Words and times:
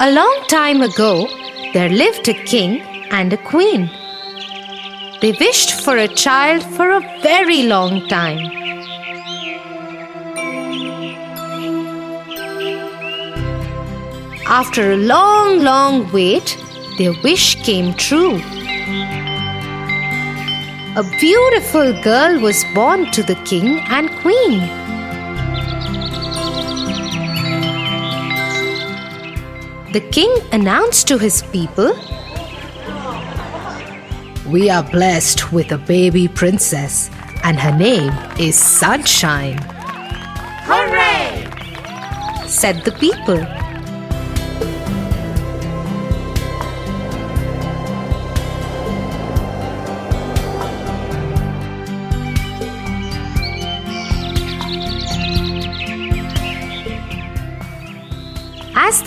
A 0.00 0.12
long 0.12 0.44
time 0.46 0.80
ago, 0.80 1.26
there 1.72 1.88
lived 1.88 2.28
a 2.28 2.34
king 2.44 2.82
and 3.10 3.32
a 3.32 3.36
queen. 3.36 3.90
They 5.20 5.32
wished 5.32 5.72
for 5.80 5.96
a 5.96 6.06
child 6.06 6.62
for 6.62 6.92
a 6.92 7.00
very 7.20 7.64
long 7.64 8.06
time. 8.06 8.38
After 14.46 14.92
a 14.92 14.96
long, 14.96 15.64
long 15.64 16.12
wait, 16.12 16.56
their 16.96 17.14
wish 17.24 17.56
came 17.64 17.92
true. 17.94 18.36
A 20.94 21.02
beautiful 21.18 21.92
girl 22.04 22.40
was 22.40 22.64
born 22.72 23.10
to 23.10 23.24
the 23.24 23.34
king 23.44 23.80
and 23.88 24.08
queen. 24.20 24.87
The 29.92 30.00
king 30.00 30.30
announced 30.52 31.08
to 31.08 31.16
his 31.16 31.42
people 31.44 31.96
We 34.46 34.68
are 34.68 34.82
blessed 34.82 35.50
with 35.50 35.72
a 35.72 35.78
baby 35.78 36.28
princess, 36.28 37.10
and 37.42 37.58
her 37.58 37.74
name 37.74 38.12
is 38.38 38.54
Sunshine, 38.54 39.56
Hooray! 40.68 41.48
said 42.46 42.84
the 42.84 42.92
people. 42.92 43.57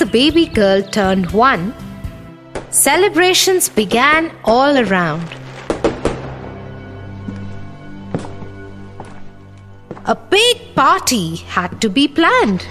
The 0.02 0.06
baby 0.08 0.48
girl 0.48 0.82
turned 0.82 1.30
one, 1.30 1.76
celebrations 2.72 3.70
began 3.70 4.32
all 4.46 4.80
around. 4.80 5.22
A 10.06 10.16
big 10.16 10.74
party 10.74 11.36
had 11.36 11.80
to 11.82 11.88
be 11.88 12.08
planned. 12.08 12.66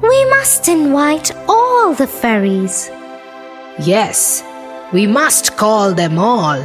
We 0.00 0.24
must 0.30 0.66
invite 0.66 1.30
all 1.46 1.92
the 1.92 2.06
fairies. 2.06 2.88
Yes, 3.80 4.42
we 4.94 5.06
must 5.06 5.58
call 5.58 5.92
them 5.92 6.18
all. 6.18 6.62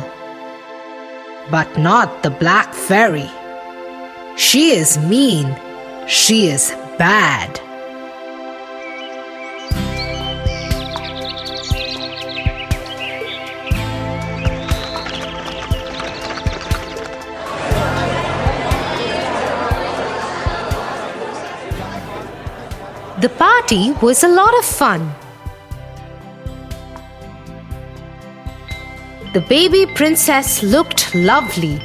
But 1.51 1.77
not 1.77 2.23
the 2.23 2.29
Black 2.29 2.73
Fairy. 2.73 3.29
She 4.35 4.71
is 4.71 4.97
mean. 4.97 5.55
She 6.07 6.47
is 6.47 6.71
bad. 6.97 7.59
The 23.21 23.29
party 23.29 23.91
was 24.01 24.23
a 24.23 24.27
lot 24.27 24.57
of 24.57 24.65
fun. 24.65 25.13
The 29.33 29.41
baby 29.47 29.85
princess 29.85 30.61
looked 30.61 31.15
lovely. 31.15 31.79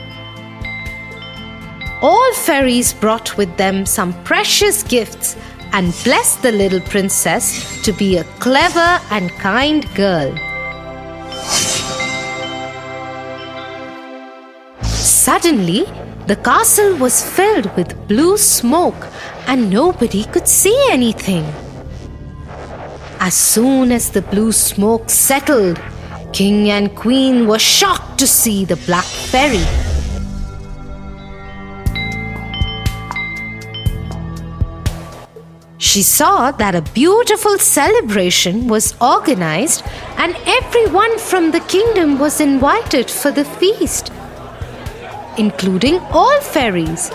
All 2.00 2.32
fairies 2.32 2.92
brought 2.92 3.36
with 3.36 3.56
them 3.56 3.84
some 3.84 4.12
precious 4.22 4.84
gifts 4.84 5.36
and 5.72 5.92
blessed 6.04 6.42
the 6.42 6.52
little 6.52 6.80
princess 6.80 7.82
to 7.82 7.92
be 7.92 8.16
a 8.16 8.24
clever 8.38 9.00
and 9.10 9.30
kind 9.32 9.84
girl. 9.96 10.32
Suddenly, 14.84 15.86
the 16.28 16.36
castle 16.36 16.96
was 16.98 17.28
filled 17.28 17.74
with 17.76 18.06
blue 18.06 18.36
smoke 18.36 19.08
and 19.48 19.68
nobody 19.68 20.22
could 20.22 20.46
see 20.46 20.78
anything. 20.92 21.44
As 23.18 23.34
soon 23.34 23.90
as 23.90 24.10
the 24.10 24.22
blue 24.22 24.52
smoke 24.52 25.10
settled, 25.10 25.80
King 26.32 26.70
and 26.70 26.94
Queen 26.94 27.48
were 27.48 27.58
shocked 27.58 28.20
to 28.20 28.26
see 28.28 28.64
the 28.64 28.76
Black 28.86 29.04
Fairy. 29.04 29.87
She 35.88 36.02
saw 36.02 36.50
that 36.50 36.74
a 36.74 36.82
beautiful 36.92 37.58
celebration 37.58 38.68
was 38.68 38.94
organized 39.00 39.82
and 40.18 40.36
everyone 40.46 41.18
from 41.18 41.50
the 41.50 41.60
kingdom 41.60 42.18
was 42.18 42.42
invited 42.42 43.10
for 43.10 43.30
the 43.30 43.46
feast, 43.46 44.12
including 45.38 45.98
all 46.10 46.42
fairies. 46.42 47.10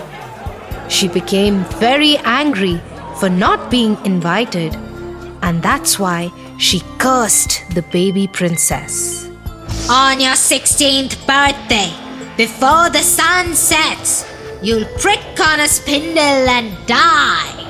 She 0.90 1.08
became 1.08 1.64
very 1.86 2.18
angry 2.26 2.82
for 3.20 3.30
not 3.30 3.70
being 3.70 3.96
invited, 4.06 4.74
and 5.44 5.62
that's 5.62 6.00
why 6.00 6.32
she 6.58 6.82
cursed 6.98 7.62
the 7.76 7.84
baby 7.94 8.26
princess. 8.26 9.30
On 9.88 10.20
your 10.20 10.34
16th 10.34 11.16
birthday, 11.28 11.94
before 12.38 12.90
the 12.90 13.06
sun 13.06 13.54
sets, 13.54 14.26
you'll 14.64 14.90
prick 14.98 15.40
on 15.40 15.60
a 15.60 15.68
spindle 15.68 16.50
and 16.58 16.74
die. 16.88 17.63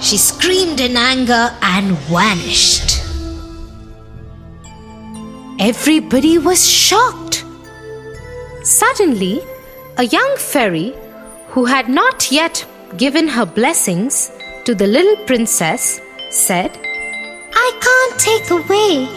She 0.00 0.18
screamed 0.18 0.80
in 0.80 0.96
anger 0.96 1.54
and 1.62 1.96
vanished. 2.08 3.02
Everybody 5.58 6.38
was 6.38 6.68
shocked. 6.68 7.44
Suddenly, 8.62 9.40
a 9.96 10.04
young 10.04 10.36
fairy 10.36 10.94
who 11.48 11.64
had 11.64 11.88
not 11.88 12.30
yet 12.30 12.66
given 12.96 13.26
her 13.28 13.46
blessings 13.46 14.30
to 14.64 14.74
the 14.74 14.86
little 14.86 15.16
princess 15.24 16.00
said, 16.30 16.78
I 17.54 17.68
can't 17.86 18.20
take 18.20 18.50
away 18.50 19.08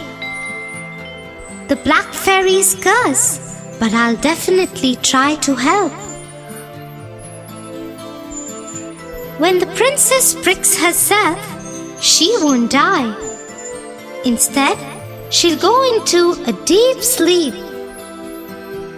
the 1.68 1.76
black 1.76 2.12
fairy's 2.14 2.74
curse, 2.74 3.38
but 3.78 3.92
I'll 3.92 4.16
definitely 4.16 4.96
try 4.96 5.36
to 5.36 5.54
help. 5.54 5.92
When 9.40 9.58
the 9.58 9.68
princess 9.68 10.34
pricks 10.34 10.76
herself, 10.76 11.40
she 12.02 12.28
won't 12.42 12.70
die. 12.70 13.08
Instead, 14.26 14.76
she'll 15.32 15.58
go 15.58 15.74
into 15.94 16.32
a 16.46 16.52
deep 16.66 16.98
sleep 17.02 17.54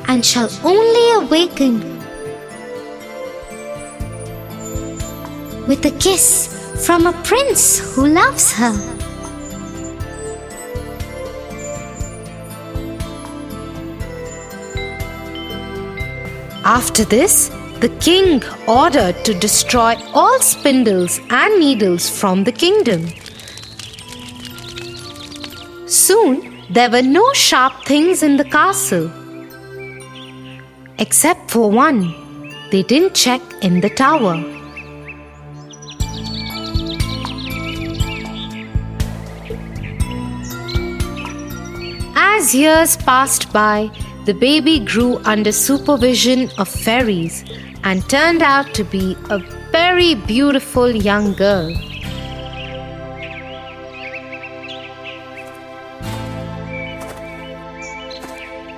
and 0.09 0.27
shall 0.27 0.51
only 0.65 1.13
awaken 1.13 1.79
with 5.69 5.87
a 5.87 5.97
kiss 6.01 6.51
from 6.85 7.07
a 7.07 7.13
prince 7.23 7.79
who 7.95 8.09
loves 8.09 8.53
her. 8.55 8.75
After 16.65 17.05
this, 17.05 17.49
the 17.83 17.89
king 17.99 18.41
ordered 18.69 19.25
to 19.25 19.35
destroy 19.35 19.97
all 20.15 20.39
spindles 20.39 21.19
and 21.31 21.59
needles 21.59 22.09
from 22.09 22.45
the 22.45 22.53
kingdom. 22.53 23.09
Soon, 25.89 26.63
there 26.71 26.89
were 26.89 27.03
no 27.03 27.33
sharp 27.33 27.85
things 27.85 28.23
in 28.23 28.37
the 28.37 28.45
castle. 28.45 29.11
Except 31.01 31.51
for 31.51 31.73
one, 31.73 32.15
they 32.71 32.85
didn't 32.85 33.17
check 33.17 33.43
in 33.63 33.81
the 33.81 33.91
tower. 33.91 34.37
As 42.15 42.55
years 42.55 42.97
passed 42.99 43.53
by, 43.53 43.91
the 44.25 44.35
baby 44.35 44.79
grew 44.79 45.19
under 45.25 45.51
supervision 45.51 46.49
of 46.59 46.69
fairies 46.69 47.45
and 47.85 48.09
turned 48.09 48.43
out 48.43 48.75
to 48.75 48.85
be 48.85 49.17
a 49.31 49.39
very 49.71 50.15
beautiful 50.15 50.91
young 50.91 51.33
girl. 51.35 51.75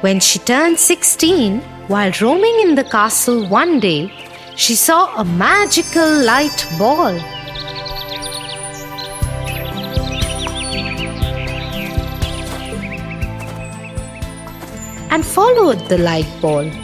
When 0.00 0.20
she 0.20 0.38
turned 0.38 0.78
16, 0.78 1.60
while 1.88 2.12
roaming 2.20 2.60
in 2.60 2.74
the 2.74 2.84
castle 2.84 3.46
one 3.48 3.80
day, 3.80 4.12
she 4.56 4.74
saw 4.74 5.16
a 5.16 5.24
magical 5.24 6.22
light 6.22 6.66
ball. 6.78 7.18
And 15.10 15.24
followed 15.24 15.88
the 15.88 15.98
light 15.98 16.28
ball. 16.42 16.83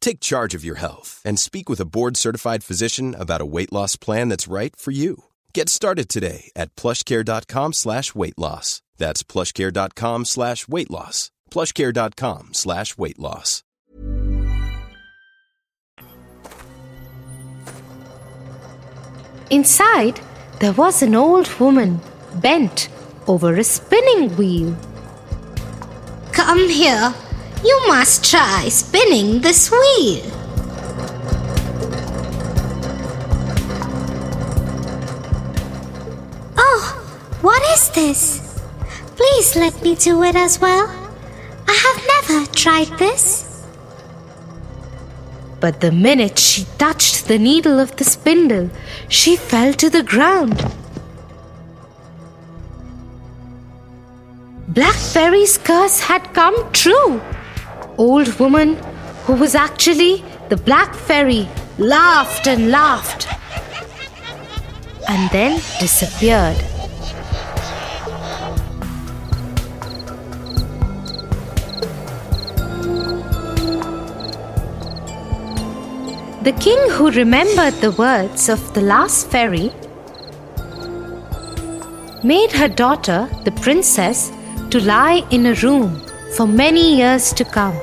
Take 0.00 0.20
charge 0.20 0.54
of 0.54 0.64
your 0.64 0.76
health 0.76 1.22
and 1.24 1.38
speak 1.38 1.68
with 1.68 1.80
a 1.80 1.84
board-certified 1.86 2.64
physician 2.64 3.14
about 3.14 3.40
a 3.40 3.46
weight 3.46 3.72
loss 3.72 3.96
plan 3.96 4.28
that's 4.28 4.48
right 4.48 4.74
for 4.76 4.90
you. 4.90 5.24
Get 5.54 5.68
started 5.68 6.08
today 6.08 6.50
at 6.56 6.74
plushcare.com 6.76 7.72
slash 7.72 8.14
weight 8.14 8.38
loss. 8.38 8.82
That's 8.98 9.22
plushcare.com 9.22 10.24
slash 10.24 10.68
weight 10.68 10.90
loss. 10.90 11.30
plushcare.com 11.50 12.54
slash 12.54 12.98
weight 12.98 13.18
loss. 13.18 13.62
Inside, 19.50 20.20
there 20.60 20.72
was 20.72 21.02
an 21.02 21.16
old 21.16 21.52
woman 21.58 22.00
bent 22.36 22.88
over 23.26 23.56
a 23.56 23.64
spinning 23.64 24.36
wheel. 24.36 24.76
Come 26.32 26.68
here. 26.68 27.12
You 27.62 27.78
must 27.88 28.24
try 28.24 28.68
spinning 28.70 29.40
this 29.40 29.70
wheel. 29.70 30.22
Oh, 36.56 36.82
what 37.42 37.62
is 37.74 37.90
this? 37.90 38.62
Please 39.16 39.56
let 39.56 39.82
me 39.82 39.94
do 39.94 40.22
it 40.22 40.36
as 40.36 40.58
well. 40.58 40.88
I 41.68 41.74
have 41.84 42.00
never 42.14 42.46
tried 42.52 42.98
this. 42.98 43.62
But 45.60 45.82
the 45.82 45.92
minute 45.92 46.38
she 46.38 46.64
touched 46.78 47.28
the 47.28 47.38
needle 47.38 47.78
of 47.78 47.94
the 47.96 48.04
spindle, 48.04 48.70
she 49.08 49.36
fell 49.36 49.74
to 49.74 49.90
the 49.90 50.02
ground. 50.02 50.64
Black 54.68 54.94
Fairy's 54.94 55.58
curse 55.58 56.00
had 56.00 56.32
come 56.32 56.72
true. 56.72 57.20
Old 58.00 58.28
woman, 58.40 58.76
who 59.24 59.34
was 59.34 59.54
actually 59.54 60.24
the 60.48 60.56
Black 60.56 60.94
Fairy, 60.94 61.46
laughed 61.76 62.46
and 62.46 62.70
laughed 62.70 63.28
and 65.06 65.30
then 65.30 65.60
disappeared. 65.78 66.56
The 76.42 76.52
king, 76.58 76.78
who 76.92 77.10
remembered 77.10 77.74
the 77.82 77.92
words 77.98 78.48
of 78.48 78.72
the 78.72 78.80
last 78.80 79.30
fairy, 79.30 79.70
made 82.24 82.50
her 82.52 82.68
daughter, 82.68 83.28
the 83.44 83.52
princess, 83.52 84.32
to 84.70 84.80
lie 84.80 85.22
in 85.30 85.44
a 85.44 85.54
room 85.56 86.00
for 86.34 86.46
many 86.46 86.96
years 86.96 87.34
to 87.34 87.44
come. 87.44 87.78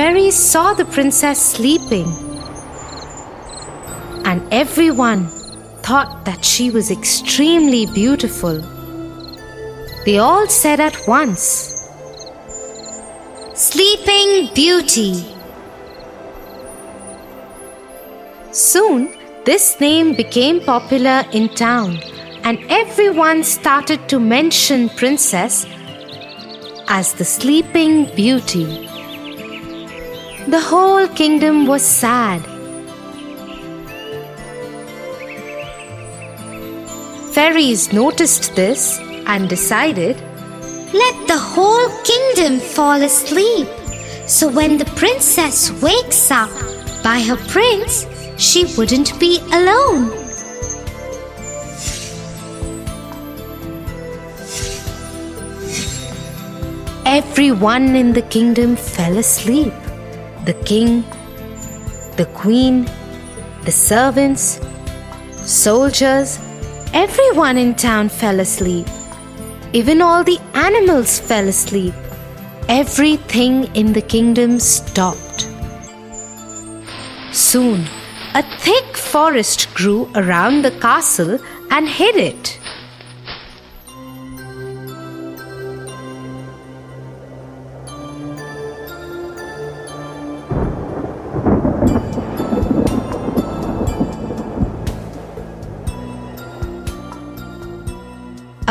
Fairies 0.00 0.34
saw 0.34 0.72
the 0.72 0.86
princess 0.86 1.38
sleeping, 1.38 2.06
and 4.24 4.40
everyone 4.50 5.26
thought 5.82 6.24
that 6.24 6.42
she 6.42 6.70
was 6.70 6.90
extremely 6.90 7.84
beautiful. 7.84 8.62
They 10.06 10.16
all 10.16 10.46
said 10.46 10.80
at 10.80 10.96
once, 11.06 11.42
Sleeping 13.54 14.48
Beauty. 14.54 15.22
Soon, 18.52 19.14
this 19.44 19.78
name 19.80 20.14
became 20.14 20.62
popular 20.62 21.26
in 21.32 21.50
town, 21.50 21.98
and 22.42 22.58
everyone 22.70 23.44
started 23.44 24.08
to 24.08 24.18
mention 24.18 24.88
Princess 24.88 25.66
as 26.88 27.12
the 27.12 27.26
Sleeping 27.26 28.06
Beauty. 28.16 28.89
The 30.48 30.60
whole 30.60 31.06
kingdom 31.08 31.66
was 31.66 31.82
sad. 31.82 32.40
Fairies 37.34 37.92
noticed 37.92 38.56
this 38.56 38.98
and 39.26 39.48
decided 39.48 40.16
Let 40.92 41.28
the 41.28 41.38
whole 41.38 41.88
kingdom 42.02 42.58
fall 42.58 43.00
asleep. 43.02 43.68
So 44.26 44.48
when 44.48 44.78
the 44.78 44.90
princess 44.96 45.70
wakes 45.82 46.30
up 46.30 46.50
by 47.04 47.20
her 47.20 47.36
prince, 47.48 48.06
she 48.38 48.64
wouldn't 48.76 49.18
be 49.20 49.38
alone. 49.52 50.20
everyone 57.10 57.96
in 57.96 58.12
the 58.12 58.22
kingdom 58.22 58.76
fell 58.76 59.18
asleep. 59.18 59.89
The 60.50 60.64
king, 60.64 61.04
the 62.16 62.28
queen, 62.34 62.90
the 63.62 63.70
servants, 63.70 64.58
soldiers, 65.46 66.40
everyone 66.92 67.56
in 67.56 67.76
town 67.76 68.08
fell 68.08 68.40
asleep. 68.40 68.88
Even 69.72 70.02
all 70.02 70.24
the 70.24 70.40
animals 70.54 71.20
fell 71.20 71.46
asleep. 71.46 71.94
Everything 72.68 73.72
in 73.76 73.92
the 73.92 74.02
kingdom 74.02 74.58
stopped. 74.58 75.46
Soon, 77.30 77.86
a 78.34 78.42
thick 78.58 78.96
forest 78.96 79.72
grew 79.74 80.10
around 80.16 80.62
the 80.64 80.72
castle 80.80 81.38
and 81.70 81.88
hid 81.88 82.16
it. 82.16 82.59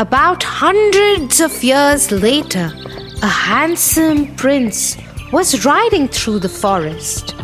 About 0.00 0.42
hundreds 0.42 1.42
of 1.42 1.62
years 1.62 2.10
later, 2.10 2.72
a 3.20 3.26
handsome 3.26 4.34
prince 4.34 4.96
was 5.30 5.66
riding 5.66 6.08
through 6.08 6.38
the 6.38 6.48
forest. 6.48 7.34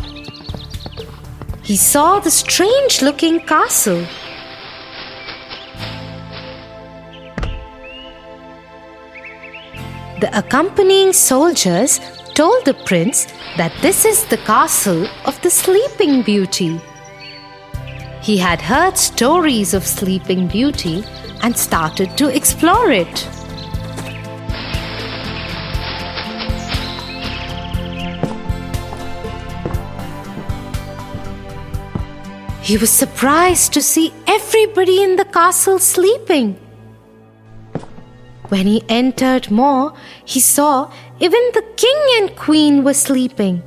He 1.61 1.77
saw 1.77 2.19
the 2.19 2.31
strange 2.31 3.03
looking 3.03 3.41
castle. 3.41 4.07
The 10.19 10.31
accompanying 10.33 11.13
soldiers 11.13 11.99
told 12.33 12.65
the 12.65 12.73
prince 12.87 13.27
that 13.57 13.73
this 13.83 14.03
is 14.03 14.25
the 14.25 14.37
castle 14.37 15.07
of 15.25 15.39
the 15.43 15.51
Sleeping 15.51 16.23
Beauty. 16.23 16.81
He 18.23 18.35
had 18.35 18.59
heard 18.63 18.97
stories 18.97 19.75
of 19.75 19.85
Sleeping 19.85 20.47
Beauty 20.47 21.05
and 21.41 21.57
started 21.57 22.17
to 22.17 22.27
explore 22.27 22.91
it. 22.91 23.27
He 32.61 32.77
was 32.77 32.89
surprised 32.89 33.71
to 33.73 33.81
see 33.81 34.13
everybody 34.27 35.01
in 35.01 35.15
the 35.15 35.23
castle 35.23 35.79
sleeping. 35.79 36.59
When 38.49 38.67
he 38.67 38.83
entered 38.89 39.49
more, 39.49 39.93
he 40.25 40.41
saw 40.41 40.91
even 41.19 41.51
the 41.53 41.63
king 41.77 41.97
and 42.17 42.35
queen 42.35 42.83
were 42.83 42.93
sleeping. 42.93 43.63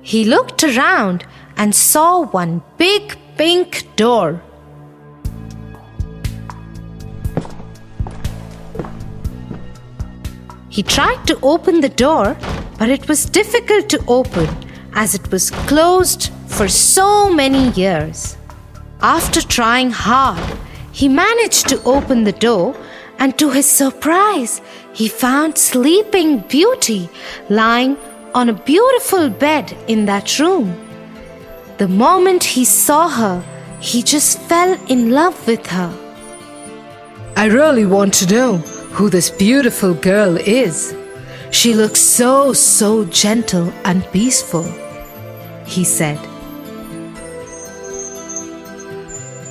He 0.00 0.24
looked 0.24 0.64
around 0.64 1.26
and 1.58 1.74
saw 1.74 2.24
one 2.24 2.62
big 2.78 3.18
pink 3.36 3.86
door. 3.96 4.42
He 10.78 10.84
tried 10.84 11.26
to 11.26 11.36
open 11.42 11.80
the 11.80 11.88
door, 11.88 12.36
but 12.78 12.88
it 12.88 13.08
was 13.08 13.24
difficult 13.24 13.88
to 13.88 14.04
open 14.06 14.48
as 14.92 15.12
it 15.12 15.28
was 15.32 15.50
closed 15.66 16.30
for 16.46 16.68
so 16.68 17.28
many 17.28 17.70
years. 17.70 18.36
After 19.00 19.40
trying 19.40 19.90
hard, 19.90 20.56
he 20.92 21.08
managed 21.08 21.68
to 21.70 21.82
open 21.82 22.22
the 22.22 22.38
door, 22.46 22.76
and 23.18 23.36
to 23.38 23.50
his 23.50 23.66
surprise, 23.66 24.60
he 24.92 25.08
found 25.08 25.58
Sleeping 25.58 26.44
Beauty 26.46 27.10
lying 27.48 27.96
on 28.32 28.48
a 28.48 28.60
beautiful 28.72 29.30
bed 29.30 29.76
in 29.88 30.06
that 30.06 30.38
room. 30.38 30.78
The 31.78 31.88
moment 31.88 32.44
he 32.44 32.64
saw 32.64 33.08
her, 33.08 33.42
he 33.80 34.00
just 34.00 34.38
fell 34.42 34.78
in 34.86 35.10
love 35.10 35.44
with 35.44 35.66
her. 35.66 35.92
I 37.34 37.46
really 37.46 37.84
want 37.84 38.14
to 38.14 38.32
know 38.32 38.77
who 38.90 39.08
this 39.10 39.30
beautiful 39.30 39.94
girl 39.94 40.36
is. 40.36 40.94
She 41.50 41.74
looks 41.74 42.00
so, 42.00 42.52
so 42.52 43.04
gentle 43.06 43.72
and 43.84 44.04
peaceful, 44.12 44.64
he 45.64 45.84
said. 45.84 46.18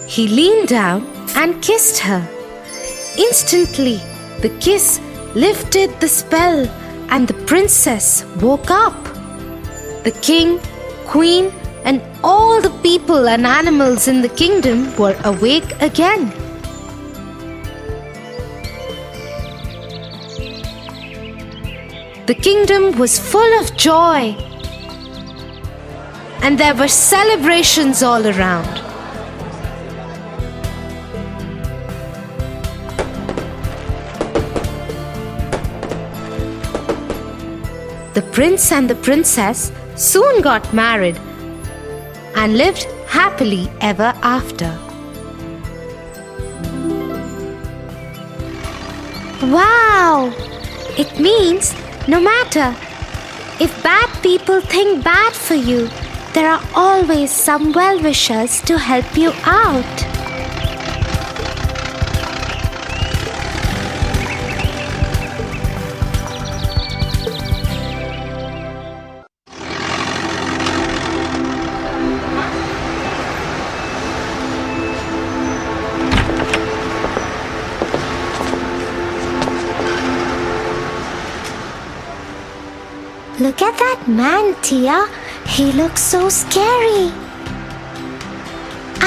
He 0.08 0.28
leaned 0.28 0.70
down 0.70 1.06
and 1.36 1.62
kissed 1.62 2.00
her. 2.00 2.28
Instantly, 3.18 3.98
the 4.42 4.56
kiss 4.60 5.00
lifted 5.36 6.00
the 6.00 6.08
spell 6.08 6.68
and 7.10 7.28
the 7.28 7.46
princess 7.46 8.24
woke 8.42 8.72
up. 8.72 9.04
The 10.04 10.18
king, 10.22 10.60
queen, 11.06 11.52
and 11.84 12.02
all 12.24 12.62
the 12.62 12.76
people 12.82 13.28
and 13.28 13.46
animals 13.46 14.08
in 14.08 14.22
the 14.22 14.30
kingdom 14.30 14.96
were 14.98 15.20
awake 15.24 15.72
again. 15.82 16.47
The 22.28 22.36
kingdom 22.36 23.00
was 23.00 23.18
full 23.18 23.54
of 23.62 23.78
joy, 23.78 24.36
and 26.42 26.58
there 26.58 26.76
were 26.76 26.90
celebrations 26.90 28.04
all 28.04 28.28
around. 28.28 28.68
The 38.14 38.24
prince 38.34 38.74
and 38.74 38.90
the 38.90 38.96
princess 38.96 39.72
soon 39.96 40.42
got 40.42 40.74
married 40.74 41.18
and 42.36 42.58
lived 42.58 42.88
happily 43.08 43.72
ever 43.80 44.12
after. 44.22 44.78
Wow! 49.44 50.34
It 50.98 51.18
means 51.22 51.74
no 52.08 52.22
matter 52.22 52.76
if 53.60 53.84
bad 53.84 54.08
people 54.22 54.62
think 54.62 55.04
bad 55.04 55.34
for 55.34 55.56
you, 55.56 55.90
there 56.34 56.50
are 56.50 56.62
always 56.76 57.32
some 57.32 57.74
well 57.74 58.02
wishers 58.02 58.62
to 58.62 58.78
help 58.78 59.18
you 59.18 59.32
out. 59.44 60.27
That 83.88 84.08
man, 84.08 84.56
Tia. 84.62 85.08
He 85.48 85.72
looks 85.72 86.02
so 86.02 86.28
scary. 86.30 87.08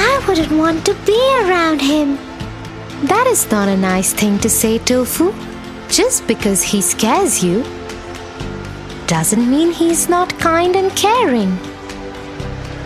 I 0.09 0.23
wouldn't 0.27 0.51
want 0.51 0.85
to 0.87 0.95
be 1.05 1.21
around 1.41 1.81
him. 1.81 2.15
That 3.11 3.27
is 3.27 3.43
not 3.51 3.67
a 3.67 3.77
nice 3.77 4.11
thing 4.13 4.39
to 4.39 4.49
say, 4.49 4.79
Tofu. 4.79 5.33
Just 5.89 6.25
because 6.25 6.63
he 6.63 6.81
scares 6.81 7.43
you 7.43 7.63
doesn't 9.05 9.49
mean 9.53 9.71
he's 9.71 10.07
not 10.09 10.39
kind 10.39 10.75
and 10.75 10.91
caring. 10.95 11.53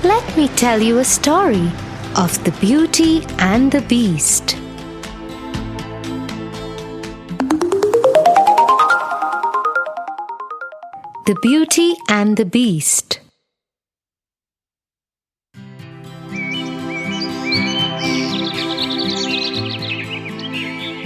Let 0.03 0.25
me 0.35 0.47
tell 0.49 0.81
you 0.81 0.99
a 0.99 1.05
story 1.05 1.71
of 2.15 2.43
the 2.43 2.55
Beauty 2.59 3.23
and 3.37 3.71
the 3.71 3.81
Beast. 3.81 4.57
The 11.25 11.33
Beauty 11.41 11.95
and 12.07 12.37
the 12.37 12.45
Beast. 12.45 13.19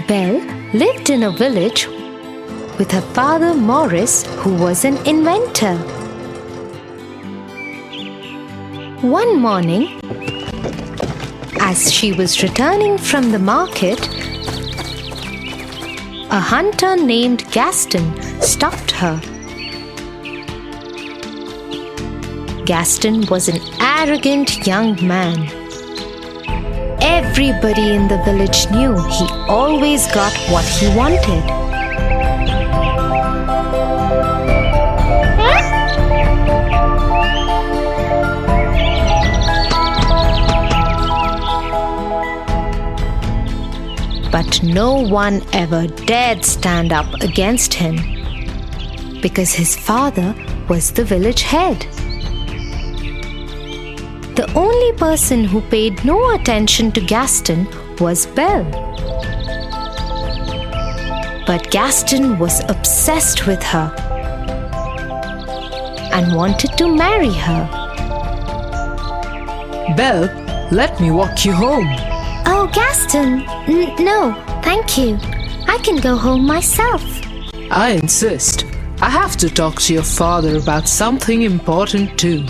Belle 0.10 0.42
lived 0.74 1.10
in 1.10 1.24
a 1.24 1.32
village 1.32 1.88
with 2.78 2.92
her 2.92 3.06
father 3.14 3.54
Morris, 3.54 4.26
who 4.40 4.56
was 4.56 4.84
an 4.84 4.98
inventor. 5.08 5.78
One 9.00 9.40
morning, 9.40 10.02
as 11.62 11.90
she 11.94 12.12
was 12.12 12.44
returning 12.44 12.98
from 12.98 13.32
the 13.32 13.40
market, 13.40 14.06
a 16.30 16.42
hunter 16.42 16.98
named 16.98 17.50
Gaston 17.54 18.22
stopped 18.42 18.92
her. 18.92 19.22
Gaston 22.70 23.26
was 23.32 23.48
an 23.48 23.60
arrogant 23.82 24.68
young 24.68 24.96
man. 25.04 25.40
Everybody 27.02 27.96
in 27.96 28.08
the 28.08 28.22
village 28.24 28.70
knew 28.70 28.96
he 29.08 29.26
always 29.48 30.06
got 30.12 30.32
what 30.52 30.64
he 30.66 30.88
wanted. 30.96 31.44
But 44.32 44.62
no 44.62 44.94
one 44.94 45.42
ever 45.54 45.88
dared 45.88 46.46
stand 46.46 46.94
up 46.94 47.12
against 47.22 47.74
him 47.74 47.96
because 49.22 49.56
his 49.56 49.76
father 49.76 50.36
was 50.68 50.92
the 50.92 51.04
village 51.04 51.42
head. 51.42 51.88
The 54.40 54.54
only 54.54 54.94
person 54.94 55.44
who 55.44 55.60
paid 55.60 56.06
no 56.06 56.34
attention 56.34 56.94
to 56.94 57.02
Gaston 57.02 57.68
was 58.00 58.26
Belle. 58.26 58.64
But 61.46 61.70
Gaston 61.72 62.40
was 62.40 62.62
obsessed 62.70 63.48
with 63.48 63.62
her 63.62 63.94
and 66.14 66.38
wanted 66.38 66.78
to 66.78 66.88
marry 66.88 67.34
her. 67.34 67.68
Belle, 69.98 70.30
let 70.72 70.98
me 71.02 71.12
walk 71.12 71.44
you 71.44 71.52
home. 71.52 71.90
Oh, 72.46 72.72
Gaston! 72.74 73.42
N- 73.68 73.94
no, 74.00 74.34
thank 74.64 74.98
you. 74.98 75.20
I 75.68 75.80
can 75.84 75.98
go 75.98 76.16
home 76.16 76.46
myself. 76.46 77.04
I 77.72 78.00
insist. 78.02 78.64
I 79.02 79.10
have 79.10 79.36
to 79.36 79.50
talk 79.50 79.82
to 79.82 79.94
your 79.94 80.04
father 80.04 80.56
about 80.56 80.88
something 80.88 81.42
important 81.42 82.18
too. 82.18 82.46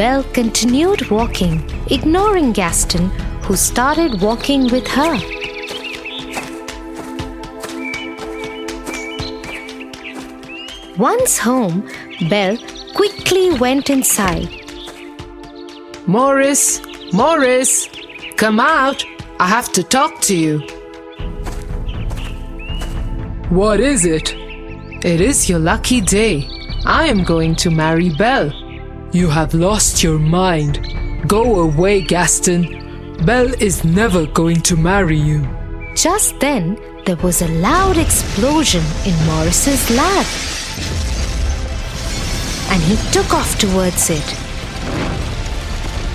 Belle 0.00 0.24
continued 0.32 1.10
walking, 1.10 1.62
ignoring 1.90 2.52
Gaston, 2.52 3.10
who 3.42 3.54
started 3.54 4.22
walking 4.22 4.62
with 4.70 4.86
her. 4.88 5.14
Once 10.96 11.36
home, 11.36 11.86
Belle 12.30 12.56
quickly 12.94 13.50
went 13.58 13.90
inside. 13.90 14.48
Morris, 16.06 16.80
Morris, 17.12 17.86
come 18.38 18.58
out. 18.58 19.04
I 19.38 19.48
have 19.48 19.70
to 19.72 19.82
talk 19.82 20.22
to 20.22 20.34
you. 20.34 20.60
What 23.50 23.80
is 23.80 24.06
it? 24.06 24.32
It 25.04 25.20
is 25.20 25.50
your 25.50 25.58
lucky 25.58 26.00
day. 26.00 26.48
I 26.86 27.06
am 27.06 27.22
going 27.22 27.54
to 27.56 27.70
marry 27.70 28.08
Belle. 28.08 28.69
You 29.12 29.28
have 29.28 29.54
lost 29.54 30.04
your 30.04 30.20
mind. 30.20 30.94
Go 31.26 31.62
away, 31.62 32.00
Gaston. 32.00 33.16
Belle 33.26 33.52
is 33.60 33.82
never 33.82 34.24
going 34.26 34.60
to 34.62 34.76
marry 34.76 35.18
you. 35.18 35.44
Just 35.96 36.38
then, 36.38 36.78
there 37.06 37.16
was 37.16 37.42
a 37.42 37.48
loud 37.48 37.98
explosion 37.98 38.84
in 39.04 39.26
Morris's 39.26 39.90
lab. 39.90 40.26
And 42.70 42.80
he 42.80 42.94
took 43.10 43.34
off 43.34 43.58
towards 43.58 44.10
it. 44.10 44.24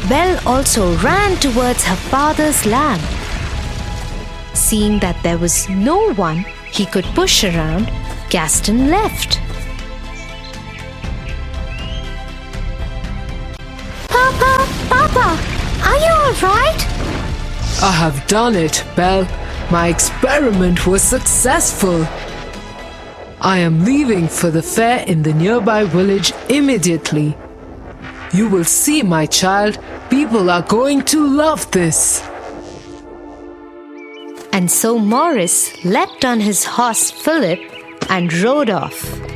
Belle 0.08 0.40
also 0.48 0.96
ran 1.00 1.36
towards 1.42 1.84
her 1.84 1.98
father's 1.98 2.66
lab. 2.66 3.02
Seeing 4.54 5.00
that 5.00 5.22
there 5.22 5.38
was 5.38 5.68
no 5.68 6.14
one 6.14 6.46
he 6.72 6.86
could 6.86 7.06
push 7.14 7.44
around, 7.44 7.92
Gaston 8.30 8.90
left. 8.90 9.45
Are 16.05 16.31
you 16.31 16.43
alright? 16.43 16.88
I 17.81 17.91
have 17.91 18.25
done 18.27 18.55
it, 18.55 18.83
Belle. 18.95 19.27
My 19.71 19.88
experiment 19.88 20.85
was 20.88 21.01
successful. 21.01 22.05
I 23.41 23.57
am 23.59 23.83
leaving 23.83 24.27
for 24.27 24.50
the 24.50 24.62
fair 24.62 25.05
in 25.05 25.24
the 25.24 25.33
nearby 25.33 25.83
village 25.83 26.33
immediately. 26.50 27.35
You 28.33 28.50
will 28.50 28.63
see, 28.63 29.01
my 29.01 29.25
child, 29.25 29.79
people 30.09 30.50
are 30.50 30.62
going 30.63 31.03
to 31.05 31.25
love 31.25 31.69
this. 31.71 32.24
And 34.51 34.71
so 34.71 34.97
Morris 34.97 35.83
leapt 35.83 36.24
on 36.25 36.39
his 36.39 36.63
horse 36.63 37.12
Philip 37.12 37.59
and 38.09 38.33
rode 38.33 38.69
off. 38.69 39.35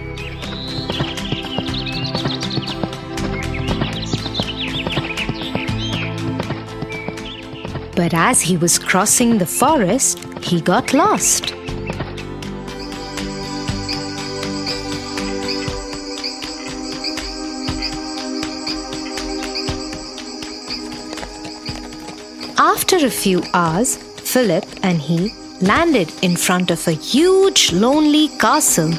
But 7.99 8.13
as 8.13 8.39
he 8.39 8.55
was 8.55 8.79
crossing 8.79 9.39
the 9.39 9.45
forest, 9.45 10.23
he 10.41 10.61
got 10.61 10.93
lost. 10.93 11.51
After 22.57 23.05
a 23.05 23.09
few 23.09 23.43
hours, 23.53 23.97
Philip 23.97 24.63
and 24.81 25.01
he 25.01 25.33
landed 25.59 26.09
in 26.21 26.37
front 26.37 26.71
of 26.71 26.87
a 26.87 26.93
huge, 26.93 27.73
lonely 27.73 28.29
castle. 28.39 28.91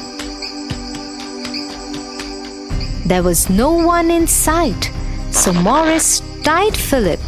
There 3.07 3.23
was 3.23 3.49
no 3.49 3.73
one 3.73 4.11
in 4.11 4.27
sight, 4.27 4.91
so 5.31 5.51
Morris 5.51 6.21
tied 6.43 6.77
Philip 6.77 7.19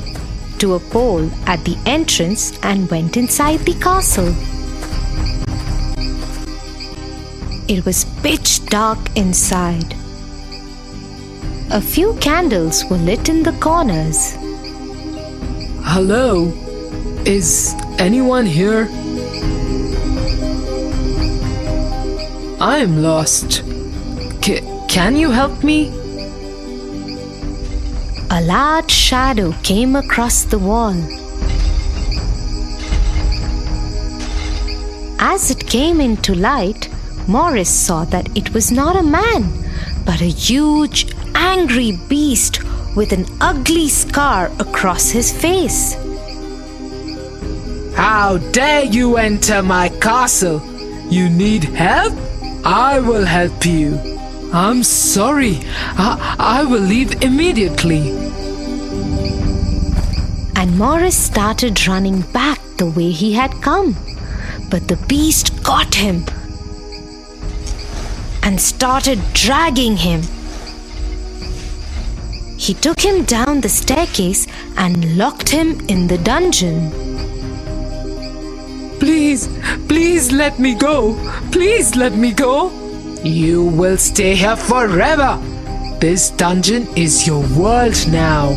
to 0.64 0.76
a 0.76 0.80
pole 0.80 1.30
at 1.46 1.62
the 1.66 1.78
entrance 1.86 2.58
and 2.64 2.90
went 2.90 3.18
inside 3.18 3.60
the 3.66 3.74
castle. 3.82 4.30
It 7.68 7.86
was 7.86 8.06
pitch 8.24 8.66
dark 8.68 8.98
inside. 9.18 9.94
A 11.70 11.82
few 11.82 12.14
candles 12.22 12.86
were 12.86 12.96
lit 13.10 13.28
in 13.28 13.44
the 13.44 13.52
corners. 13.60 14.38
Hello? 15.92 16.54
Is 17.26 17.76
anyone 18.00 18.46
here? 18.46 18.88
I 22.62 22.78
am 22.78 23.02
lost. 23.02 23.64
C- 24.46 24.62
can 24.88 25.18
you 25.18 25.30
help 25.32 25.62
me? 25.62 26.03
A 28.36 28.42
large 28.42 28.90
shadow 28.90 29.52
came 29.62 29.96
across 29.96 30.44
the 30.46 30.58
wall. 30.58 30.96
As 35.20 35.52
it 35.52 35.68
came 35.68 36.02
into 36.02 36.34
light, 36.34 36.90
Morris 37.28 37.70
saw 37.70 38.06
that 38.06 38.36
it 38.36 38.52
was 38.52 38.72
not 38.72 38.96
a 38.96 39.04
man, 39.04 39.44
but 40.04 40.20
a 40.20 40.34
huge, 40.48 41.14
angry 41.36 42.00
beast 42.10 42.64
with 42.96 43.12
an 43.12 43.28
ugly 43.40 43.88
scar 43.88 44.52
across 44.58 45.12
his 45.12 45.32
face. 45.32 45.94
How 47.96 48.38
dare 48.52 48.86
you 48.86 49.18
enter 49.18 49.62
my 49.62 49.90
castle? 49.90 50.60
You 51.08 51.30
need 51.30 51.66
help? 51.66 52.18
I 52.66 53.00
will 53.00 53.26
help 53.26 53.64
you. 53.64 54.13
I'm 54.56 54.84
sorry. 54.84 55.62
I, 55.98 56.36
I 56.38 56.64
will 56.64 56.80
leave 56.80 57.24
immediately. 57.24 58.12
And 60.56 60.78
Morris 60.78 61.18
started 61.18 61.88
running 61.88 62.22
back 62.22 62.60
the 62.78 62.86
way 62.86 63.10
he 63.10 63.34
had 63.34 63.52
come. 63.64 63.96
But 64.70 64.88
the 64.88 64.98
beast 65.08 65.64
caught 65.64 65.96
him 65.96 66.24
and 68.44 68.62
started 68.62 69.20
dragging 69.34 69.98
him. 69.98 70.22
He 72.56 72.76
took 72.76 73.00
him 73.00 73.24
down 73.24 73.62
the 73.62 73.70
staircase 73.70 74.46
and 74.78 75.18
locked 75.18 75.50
him 75.50 75.80
in 75.88 76.06
the 76.06 76.20
dungeon. 76.20 76.92
Please, 79.00 79.50
please 79.88 80.32
let 80.32 80.60
me 80.60 80.76
go. 80.76 81.18
Please 81.52 81.96
let 81.96 82.14
me 82.14 82.32
go. 82.32 82.83
You 83.24 83.64
will 83.64 83.98
stay 83.98 84.36
here 84.36 84.58
forever. 84.58 85.40
This 86.02 86.32
dungeon 86.32 86.88
is 86.98 87.26
your 87.26 87.40
world 87.58 87.96
now. 88.12 88.50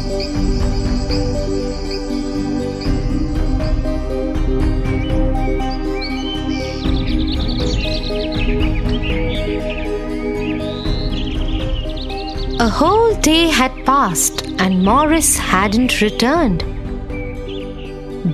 A 12.59 12.69
whole 12.69 13.15
day 13.21 13.47
had 13.47 13.73
passed 13.87 14.49
and 14.59 14.83
Morris 14.83 15.39
hadn't 15.39 16.01
returned. 16.01 16.65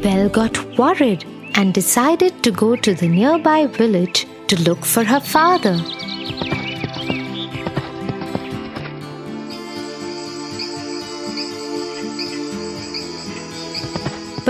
Belle 0.00 0.30
got 0.30 0.56
worried 0.78 1.26
and 1.56 1.74
decided 1.74 2.42
to 2.42 2.50
go 2.50 2.74
to 2.76 2.94
the 2.94 3.08
nearby 3.08 3.66
village 3.66 4.26
to 4.48 4.62
look 4.62 4.86
for 4.86 5.04
her 5.04 5.20
father. 5.20 5.78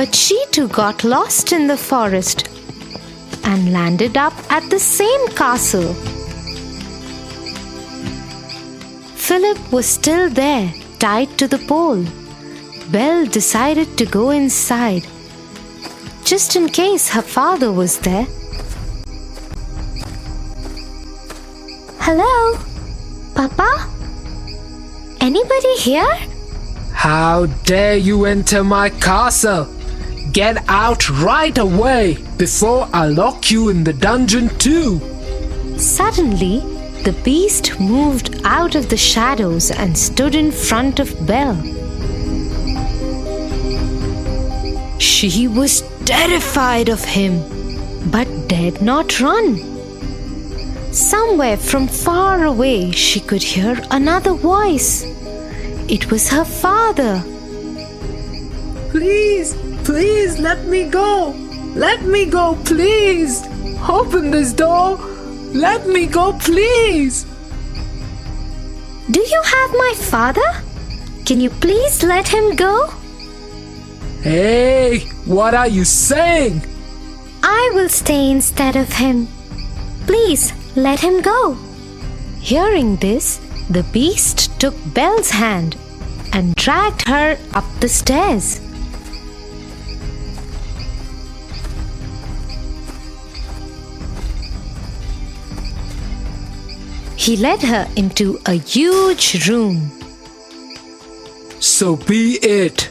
But 0.02 0.16
she 0.16 0.36
too 0.50 0.66
got 0.66 1.04
lost 1.04 1.52
in 1.52 1.68
the 1.68 1.76
forest 1.76 2.48
and 3.44 3.72
landed 3.72 4.16
up 4.16 4.32
at 4.50 4.68
the 4.68 4.80
same 4.80 5.28
castle. 5.28 5.94
Philip 9.14 9.60
was 9.72 9.86
still 9.86 10.28
there, 10.28 10.74
tied 10.98 11.38
to 11.38 11.46
the 11.46 11.60
pole. 11.68 12.04
Belle 12.90 13.26
decided 13.26 13.96
to 13.96 14.04
go 14.04 14.30
inside, 14.30 15.06
just 16.24 16.56
in 16.56 16.68
case 16.68 17.08
her 17.10 17.22
father 17.22 17.70
was 17.70 18.00
there. 18.00 18.26
Hello? 22.00 22.58
Papa? 23.36 23.70
Anybody 25.20 25.76
here? 25.76 26.12
How 26.92 27.46
dare 27.70 27.98
you 27.98 28.24
enter 28.24 28.64
my 28.64 28.90
castle? 28.90 29.71
Get 30.32 30.64
out 30.66 31.10
right 31.10 31.56
away 31.58 32.16
before 32.38 32.88
I 32.94 33.06
lock 33.06 33.50
you 33.50 33.68
in 33.68 33.84
the 33.84 33.92
dungeon 33.92 34.48
too. 34.56 34.98
Suddenly, 35.76 36.60
the 37.02 37.14
beast 37.22 37.78
moved 37.78 38.40
out 38.42 38.74
of 38.74 38.88
the 38.88 38.96
shadows 38.96 39.70
and 39.70 39.96
stood 39.96 40.34
in 40.34 40.50
front 40.50 41.00
of 41.00 41.26
Belle. 41.26 41.60
She 44.98 45.48
was 45.48 45.82
terrified 46.06 46.88
of 46.88 47.04
him, 47.04 47.42
but 48.10 48.26
dared 48.48 48.80
not 48.80 49.20
run. 49.20 49.58
Somewhere 50.92 51.58
from 51.58 51.88
far 51.88 52.44
away, 52.44 52.90
she 52.92 53.20
could 53.20 53.42
hear 53.42 53.78
another 53.90 54.32
voice. 54.32 55.04
It 55.88 56.10
was 56.10 56.30
her 56.30 56.44
father. 56.44 57.22
Please, 58.90 59.54
please 59.84 60.38
let 60.38 60.64
me 60.66 60.88
go. 60.88 61.34
Let 61.74 62.02
me 62.02 62.26
go, 62.26 62.56
please. 62.64 63.42
Open 63.88 64.30
this 64.30 64.52
door. 64.52 64.96
Let 65.52 65.86
me 65.86 66.06
go, 66.06 66.32
please. 66.34 67.24
Do 69.10 69.20
you 69.20 69.42
have 69.44 69.70
my 69.72 69.94
father? 69.96 70.50
Can 71.24 71.40
you 71.40 71.50
please 71.50 72.02
let 72.02 72.28
him 72.28 72.56
go? 72.56 72.88
Hey, 74.22 75.00
what 75.26 75.54
are 75.54 75.68
you 75.68 75.84
saying? 75.84 76.62
I 77.42 77.70
will 77.74 77.88
stay 77.88 78.30
instead 78.30 78.76
of 78.76 78.92
him. 78.92 79.28
Please 80.06 80.52
let 80.76 81.00
him 81.00 81.20
go. 81.22 81.54
Hearing 82.40 82.96
this, 82.96 83.38
the 83.70 83.82
beast 83.92 84.58
took 84.60 84.74
Belle's 84.94 85.30
hand 85.30 85.76
and 86.32 86.54
dragged 86.54 87.08
her 87.08 87.36
up 87.54 87.64
the 87.80 87.88
stairs. 87.88 88.60
He 97.22 97.36
led 97.36 97.62
her 97.62 97.88
into 97.94 98.40
a 98.46 98.54
huge 98.54 99.48
room. 99.48 99.92
So 101.60 101.94
be 101.94 102.38
it. 102.42 102.90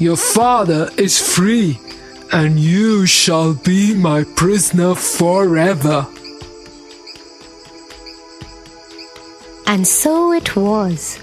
Your 0.00 0.16
father 0.16 0.90
is 0.96 1.20
free, 1.20 1.78
and 2.32 2.58
you 2.58 3.06
shall 3.06 3.54
be 3.54 3.94
my 3.94 4.24
prisoner 4.24 4.96
forever. 4.96 6.08
And 9.68 9.86
so 9.86 10.32
it 10.32 10.56
was. 10.56 11.20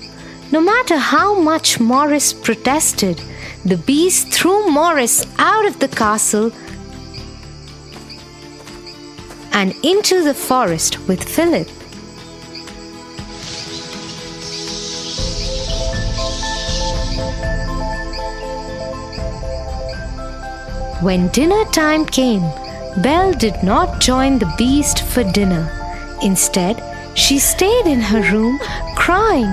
No 0.49 0.61
matter 0.61 0.95
how 0.95 1.37
much 1.41 1.81
Morris 1.81 2.31
protested, 2.31 3.21
the 3.65 3.75
beast 3.75 4.31
threw 4.31 4.71
Morris 4.71 5.25
out 5.39 5.65
of 5.65 5.79
the 5.79 5.89
castle 5.89 6.53
and 9.51 9.75
into 9.83 10.23
the 10.23 10.33
forest 10.33 11.05
with 11.05 11.21
Philip. 11.21 11.67
When 21.01 21.29
dinner 21.29 21.63
time 21.71 22.05
came, 22.05 22.41
Belle 22.97 23.31
did 23.31 23.63
not 23.63 24.01
join 24.01 24.37
the 24.37 24.53
beast 24.57 25.03
for 25.03 25.23
dinner. 25.23 25.71
Instead, 26.21 26.83
she 27.15 27.39
stayed 27.39 27.85
in 27.85 28.01
her 28.01 28.21
room 28.33 28.59
crying. 28.97 29.47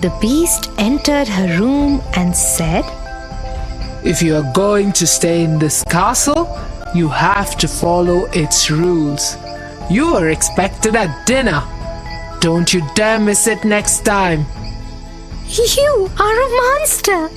The 0.00 0.12
beast 0.20 0.70
entered 0.76 1.28
her 1.28 1.56
room 1.60 2.02
and 2.16 2.36
said, 2.36 2.84
If 4.04 4.22
you 4.22 4.34
are 4.34 4.52
going 4.52 4.90
to 4.94 5.06
stay 5.06 5.44
in 5.44 5.60
this 5.60 5.84
castle, 5.84 6.58
you 6.96 7.08
have 7.08 7.56
to 7.58 7.68
follow 7.68 8.24
its 8.32 8.72
rules. 8.72 9.36
You 9.88 10.16
are 10.16 10.30
expected 10.30 10.96
at 10.96 11.26
dinner. 11.26 11.62
Don't 12.40 12.74
you 12.74 12.82
dare 12.96 13.20
miss 13.20 13.46
it 13.46 13.64
next 13.64 14.04
time. 14.04 14.46
You 15.52 16.10
are 16.18 16.40
a 16.40 16.48
monster. 16.48 17.28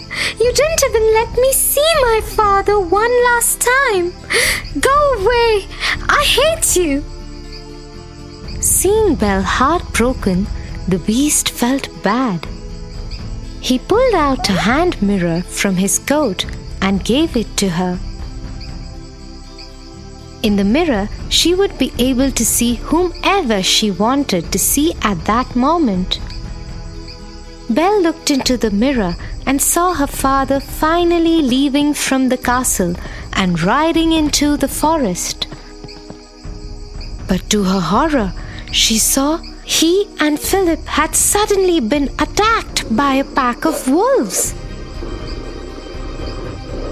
You 0.41 0.54
didn't 0.54 0.84
even 0.89 1.13
let 1.15 1.34
me 1.36 1.51
see 1.51 1.91
my 2.01 2.21
father 2.23 2.80
one 2.80 3.12
last 3.25 3.60
time. 3.60 4.13
Go 4.80 5.13
away. 5.15 5.67
I 6.08 6.23
hate 6.25 6.78
you. 6.78 7.04
Seeing 8.62 9.15
Belle 9.15 9.41
heartbroken, 9.41 10.47
the 10.88 10.99
beast 10.99 11.49
felt 11.49 11.89
bad. 12.04 12.47
He 13.60 13.80
pulled 13.80 14.15
out 14.15 14.49
a 14.49 14.54
hand 14.54 15.01
mirror 15.01 15.41
from 15.41 15.75
his 15.75 15.99
coat 15.99 16.45
and 16.82 17.04
gave 17.04 17.36
it 17.36 17.58
to 17.58 17.67
her. 17.67 17.99
In 20.41 20.56
the 20.56 20.63
mirror, 20.63 21.10
she 21.28 21.54
would 21.54 21.78
be 21.78 21.91
able 21.99 22.32
to 22.32 22.45
see 22.45 22.75
whomever 22.75 23.62
she 23.62 23.91
wanted 23.91 24.54
to 24.54 24.60
see 24.60 24.93
at 25.01 25.25
that 25.25 25.54
moment. 25.54 26.21
Belle 27.69 28.01
looked 28.01 28.30
into 28.30 28.58
the 28.58 28.69
mirror 28.69 29.15
and 29.45 29.62
saw 29.62 29.93
her 29.93 30.08
father 30.08 30.60
finally 30.60 31.41
leaving 31.41 31.93
from 31.93 32.30
the 32.30 32.38
castle 32.38 32.95
and 33.34 33.62
riding 33.62 34.12
into 34.12 34.56
the 34.56 34.67
forest. 34.67 35.47
But 37.28 37.49
to 37.49 37.63
her 37.63 37.80
horror, 37.80 38.34
she 38.71 38.99
saw 38.99 39.38
he 39.63 40.08
and 40.19 40.39
Philip 40.39 40.86
had 40.86 41.15
suddenly 41.15 41.80
been 41.80 42.10
attacked 42.19 42.95
by 42.95 43.15
a 43.15 43.23
pack 43.23 43.65
of 43.65 43.88
wolves. 43.89 44.54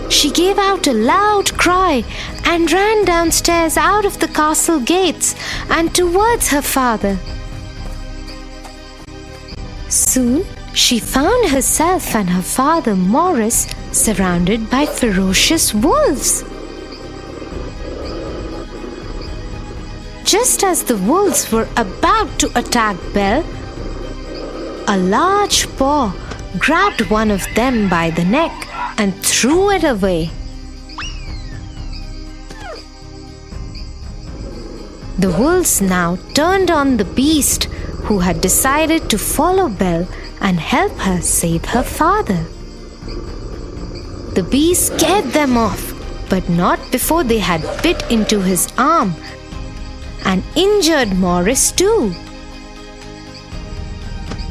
She 0.10 0.32
gave 0.32 0.58
out 0.58 0.88
a 0.88 0.94
loud 0.94 1.54
cry 1.58 2.04
and 2.46 2.72
ran 2.72 3.06
downstairs 3.06 3.78
out 3.78 4.06
of 4.06 4.20
the 4.20 4.28
castle 4.28 4.80
gates 4.80 5.36
and 5.70 5.94
towards 5.94 6.48
her 6.50 6.62
father. 6.62 7.20
Soon, 9.90 10.46
she 10.74 11.00
found 11.00 11.50
herself 11.50 12.16
and 12.16 12.30
her 12.30 12.42
father 12.42 12.96
Morris 12.96 13.68
surrounded 13.92 14.70
by 14.70 14.86
ferocious 14.86 15.74
wolves. 15.74 16.44
Just 20.24 20.64
as 20.64 20.84
the 20.84 20.98
wolves 20.98 21.52
were 21.52 21.68
about 21.78 22.40
to 22.40 22.52
attack 22.58 22.98
Belle, 23.14 23.46
a 24.88 24.98
large 24.98 25.68
paw 25.78 26.12
grabbed 26.58 27.10
one 27.10 27.30
of 27.30 27.46
them 27.56 27.88
by 27.88 28.10
the 28.10 28.26
neck 28.26 28.52
and 28.98 29.16
threw 29.24 29.70
it 29.70 29.84
away. 29.84 30.32
The 35.20 35.30
wolves 35.32 35.82
now 35.82 36.18
turned 36.34 36.72
on 36.72 36.98
the 36.98 37.06
beast 37.06 37.66
who 38.06 38.20
had 38.20 38.42
decided 38.42 39.10
to 39.10 39.18
follow 39.18 39.70
Belle 39.70 40.08
and 40.44 40.60
help 40.60 40.92
her 41.00 41.22
save 41.22 41.66
her 41.66 41.82
father. 41.82 42.46
The 44.36 44.44
beast 44.50 44.94
scared 44.94 45.26
them 45.32 45.58
off, 45.58 45.94
but 46.30 46.48
not 46.50 46.80
before 46.92 47.24
they 47.24 47.40
had 47.40 47.62
bit 47.82 48.04
into 48.12 48.42
his 48.42 48.72
arm 48.78 49.16
and 50.26 50.44
injured 50.56 51.16
Morris 51.16 51.72
too. 51.72 52.14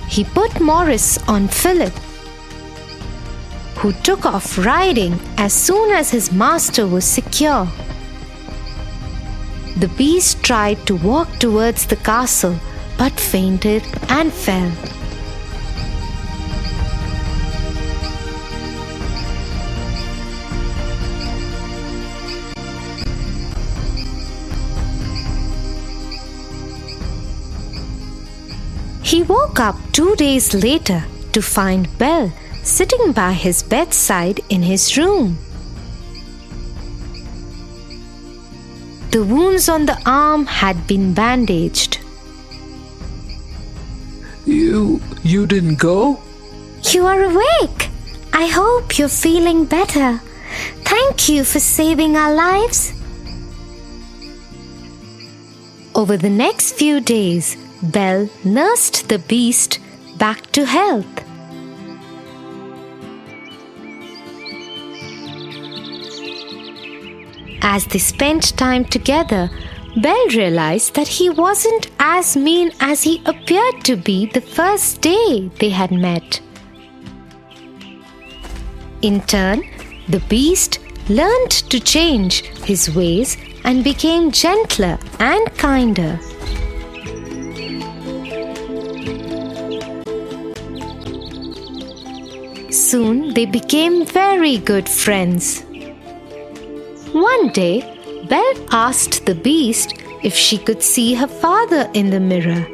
He 0.09 0.25
put 0.25 0.61
Morris 0.61 1.19
on 1.29 1.49
Philip, 1.49 1.93
who 3.77 3.93
took 4.05 4.27
off 4.27 4.59
riding 4.59 5.19
as 5.39 5.53
soon 5.53 5.91
as 5.91 6.11
his 6.11 6.33
master 6.33 6.87
was 6.87 7.05
secure. 7.05 7.67
The 9.79 9.89
beast 9.97 10.43
tried 10.45 10.87
to 10.87 10.97
walk 10.97 11.39
towards 11.39 11.87
the 11.87 11.97
castle 11.97 12.57
but 12.99 13.19
fainted 13.19 13.83
and 14.09 14.33
fell. 14.33 14.71
He 29.13 29.23
woke 29.23 29.61
up 29.61 29.77
two 29.93 30.17
days 30.17 30.55
later 30.55 31.05
to 31.35 31.43
find 31.43 31.87
Belle 31.99 32.33
sitting 32.63 33.13
by 33.13 33.33
his 33.35 33.63
bedside 33.63 34.41
in 34.49 34.63
his 34.63 34.97
room. 34.97 35.37
The 39.11 39.23
wounds 39.23 39.69
on 39.69 39.85
the 39.85 40.01
arm 40.07 40.47
had 40.47 40.87
been 40.87 41.13
bandaged. 41.13 41.99
You 44.47 45.03
you 45.23 45.47
didn't 45.47 45.79
go? 45.79 46.19
You 46.93 47.05
are 47.05 47.23
awake. 47.23 47.91
I 48.33 48.47
hope 48.47 48.99
you're 48.99 49.17
feeling 49.25 49.67
better. 49.67 50.23
Thank 50.93 51.29
you 51.29 51.45
for 51.45 51.61
saving 51.61 52.17
our 52.17 52.33
lives. 52.35 52.95
Over 55.95 56.17
the 56.17 56.31
next 56.31 56.73
few 56.77 57.03
days, 57.03 57.59
Belle 57.83 58.29
nursed 58.45 59.09
the 59.09 59.19
beast 59.19 59.81
back 60.17 60.51
to 60.53 60.65
health. 60.65 61.07
As 67.63 67.85
they 67.87 67.99
spent 67.99 68.57
time 68.57 68.85
together, 68.85 69.51
Belle 70.01 70.29
realized 70.29 70.95
that 70.95 71.09
he 71.09 71.29
wasn't 71.29 71.91
as 71.99 72.37
mean 72.37 72.71
as 72.81 73.03
he 73.03 73.21
appeared 73.27 73.85
to 73.85 73.97
be 73.97 74.27
the 74.27 74.41
first 74.41 75.01
day 75.01 75.51
they 75.59 75.71
had 75.71 75.91
met. 75.91 76.41
In 79.03 79.21
turn, 79.23 79.63
the 80.09 80.21
beast 80.29 80.79
learned 81.09 81.51
to 81.51 81.81
change 81.81 82.43
his 82.65 82.95
ways 82.95 83.37
and 83.65 83.83
became 83.83 84.31
gentler 84.31 84.99
and 85.19 85.53
kinder. 85.57 86.19
Soon 92.73 93.35
they 93.35 93.45
became 93.45 94.07
very 94.07 94.57
good 94.57 94.89
friends. 94.89 95.61
One 97.13 97.49
day, 97.49 97.83
Belle 98.31 98.67
asked 98.71 99.27
the 99.27 99.35
beast 99.35 99.93
if 100.23 100.35
she 100.35 100.57
could 100.57 100.83
see 100.83 101.13
her 101.13 101.27
father 101.27 101.91
in 101.93 102.09
the 102.09 102.19
mirror. 102.19 102.67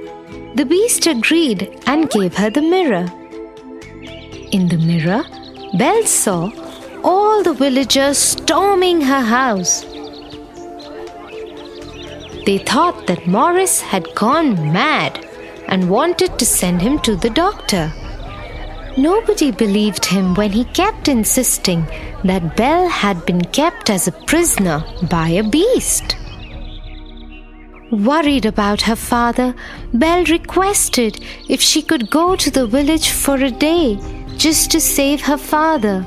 The 0.55 0.65
beast 0.65 1.09
agreed 1.09 1.83
and 1.87 2.09
gave 2.11 2.37
her 2.37 2.49
the 2.49 2.63
mirror. 2.63 3.07
In 4.53 4.69
the 4.69 4.79
mirror, 4.79 5.25
Belle 5.77 6.05
saw 6.05 6.53
all 7.03 7.43
the 7.43 7.55
villagers 7.55 8.19
storming 8.19 9.01
her 9.01 9.21
house. 9.21 9.83
They 12.47 12.63
thought 12.65 13.09
that 13.09 13.27
Morris 13.27 13.81
had 13.81 14.15
gone 14.15 14.73
mad 14.73 15.27
and 15.67 15.91
wanted 15.91 16.39
to 16.39 16.47
send 16.47 16.83
him 16.83 17.01
to 17.01 17.17
the 17.17 17.31
doctor. 17.31 17.93
Nobody 18.99 19.53
believed 19.53 20.05
him 20.07 20.35
when 20.35 20.51
he 20.51 20.65
kept 20.65 21.07
insisting 21.07 21.87
that 22.25 22.57
Belle 22.57 22.89
had 22.89 23.25
been 23.27 23.45
kept 23.59 23.91
as 23.91 24.09
a 24.09 24.13
prisoner 24.27 24.83
by 25.09 25.29
a 25.29 25.45
beast. 25.45 26.17
Worried 27.93 28.45
about 28.45 28.83
her 28.83 28.97
father, 28.97 29.55
Belle 29.95 30.25
requested 30.25 31.25
if 31.49 31.61
she 31.61 31.81
could 31.81 32.11
go 32.11 32.35
to 32.35 32.51
the 32.51 32.67
village 32.67 33.11
for 33.11 33.37
a 33.37 33.53
day 33.53 34.01
just 34.37 34.73
to 34.73 34.81
save 34.81 35.21
her 35.21 35.39
father. 35.39 36.05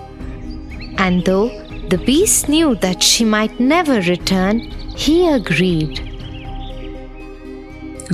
And 0.97 1.23
though 1.23 1.47
the 1.87 2.03
beast 2.05 2.49
knew 2.49 2.75
that 2.75 3.01
she 3.01 3.23
might 3.23 3.57
never 3.57 4.01
return, 4.01 4.59
he 4.97 5.29
agreed. 5.29 5.95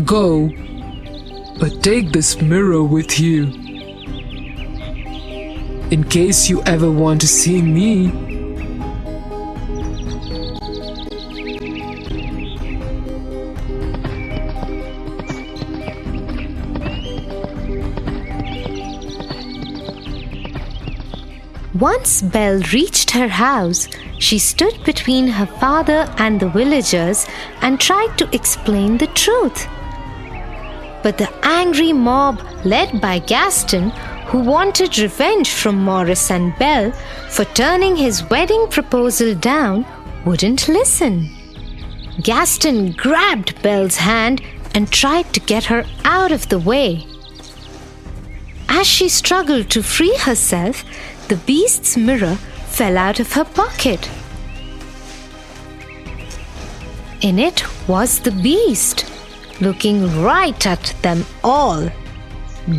Go, 0.06 0.52
but 1.60 1.82
take 1.82 2.12
this 2.12 2.40
mirror 2.40 2.84
with 2.84 3.20
you. 3.20 3.67
In 5.90 6.04
case 6.04 6.50
you 6.50 6.62
ever 6.64 6.92
want 6.92 7.22
to 7.22 7.28
see 7.30 7.62
me, 7.62 8.12
Once 21.80 22.22
Belle 22.22 22.60
reached 22.74 23.12
her 23.12 23.30
house, 23.30 23.88
she 24.20 24.40
stood 24.40 24.84
between 24.84 25.28
her 25.28 25.46
father 25.46 26.14
and 26.18 26.38
the 26.38 26.50
villagers 26.50 27.26
and 27.62 27.80
tried 27.80 28.18
to 28.18 28.28
explain 28.36 28.98
the 28.98 29.08
truth. 29.08 29.68
But 31.02 31.18
the 31.18 31.32
angry 31.44 31.94
mob, 31.94 32.42
led 32.66 33.00
by 33.00 33.20
Gaston, 33.20 33.94
who 34.28 34.40
wanted 34.40 35.00
revenge 35.00 35.52
from 35.52 35.84
Morris 35.84 36.30
and 36.30 36.58
Belle 36.60 36.92
for 37.30 37.46
turning 37.46 37.96
his 37.96 38.30
wedding 38.30 38.68
proposal 38.68 39.34
down, 39.36 39.86
wouldn't 40.26 40.68
listen. 40.68 41.30
Gaston 42.22 42.92
grabbed 42.92 43.62
Belle's 43.62 43.96
hand 43.96 44.42
and 44.76 44.92
tried 44.92 45.34
to 45.34 45.40
get 45.40 45.64
her 45.66 45.86
out 46.04 46.34
of 46.34 46.50
the 46.50 46.60
way. 46.60 47.06
As 48.68 48.86
she 48.86 49.08
struggled 49.08 49.70
to 49.70 49.82
free 49.82 50.16
herself, 50.18 50.84
the 51.30 51.38
beast's 51.38 51.96
mirror 51.96 52.36
fell 52.68 52.98
out 52.98 53.22
of 53.22 53.32
her 53.34 53.46
pocket. 53.46 54.10
In 57.22 57.40
it 57.40 57.64
was 57.88 58.20
the 58.20 58.32
beast, 58.32 59.10
looking 59.62 60.22
right 60.22 60.68
at 60.68 60.94
them 61.02 61.26
all. 61.44 61.90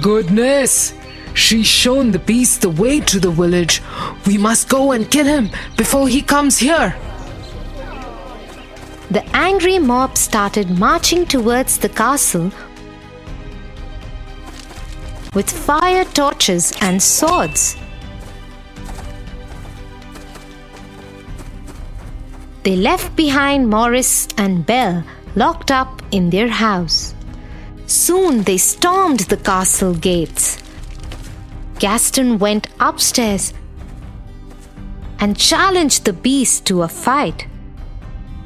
goodness! 0.03 0.93
She's 1.39 1.69
shown 1.69 2.11
the 2.11 2.19
beast 2.19 2.63
the 2.63 2.69
way 2.69 2.99
to 2.99 3.21
the 3.21 3.31
village. 3.31 3.81
We 4.27 4.37
must 4.37 4.69
go 4.69 4.91
and 4.91 5.09
kill 5.09 5.25
him 5.25 5.51
before 5.77 6.09
he 6.09 6.21
comes 6.21 6.59
here. 6.59 6.97
The 9.13 9.25
angry 9.33 9.79
mob 9.79 10.19
started 10.19 10.69
marching 10.79 11.25
towards 11.27 11.79
the 11.79 11.89
castle 11.89 12.51
with 15.33 15.49
fire 15.49 16.05
torches 16.07 16.73
and 16.81 17.01
swords. 17.01 17.77
They 22.65 22.75
left 22.75 23.15
behind 23.15 23.71
Morris 23.71 24.27
and 24.37 24.67
Belle 24.67 25.05
locked 25.37 25.71
up 25.71 26.03
in 26.11 26.31
their 26.31 26.49
house. 26.49 27.15
Soon 27.87 28.43
they 28.43 28.59
stormed 28.59 29.21
the 29.21 29.37
castle 29.37 29.95
gates. 29.95 30.59
Gaston 31.79 32.39
went 32.39 32.67
upstairs 32.81 33.55
and 35.21 35.39
challenged 35.39 36.05
the 36.05 36.13
beast 36.13 36.67
to 36.67 36.83
a 36.83 36.89
fight. 36.89 37.47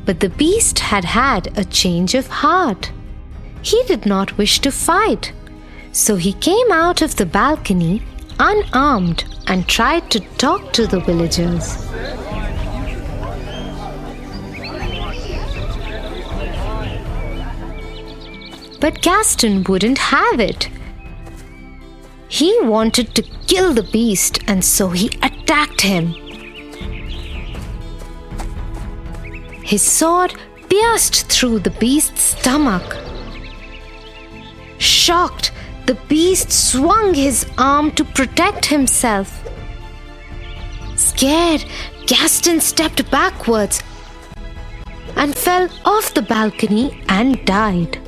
But 0.05 0.21
the 0.21 0.29
beast 0.29 0.79
had 0.79 1.05
had 1.05 1.57
a 1.57 1.65
change 1.65 2.15
of 2.15 2.27
heart. 2.27 2.93
He 3.63 3.83
did 3.85 4.05
not 4.05 4.37
wish 4.37 4.59
to 4.61 4.71
fight. 4.71 5.33
So 5.93 6.17
he 6.17 6.33
came 6.35 6.73
out 6.73 7.01
of 7.01 7.17
the 7.17 7.25
balcony 7.27 8.03
unarmed 8.39 9.25
and 9.47 9.67
tried 9.67 10.11
to 10.11 10.21
talk 10.37 10.73
to 10.75 10.87
the 10.87 11.01
villagers. 11.01 11.77
But 18.81 19.01
Gaston 19.01 19.65
wouldn't 19.65 19.99
have 19.99 20.41
it. 20.41 20.69
He 22.39 22.59
wanted 22.63 23.15
to 23.17 23.23
kill 23.47 23.75
the 23.75 23.83
beast 23.83 24.39
and 24.47 24.65
so 24.65 24.89
he 24.89 25.09
attacked 25.23 25.83
him. 25.83 26.15
His 29.63 29.83
sword 29.83 30.33
pierced 30.71 31.31
through 31.31 31.59
the 31.59 31.77
beast's 31.83 32.23
stomach. 32.23 32.97
Shocked, 34.79 35.53
the 35.85 35.99
beast 36.09 36.51
swung 36.51 37.13
his 37.13 37.45
arm 37.59 37.91
to 37.93 38.05
protect 38.05 38.65
himself. 38.65 39.29
Scared, 40.97 41.67
Gaston 42.07 42.63
stepped 42.63 43.11
backwards 43.11 43.83
and 45.17 45.37
fell 45.37 45.69
off 45.85 46.15
the 46.15 46.23
balcony 46.23 47.05
and 47.11 47.45
died. 47.45 48.02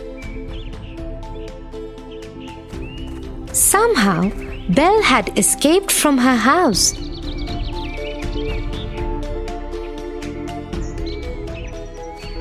Somehow, 3.54 4.30
Belle 4.68 5.00
had 5.02 5.38
escaped 5.38 5.92
from 5.92 6.18
her 6.18 6.34
house. 6.34 6.92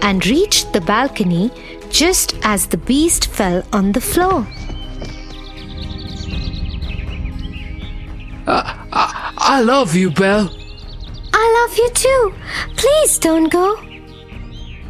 And 0.02 0.26
reached 0.26 0.74
the 0.74 0.82
balcony 0.82 1.52
just 1.92 2.36
as 2.42 2.66
the 2.66 2.78
beast 2.78 3.28
fell 3.28 3.64
on 3.72 3.92
the 3.92 4.02
floor. 4.02 4.48
I 8.48 9.62
love 9.62 9.96
you, 9.96 10.10
Belle. 10.10 10.50
I 11.32 11.68
love 11.68 11.78
you 11.78 11.90
too. 11.92 12.34
Please 12.76 13.20
don't 13.20 13.50
go. 13.52 13.80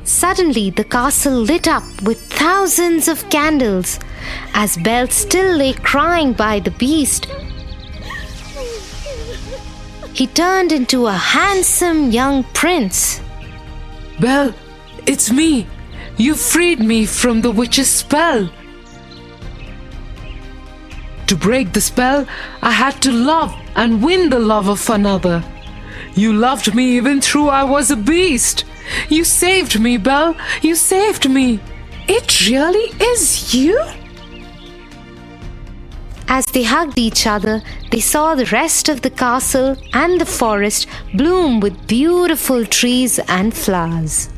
Suddenly, 0.06 0.70
the 0.70 0.86
castle 0.86 1.42
lit 1.42 1.68
up 1.68 1.84
with 2.04 2.22
thousands 2.32 3.10
of 3.10 3.30
candles 3.30 4.00
as 4.54 4.78
Belle 4.78 5.08
still 5.08 5.58
lay 5.58 5.74
crying 5.74 6.34
by 6.34 6.60
the 6.60 6.72
beast. 6.72 7.28
He 10.14 10.28
turned 10.28 10.72
into 10.72 11.08
a 11.08 11.14
handsome 11.14 12.12
young 12.12 12.44
prince. 12.54 13.20
Belle, 14.20 14.54
it's 15.08 15.32
me. 15.32 15.68
You 16.18 16.36
freed 16.36 16.80
me 16.80 17.06
from 17.06 17.42
the 17.42 17.52
witch's 17.52 17.90
spell. 17.90 18.50
To 21.28 21.36
break 21.36 21.74
the 21.74 21.82
spell, 21.82 22.28
I 22.62 22.72
had 22.72 23.02
to 23.02 23.12
love 23.12 23.56
and 23.76 24.04
win 24.04 24.30
the 24.30 24.40
love 24.40 24.68
of 24.70 24.88
another. 24.90 25.44
You 26.16 26.34
loved 26.34 26.76
me 26.76 26.96
even 26.98 27.22
though 27.22 27.50
I 27.50 27.64
was 27.64 27.90
a 27.90 27.96
beast. 27.96 28.66
You 29.10 29.24
saved 29.24 29.80
me, 29.80 29.98
Belle. 29.98 30.36
You 30.62 30.76
saved 30.76 31.28
me. 31.28 31.60
It 32.08 32.48
really 32.48 32.92
is 33.02 33.54
you? 33.56 33.82
As 36.36 36.48
they 36.48 36.64
hugged 36.64 36.98
each 36.98 37.28
other, 37.28 37.62
they 37.92 38.00
saw 38.00 38.34
the 38.34 38.48
rest 38.48 38.90
of 38.90 39.04
the 39.04 39.12
castle 39.12 39.78
and 39.94 40.20
the 40.20 40.26
forest 40.26 40.88
bloom 41.14 41.60
with 41.60 41.86
beautiful 41.86 42.66
trees 42.66 43.20
and 43.28 43.54
flowers. 43.54 44.30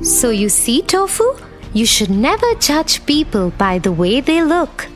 So, 0.00 0.30
you 0.30 0.48
see, 0.48 0.80
Tofu, 0.80 1.24
you 1.72 1.86
should 1.86 2.10
never 2.10 2.54
judge 2.60 3.04
people 3.04 3.50
by 3.58 3.80
the 3.80 3.90
way 3.90 4.20
they 4.20 4.44
look. 4.44 4.86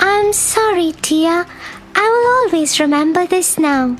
I'm 0.00 0.32
sorry, 0.32 0.90
Tia. 1.00 1.46
I 1.94 2.06
will 2.14 2.28
always 2.38 2.80
remember 2.80 3.24
this 3.24 3.56
now. 3.56 3.96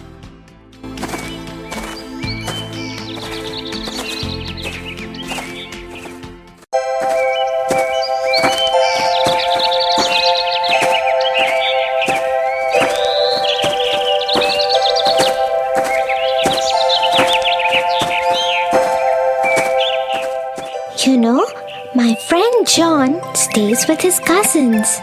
Stays 23.54 23.86
with 23.86 24.00
his 24.00 24.18
cousins. 24.18 24.98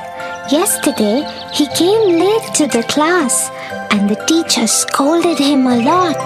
Yesterday, 0.52 1.24
he 1.54 1.68
came 1.68 2.20
late 2.20 2.54
to 2.56 2.68
the 2.68 2.84
class 2.90 3.50
and 3.92 4.10
the 4.10 4.22
teacher 4.28 4.68
scolded 4.68 5.40
him 5.40 5.66
a 5.66 5.78
lot. 5.78 6.20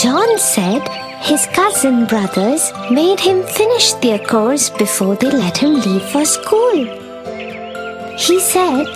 John 0.00 0.38
said 0.38 0.86
his 1.30 1.46
cousin 1.46 2.06
brothers 2.06 2.72
made 2.92 3.18
him 3.18 3.42
finish 3.42 3.92
their 3.94 4.20
course 4.20 4.70
before 4.70 5.16
they 5.16 5.32
let 5.32 5.56
him 5.56 5.74
leave 5.74 6.08
for 6.12 6.24
school. 6.24 6.84
He 8.16 8.38
said 8.38 8.86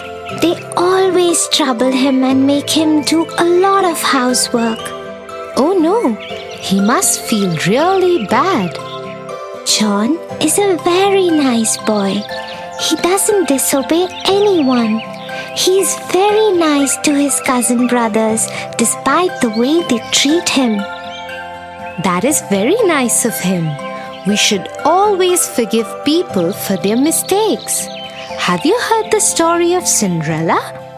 they 0.41 0.55
always 0.77 1.49
trouble 1.49 1.91
him 1.91 2.23
and 2.23 2.47
make 2.47 2.71
him 2.71 3.03
do 3.03 3.27
a 3.39 3.45
lot 3.45 3.85
of 3.85 4.01
housework. 4.01 4.79
Oh 5.57 5.77
no, 5.77 6.15
he 6.61 6.81
must 6.81 7.23
feel 7.23 7.57
really 7.67 8.25
bad. 8.27 8.90
John 9.79 10.19
is 10.43 10.59
a 10.59 10.77
very 10.83 11.31
nice 11.31 11.77
boy. 11.87 12.15
He 12.81 12.97
doesn't 12.97 13.47
disobey 13.47 14.09
anyone. 14.25 14.99
He's 15.55 15.95
very 16.11 16.51
nice 16.51 16.97
to 17.05 17.15
his 17.15 17.41
cousin 17.43 17.87
brothers 17.87 18.49
despite 18.79 19.31
the 19.41 19.51
way 19.51 19.81
they 19.89 20.01
treat 20.11 20.49
him. 20.49 20.79
That 22.03 22.25
is 22.25 22.43
very 22.51 22.83
nice 22.83 23.25
of 23.25 23.39
him. 23.39 23.65
We 24.27 24.37
should 24.37 24.67
always 24.85 25.47
forgive 25.47 25.87
people 26.05 26.53
for 26.53 26.77
their 26.77 26.97
mistakes. 26.97 27.87
Have 28.39 28.65
you 28.65 28.77
heard 28.77 29.13
the 29.13 29.21
story 29.21 29.75
of 29.75 29.87
Cinderella? 29.87 30.90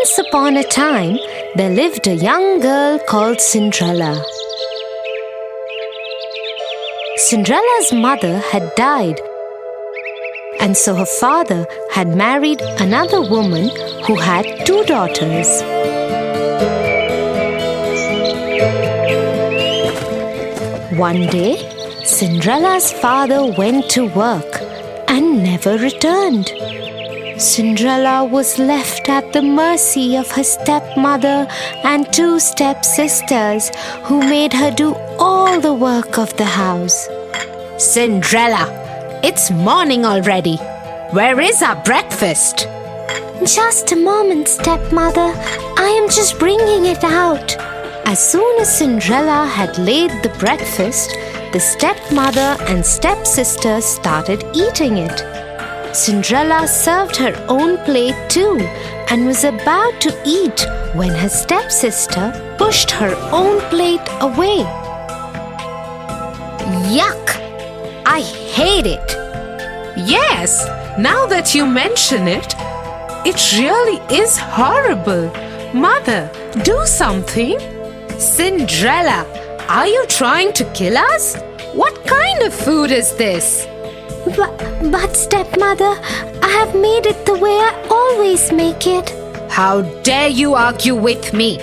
Once 0.00 0.18
upon 0.18 0.56
a 0.56 0.62
time, 0.62 1.18
there 1.56 1.68
lived 1.68 2.06
a 2.06 2.14
young 2.14 2.58
girl 2.60 2.98
called 3.00 3.38
Cinderella. 3.38 4.24
Cinderella's 7.16 7.92
mother 7.92 8.38
had 8.38 8.74
died, 8.76 9.20
and 10.58 10.74
so 10.74 10.94
her 10.94 11.10
father 11.20 11.66
had 11.90 12.16
married 12.16 12.62
another 12.78 13.20
woman 13.20 13.68
who 14.06 14.16
had 14.16 14.46
two 14.64 14.82
daughters. 14.84 15.50
One 20.98 21.26
day, 21.26 21.58
Cinderella's 22.06 22.90
father 22.90 23.44
went 23.44 23.90
to 23.90 24.08
work 24.08 24.62
and 25.08 25.44
never 25.44 25.76
returned. 25.76 26.50
Cinderella 27.40 28.22
was 28.22 28.58
left 28.58 29.08
at 29.08 29.32
the 29.32 29.40
mercy 29.40 30.14
of 30.14 30.30
her 30.32 30.44
stepmother 30.44 31.48
and 31.84 32.12
two 32.12 32.38
stepsisters 32.38 33.70
who 34.04 34.20
made 34.20 34.52
her 34.52 34.70
do 34.70 34.94
all 35.18 35.58
the 35.58 35.72
work 35.72 36.18
of 36.18 36.36
the 36.36 36.44
house. 36.44 37.08
Cinderella, 37.78 38.66
it's 39.24 39.50
morning 39.50 40.04
already. 40.04 40.56
Where 41.12 41.40
is 41.40 41.62
our 41.62 41.82
breakfast? 41.82 42.68
Just 43.46 43.90
a 43.92 43.96
moment, 43.96 44.46
stepmother. 44.46 45.32
I 45.78 45.98
am 45.98 46.10
just 46.10 46.38
bringing 46.38 46.84
it 46.84 47.02
out. 47.04 47.56
As 48.04 48.18
soon 48.20 48.60
as 48.60 48.76
Cinderella 48.76 49.46
had 49.46 49.78
laid 49.78 50.10
the 50.22 50.36
breakfast, 50.38 51.08
the 51.54 51.58
stepmother 51.58 52.62
and 52.68 52.84
stepsister 52.84 53.80
started 53.80 54.44
eating 54.54 54.98
it. 54.98 55.49
Cinderella 55.92 56.68
served 56.68 57.16
her 57.16 57.34
own 57.48 57.76
plate 57.78 58.14
too 58.28 58.58
and 59.10 59.26
was 59.26 59.44
about 59.44 60.00
to 60.00 60.16
eat 60.24 60.64
when 60.94 61.10
her 61.10 61.28
stepsister 61.28 62.54
pushed 62.58 62.90
her 62.92 63.14
own 63.32 63.60
plate 63.70 64.08
away. 64.20 64.64
Yuck! 66.94 67.26
I 68.06 68.20
hate 68.20 68.86
it. 68.86 69.10
Yes, 69.96 70.66
now 70.98 71.26
that 71.26 71.54
you 71.54 71.66
mention 71.66 72.28
it, 72.28 72.54
it 73.26 73.52
really 73.58 74.00
is 74.14 74.38
horrible. 74.38 75.30
Mother, 75.74 76.30
do 76.62 76.86
something. 76.86 77.58
Cinderella, 78.18 79.26
are 79.68 79.86
you 79.86 80.06
trying 80.06 80.52
to 80.54 80.64
kill 80.72 80.96
us? 80.96 81.36
What 81.74 82.04
kind 82.06 82.42
of 82.42 82.54
food 82.54 82.90
is 82.90 83.14
this? 83.16 83.66
But, 84.24 84.90
but, 84.90 85.16
stepmother, 85.16 85.94
I 86.42 86.48
have 86.58 86.74
made 86.74 87.06
it 87.06 87.24
the 87.26 87.38
way 87.38 87.50
I 87.50 87.86
always 87.90 88.52
make 88.52 88.86
it. 88.86 89.10
How 89.50 89.82
dare 90.02 90.28
you 90.28 90.54
argue 90.54 90.94
with 90.94 91.32
me? 91.32 91.56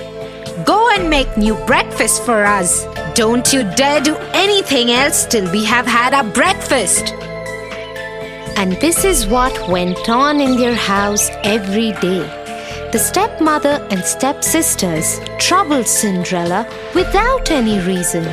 Go 0.66 0.90
and 0.92 1.10
make 1.10 1.38
new 1.38 1.56
breakfast 1.66 2.24
for 2.26 2.44
us. 2.44 2.86
Don't 3.14 3.54
you 3.54 3.64
dare 3.76 4.02
do 4.02 4.16
anything 4.34 4.92
else 4.92 5.26
till 5.26 5.50
we 5.52 5.64
have 5.66 5.86
had 5.86 6.14
our 6.14 6.24
breakfast. 6.24 7.14
And 8.58 8.74
this 8.82 9.06
is 9.06 9.28
what 9.28 9.70
went 9.70 10.10
on 10.10 10.42
in 10.42 10.58
their 10.58 10.76
house 10.76 11.30
every 11.44 11.92
day. 11.94 12.26
The 12.92 13.00
stepmother 13.00 13.88
and 13.92 14.04
stepsisters 14.04 15.20
troubled 15.38 15.88
Cinderella 15.88 16.68
without 16.96 17.52
any 17.52 17.80
reason. 17.82 18.26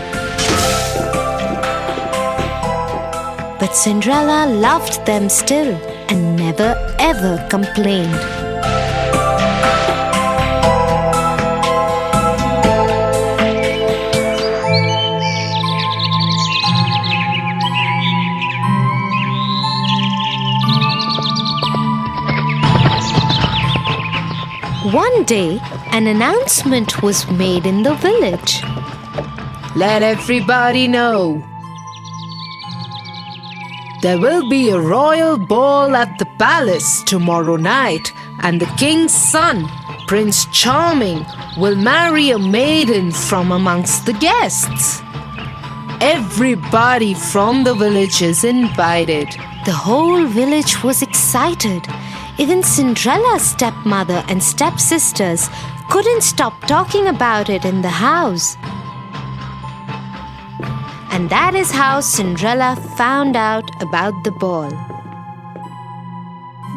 But 3.65 3.75
Cinderella 3.75 4.45
loved 4.47 5.07
them 5.07 5.31
still 5.31 5.73
and 6.11 6.37
never 6.37 6.77
ever 6.99 7.47
complained. 7.49 8.13
One 24.93 25.25
day, 25.25 25.59
an 25.93 26.07
announcement 26.07 27.03
was 27.03 27.27
made 27.31 27.65
in 27.65 27.83
the 27.83 27.95
village. 27.95 28.63
Let 29.75 30.03
everybody 30.03 30.87
know. 30.87 31.43
There 34.05 34.19
will 34.19 34.47
be 34.51 34.69
a 34.69 34.79
royal 34.79 35.39
ball 35.39 35.97
at 35.97 36.19
the 36.19 36.27
palace 36.39 37.03
tomorrow 37.05 37.57
night, 37.57 38.13
and 38.43 38.61
the 38.61 38.71
king's 38.77 39.15
son, 39.15 39.67
Prince 40.07 40.45
Charming, 40.53 41.25
will 41.57 41.75
marry 41.75 42.29
a 42.29 42.39
maiden 42.39 43.13
from 43.13 43.51
amongst 43.51 44.05
the 44.05 44.13
guests. 44.13 45.01
Everybody 46.03 47.15
from 47.15 47.65
the 47.65 47.73
village 47.73 48.21
is 48.21 48.45
invited. 48.45 49.29
The 49.65 49.73
whole 49.73 50.27
village 50.27 50.85
was 50.85 51.01
excited. 51.01 51.89
Even 52.37 52.63
Cinderella's 52.63 53.53
stepmother 53.53 54.23
and 54.29 54.43
stepsisters 54.43 55.49
couldn't 55.89 56.23
stop 56.23 56.53
talking 56.67 57.07
about 57.07 57.49
it 57.49 57.65
in 57.65 57.81
the 57.81 57.97
house. 58.11 58.59
And 61.15 61.31
that 61.31 61.55
is 61.55 61.71
how 61.71 62.01
Cinderella 62.01 62.75
found 62.99 63.37
out 63.37 63.71
about 63.81 64.25
the 64.25 64.33
ball. 64.33 64.69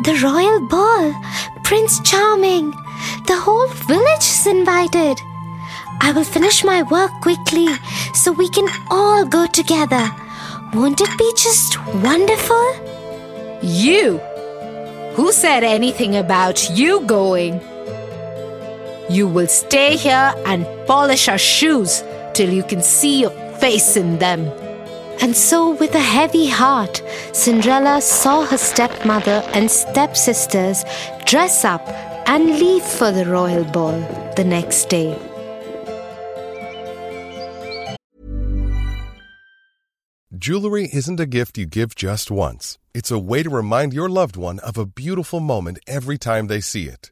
The 0.03 0.13
royal 0.21 0.61
ball! 0.67 1.11
Prince 1.63 1.99
Charming! 2.01 2.69
The 3.25 3.35
whole 3.35 3.67
village 3.89 4.27
is 4.35 4.45
invited. 4.45 5.17
I 6.01 6.11
will 6.11 6.23
finish 6.23 6.63
my 6.63 6.83
work 6.83 7.09
quickly 7.19 7.67
so 8.13 8.31
we 8.31 8.47
can 8.47 8.69
all 8.91 9.25
go 9.25 9.47
together. 9.47 10.07
Won't 10.71 11.01
it 11.01 11.17
be 11.17 11.33
just 11.35 11.83
wonderful? 11.95 12.67
You! 13.63 14.19
Who 15.15 15.31
said 15.31 15.63
anything 15.63 16.15
about 16.15 16.69
you 16.69 17.01
going? 17.07 17.59
You 19.09 19.27
will 19.27 19.47
stay 19.47 19.95
here 19.95 20.31
and 20.45 20.67
polish 20.85 21.27
our 21.27 21.39
shoes 21.39 22.03
till 22.35 22.53
you 22.53 22.61
can 22.61 22.83
see 22.83 23.21
your 23.21 23.46
face 23.59 23.97
in 23.97 24.17
them. 24.19 24.47
And 25.19 25.35
so, 25.35 25.71
with 25.71 25.95
a 25.95 25.99
heavy 25.99 26.47
heart, 26.47 27.01
Cinderella 27.33 28.01
saw 28.01 28.45
her 28.45 28.57
stepmother 28.57 29.41
and 29.53 29.69
stepsisters 29.69 30.83
dress 31.25 31.65
up 31.65 31.87
and 32.27 32.59
leave 32.59 32.83
for 32.83 33.11
the 33.11 33.25
royal 33.25 33.63
ball 33.63 33.99
the 34.35 34.43
next 34.43 34.89
day. 34.89 35.17
Jewelry 40.37 40.87
isn't 40.93 41.19
a 41.19 41.25
gift 41.25 41.57
you 41.57 41.65
give 41.65 41.95
just 41.95 42.29
once, 42.29 42.77
it's 42.93 43.09
a 43.09 43.17
way 43.17 43.41
to 43.41 43.49
remind 43.49 43.91
your 43.91 44.07
loved 44.07 44.37
one 44.37 44.59
of 44.59 44.77
a 44.77 44.85
beautiful 44.85 45.39
moment 45.39 45.79
every 45.87 46.17
time 46.17 46.45
they 46.45 46.61
see 46.61 46.85
it. 46.85 47.11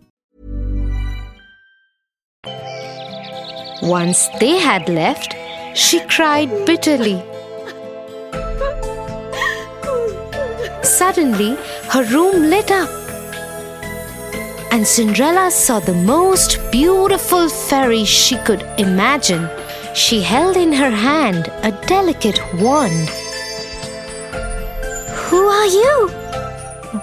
Once 3.81 4.29
they 4.39 4.59
had 4.59 4.87
left, 4.89 5.35
she 5.75 5.99
cried 6.01 6.49
bitterly. 6.67 7.19
Suddenly, 10.83 11.55
her 11.89 12.03
room 12.13 12.49
lit 12.49 12.69
up. 12.69 12.89
And 14.71 14.85
Cinderella 14.85 15.49
saw 15.49 15.79
the 15.79 15.95
most 15.95 16.59
beautiful 16.71 17.49
fairy 17.49 18.05
she 18.05 18.37
could 18.37 18.61
imagine. 18.77 19.49
She 19.95 20.21
held 20.21 20.57
in 20.57 20.71
her 20.73 20.91
hand 20.91 21.51
a 21.63 21.71
delicate 21.87 22.39
wand. 22.61 23.09
Who 25.25 25.37
are 25.37 25.65
you? 25.65 26.09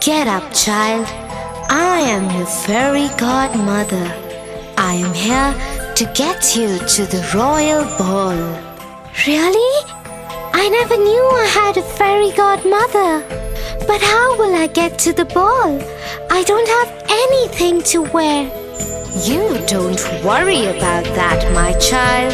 Get 0.01 0.29
up, 0.29 0.53
child. 0.55 1.07
I 1.69 2.01
am 2.01 2.31
your 2.37 2.47
fairy 2.47 3.09
godmother. 3.19 4.28
I 4.89 4.95
am 4.95 5.13
here 5.13 5.53
to 5.97 6.05
get 6.15 6.57
you 6.57 6.79
to 6.79 7.03
the 7.05 7.23
royal 7.35 7.85
ball. 7.99 8.39
Really? 9.27 9.75
I 10.55 10.67
never 10.71 10.97
knew 10.97 11.25
I 11.45 11.47
had 11.61 11.77
a 11.77 11.83
fairy 11.83 12.33
godmother. 12.33 13.13
But 13.87 14.01
how 14.01 14.39
will 14.39 14.55
I 14.55 14.67
get 14.67 14.99
to 15.01 15.13
the 15.13 15.27
ball? 15.27 15.79
I 16.31 16.43
don't 16.45 16.69
have 16.79 16.91
anything 17.23 17.83
to 17.93 18.01
wear. 18.01 18.45
You 19.29 19.43
don't 19.67 20.03
worry 20.25 20.65
about 20.75 21.05
that, 21.21 21.53
my 21.53 21.75
child. 21.91 22.33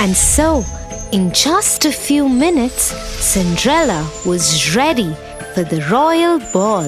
And 0.00 0.16
so, 0.16 0.64
in 1.10 1.32
just 1.32 1.84
a 1.84 1.90
few 1.90 2.28
minutes, 2.28 2.82
Cinderella 2.82 4.08
was 4.24 4.76
ready 4.76 5.12
for 5.54 5.64
the 5.64 5.84
royal 5.90 6.38
ball. 6.52 6.86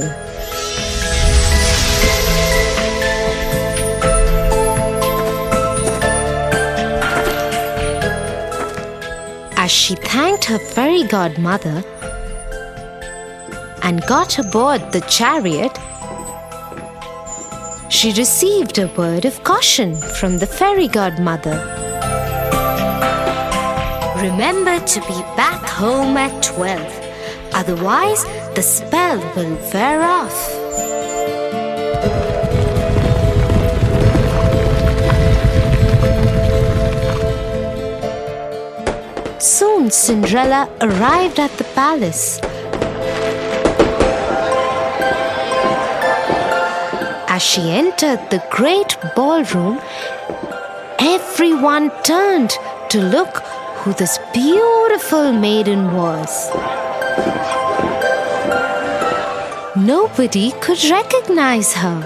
As 9.57 9.71
she 9.73 9.97
thanked 9.97 10.45
her 10.45 10.59
fairy 10.59 11.03
godmother 11.03 11.83
and 13.83 14.07
got 14.07 14.39
aboard 14.39 14.93
the 14.93 15.01
chariot, 15.09 15.77
she 17.91 18.13
received 18.13 18.79
a 18.79 18.87
word 18.97 19.25
of 19.25 19.43
caution 19.43 19.97
from 19.97 20.39
the 20.39 20.47
fairy 20.47 20.87
godmother. 20.87 21.90
Remember 24.21 24.79
to 24.79 25.01
be 25.01 25.19
back 25.35 25.67
home 25.67 26.15
at 26.19 26.43
12, 26.43 27.55
otherwise, 27.55 28.23
the 28.55 28.61
spell 28.61 29.19
will 29.35 29.57
wear 29.73 30.03
off. 30.03 30.39
Soon, 39.41 39.91
Cinderella 39.91 40.69
arrived 40.83 41.41
at 41.41 41.53
the 41.57 41.65
palace. 41.75 42.41
As 47.27 47.41
she 47.41 47.71
entered 47.71 48.21
the 48.29 48.45
great 48.51 48.99
ballroom, 49.17 49.81
everyone 50.99 51.91
turned 52.03 52.51
to 52.91 53.01
look 53.01 53.50
who 53.81 53.95
this 53.95 54.19
beautiful 54.35 55.33
maiden 55.33 55.95
was. 55.95 56.51
Nobody 59.75 60.53
could 60.61 60.85
recognize 60.85 61.73
her. 61.73 61.99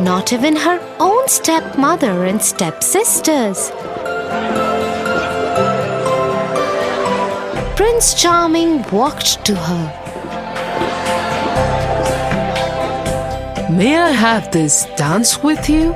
Not 0.00 0.32
even 0.32 0.54
her 0.54 0.78
own 1.00 1.26
stepmother 1.26 2.26
and 2.26 2.40
stepsisters. 2.40 3.72
Prince 7.74 8.14
Charming 8.14 8.88
walked 8.92 9.44
to 9.46 9.56
her. 9.56 10.13
May 13.74 13.96
I 13.98 14.12
have 14.12 14.52
this 14.52 14.86
dance 14.94 15.42
with 15.42 15.68
you? 15.68 15.92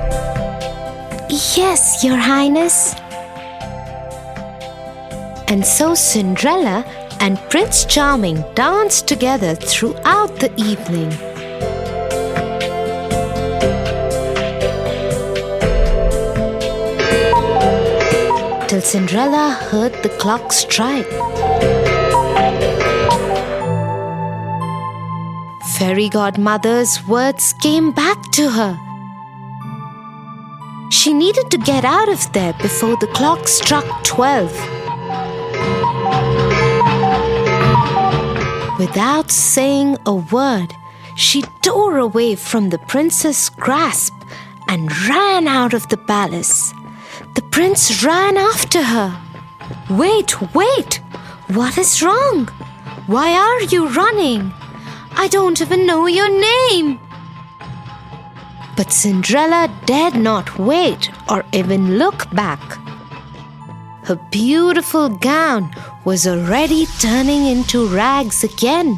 Yes, 1.55 2.03
Your 2.03 2.17
Highness. 2.17 2.93
And 5.47 5.65
so 5.65 5.95
Cinderella 5.95 6.83
and 7.21 7.39
Prince 7.49 7.85
Charming 7.85 8.43
danced 8.53 9.07
together 9.07 9.55
throughout 9.55 10.41
the 10.41 10.51
evening. 10.57 11.09
Till 18.67 18.81
Cinderella 18.81 19.51
heard 19.71 19.93
the 20.03 20.09
clock 20.19 20.51
strike. 20.51 21.07
Fairy 25.79 26.09
Godmother's 26.09 27.07
words 27.07 27.53
came 27.53 27.93
back 27.93 28.31
to 28.33 28.49
her. 28.49 28.77
She 30.91 31.13
needed 31.13 31.49
to 31.51 31.57
get 31.57 31.85
out 31.85 32.09
of 32.09 32.33
there 32.33 32.51
before 32.61 32.97
the 32.97 33.07
clock 33.07 33.47
struck 33.47 33.85
12. 34.03 34.51
Without 38.77 39.31
saying 39.31 39.97
a 40.05 40.15
word, 40.15 40.75
she 41.15 41.43
tore 41.61 41.97
away 41.97 42.35
from 42.35 42.71
the 42.71 42.79
prince's 42.79 43.47
grasp 43.47 44.13
and 44.67 44.91
ran 45.07 45.47
out 45.47 45.73
of 45.73 45.87
the 45.87 45.97
palace. 45.97 46.73
The 47.35 47.41
prince 47.51 48.03
ran 48.03 48.35
after 48.35 48.83
her. 48.83 49.17
Wait, 49.89 50.41
wait! 50.53 50.95
What 51.47 51.77
is 51.77 52.03
wrong? 52.03 52.47
Why 53.07 53.31
are 53.31 53.61
you 53.61 53.87
running? 53.87 54.51
I 55.21 55.27
don't 55.27 55.59
even 55.59 55.85
know 55.85 56.07
your 56.07 56.29
name. 56.29 56.97
But 58.77 58.89
Cinderella 58.89 59.67
dared 59.85 60.15
not 60.15 60.57
wait 60.57 61.11
or 61.29 61.43
even 61.51 61.97
look 61.97 62.33
back. 62.33 62.61
Her 64.05 64.15
beautiful 64.31 65.09
gown 65.09 65.75
was 66.05 66.25
already 66.25 66.85
turning 67.01 67.47
into 67.47 67.87
rags 67.87 68.45
again. 68.45 68.95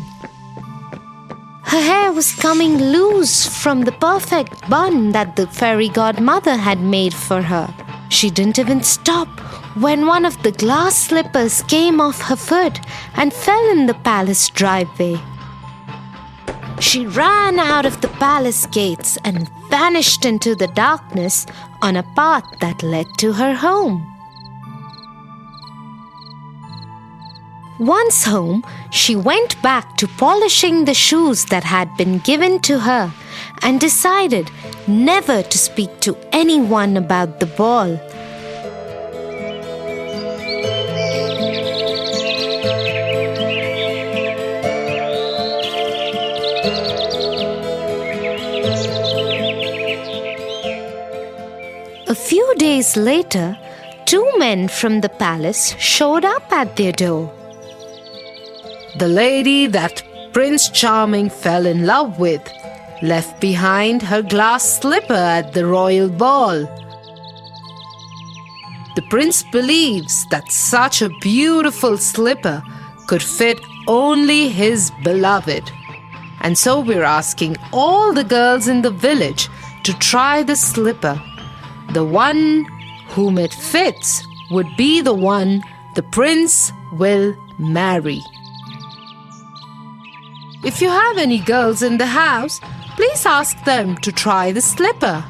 Her 1.64 1.82
hair 1.82 2.12
was 2.12 2.36
coming 2.36 2.78
loose 2.78 3.48
from 3.48 3.82
the 3.82 3.94
perfect 3.94 4.70
bun 4.70 5.14
that 5.14 5.36
the 5.36 5.48
fairy 5.48 5.90
godmother 5.90 6.56
had 6.56 6.82
made 6.82 7.16
for 7.16 7.42
her. 7.42 7.68
She 8.10 8.30
didn't 8.30 8.60
even 8.60 8.84
stop 8.84 9.28
when 9.76 10.06
one 10.06 10.26
of 10.26 10.44
the 10.44 10.52
glass 10.52 10.96
slippers 10.96 11.64
came 11.64 12.00
off 12.00 12.22
her 12.22 12.36
foot 12.36 12.80
and 13.16 13.34
fell 13.34 13.72
in 13.72 13.88
the 13.88 13.96
palace 13.96 14.50
driveway. 14.50 15.20
She 16.92 17.06
ran 17.06 17.58
out 17.58 17.86
of 17.86 18.02
the 18.02 18.10
palace 18.20 18.66
gates 18.66 19.18
and 19.24 19.50
vanished 19.70 20.26
into 20.26 20.56
the 20.56 20.68
darkness 20.68 21.46
on 21.82 21.96
a 21.96 22.04
path 22.18 22.44
that 22.60 22.84
led 22.84 23.08
to 23.20 23.32
her 23.32 23.56
home. 23.56 24.06
Once 27.80 28.26
home, 28.26 28.66
she 28.90 29.16
went 29.16 29.56
back 29.62 29.96
to 30.00 30.08
polishing 30.18 30.84
the 30.84 30.94
shoes 30.94 31.46
that 31.46 31.64
had 31.64 31.96
been 31.96 32.18
given 32.20 32.60
to 32.60 32.80
her 32.80 33.14
and 33.62 33.80
decided 33.80 34.52
never 34.86 35.44
to 35.44 35.58
speak 35.58 36.02
to 36.02 36.18
anyone 36.34 36.98
about 36.98 37.40
the 37.40 37.46
ball. 37.46 37.98
Few 52.52 52.58
days 52.58 52.98
later, 52.98 53.58
two 54.06 54.30
men 54.38 54.68
from 54.68 55.00
the 55.00 55.08
palace 55.08 55.74
showed 55.80 56.26
up 56.26 56.52
at 56.52 56.76
their 56.76 56.92
door. 56.92 57.32
The 58.98 59.08
lady 59.08 59.68
that 59.68 60.04
Prince 60.34 60.68
Charming 60.68 61.30
fell 61.30 61.66
in 61.66 61.86
love 61.86 62.20
with 62.20 62.42
left 63.02 63.40
behind 63.40 64.02
her 64.02 64.22
glass 64.22 64.82
slipper 64.82 65.14
at 65.14 65.54
the 65.54 65.66
royal 65.66 66.10
ball. 66.10 66.66
The 68.96 69.08
prince 69.10 69.44
believes 69.44 70.26
that 70.32 70.52
such 70.52 71.02
a 71.02 71.16
beautiful 71.22 71.98
slipper 71.98 72.62
could 73.08 73.24
fit 73.24 73.62
only 73.88 74.50
his 74.50 74.92
beloved. 75.06 75.72
And 76.42 76.58
so 76.58 76.82
we're 76.82 77.12
asking 77.22 77.56
all 77.72 78.12
the 78.12 78.26
girls 78.26 78.68
in 78.68 78.82
the 78.82 78.92
village 78.92 79.48
to 79.84 79.94
try 80.00 80.44
the 80.44 80.58
slipper. 80.58 81.18
The 81.94 82.06
one 82.06 82.66
whom 83.10 83.38
it 83.38 83.54
fits 83.54 84.26
would 84.50 84.78
be 84.78 85.02
the 85.02 85.14
one 85.14 85.62
the 85.96 86.04
prince 86.04 86.72
will 86.94 87.36
marry. 87.60 88.22
If 90.64 90.82
you 90.82 90.90
have 90.90 91.18
any 91.18 91.40
girls 91.40 91.82
in 91.82 91.98
the 91.98 92.06
house, 92.06 92.62
please 92.96 93.26
ask 93.26 93.62
them 93.66 93.98
to 93.98 94.12
try 94.12 94.52
the 94.52 94.62
slipper. 94.62 95.26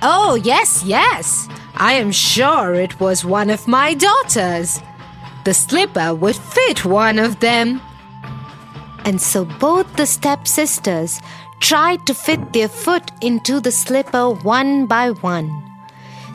Oh, 0.00 0.40
yes, 0.42 0.82
yes. 0.84 1.48
I 1.74 1.94
am 1.94 2.12
sure 2.12 2.74
it 2.74 2.98
was 2.98 3.24
one 3.24 3.50
of 3.50 3.68
my 3.68 3.94
daughters. 3.94 4.80
The 5.44 5.52
slipper 5.52 6.14
would 6.14 6.36
fit 6.36 6.84
one 6.84 7.18
of 7.18 7.40
them. 7.40 7.82
And 9.04 9.20
so 9.20 9.44
both 9.44 9.96
the 9.96 10.06
stepsisters 10.06 11.20
tried 11.62 12.04
to 12.06 12.12
fit 12.12 12.52
their 12.52 12.68
foot 12.68 13.12
into 13.20 13.60
the 13.60 13.70
slipper 13.70 14.30
one 14.30 14.86
by 14.86 15.10
one. 15.10 15.48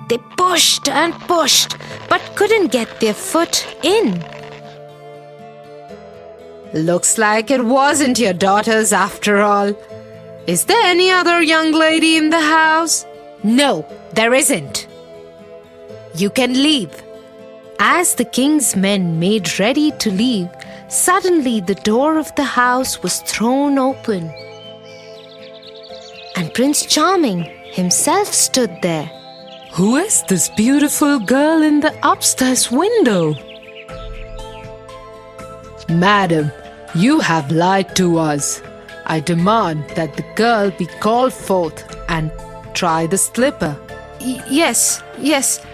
They 0.08 0.18
pushed 0.38 0.88
and 0.88 1.14
pushed, 1.28 1.76
but 2.10 2.22
couldn't 2.36 2.72
get 2.72 3.02
their 3.02 3.14
foot 3.14 3.68
in. 3.84 4.24
Looks 6.74 7.18
like 7.18 7.52
it 7.52 7.66
wasn't 7.66 8.20
your 8.20 8.34
daughter's 8.34 8.94
after 8.94 9.42
all. 9.42 9.76
Is 10.48 10.64
there 10.64 10.86
any 10.86 11.12
other 11.12 11.42
young 11.42 11.74
lady 11.74 12.16
in 12.16 12.30
the 12.30 12.40
house? 12.40 13.06
No, 13.44 13.86
there 14.14 14.34
isn't. 14.34 14.88
You 16.16 16.30
can 16.30 16.54
leave. 16.54 17.04
As 17.80 18.16
the 18.16 18.26
king's 18.26 18.78
men 18.78 19.20
made 19.20 19.60
ready 19.60 19.92
to 20.00 20.10
leave, 20.10 20.50
suddenly 20.88 21.60
the 21.60 21.76
door 21.76 22.18
of 22.18 22.34
the 22.36 22.46
house 22.46 23.04
was 23.04 23.20
thrown 23.22 23.78
open. 23.78 24.32
And 26.38 26.54
Prince 26.54 26.86
Charming 26.86 27.46
himself 27.72 28.32
stood 28.32 28.84
there. 28.84 29.10
Who 29.72 29.96
is 29.96 30.22
this 30.30 30.50
beautiful 30.50 31.18
girl 31.18 31.64
in 31.64 31.80
the 31.80 31.98
upstairs 32.08 32.72
window? 32.72 33.34
Madam, 35.90 36.52
you 36.94 37.20
have 37.22 37.52
lied 37.52 37.96
to 37.96 38.20
us. 38.20 38.62
I 39.08 39.20
demand 39.20 39.90
that 39.96 40.16
the 40.16 40.26
girl 40.36 40.70
be 40.70 40.86
called 40.86 41.34
forth 41.34 41.84
and 42.08 42.32
try 42.76 43.08
the 43.08 43.18
slipper. 43.18 43.76
Y- 44.22 44.44
yes, 44.48 45.02
yes, 45.18 45.66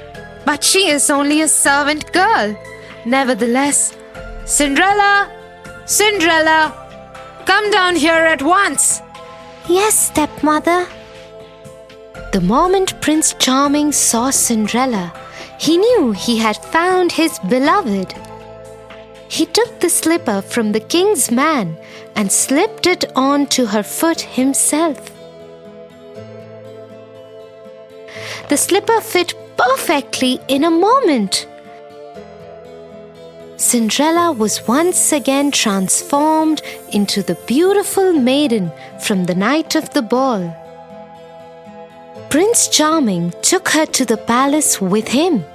but 0.45 0.64
she 0.64 0.88
is 0.88 1.09
only 1.09 1.41
a 1.41 1.49
servant 1.49 2.09
girl. 2.14 2.55
Nevertheless, 3.05 3.97
Cinderella, 4.45 5.30
Cinderella, 5.86 6.72
come 7.45 7.70
down 7.70 7.97
here 7.97 8.24
at 8.36 8.41
once. 8.41 9.01
Yes, 9.70 9.97
stepmother. 9.97 10.88
The 12.34 12.41
moment 12.41 12.99
Prince 12.99 13.34
Charming 13.39 13.91
saw 13.91 14.30
Cinderella, 14.30 15.14
he 15.59 15.78
knew 15.78 16.11
he 16.11 16.38
had 16.38 16.57
found 16.57 17.11
his 17.11 17.39
beloved. 17.39 18.14
He 19.30 19.45
took 19.45 19.80
the 19.80 19.89
slipper 19.89 20.41
from 20.41 20.72
the 20.72 20.80
king's 20.80 21.32
man 21.32 21.78
and 22.16 22.32
slipped 22.32 22.88
it 22.88 23.05
on 23.16 23.47
to 23.47 23.66
her 23.66 23.84
foot 23.84 24.22
himself. 24.22 25.09
The 28.49 28.57
slipper 28.57 28.99
fit 28.99 29.34
perfectly 29.57 30.39
in 30.47 30.66
a 30.66 30.72
moment. 30.72 31.47
Cinderella 33.58 34.32
was 34.32 34.68
once 34.68 35.12
again 35.12 35.51
transformed 35.51 36.62
into 36.91 37.22
the 37.22 37.36
beautiful 37.45 38.12
maiden 38.14 38.72
from 38.99 39.26
the 39.26 39.36
night 39.36 39.76
of 39.76 39.89
the 39.91 40.01
ball. 40.01 40.54
Prince 42.30 42.68
Charming 42.68 43.32
took 43.41 43.70
her 43.70 43.86
to 43.86 44.06
the 44.06 44.18
palace 44.18 44.82
with 44.82 45.08
him. 45.08 45.45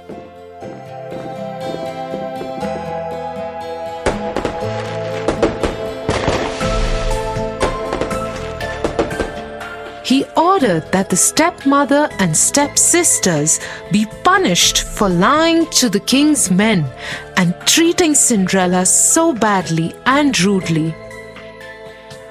He 10.09 10.25
ordered 10.35 10.91
that 10.91 11.11
the 11.11 11.15
stepmother 11.15 12.09
and 12.17 12.35
stepsisters 12.35 13.59
be 13.91 14.07
punished 14.23 14.81
for 14.81 15.07
lying 15.07 15.67
to 15.79 15.87
the 15.87 15.99
king's 15.99 16.49
men 16.49 16.83
and 17.37 17.53
treating 17.67 18.15
Cinderella 18.15 18.87
so 18.87 19.33
badly 19.33 19.93
and 20.07 20.39
rudely. 20.41 20.95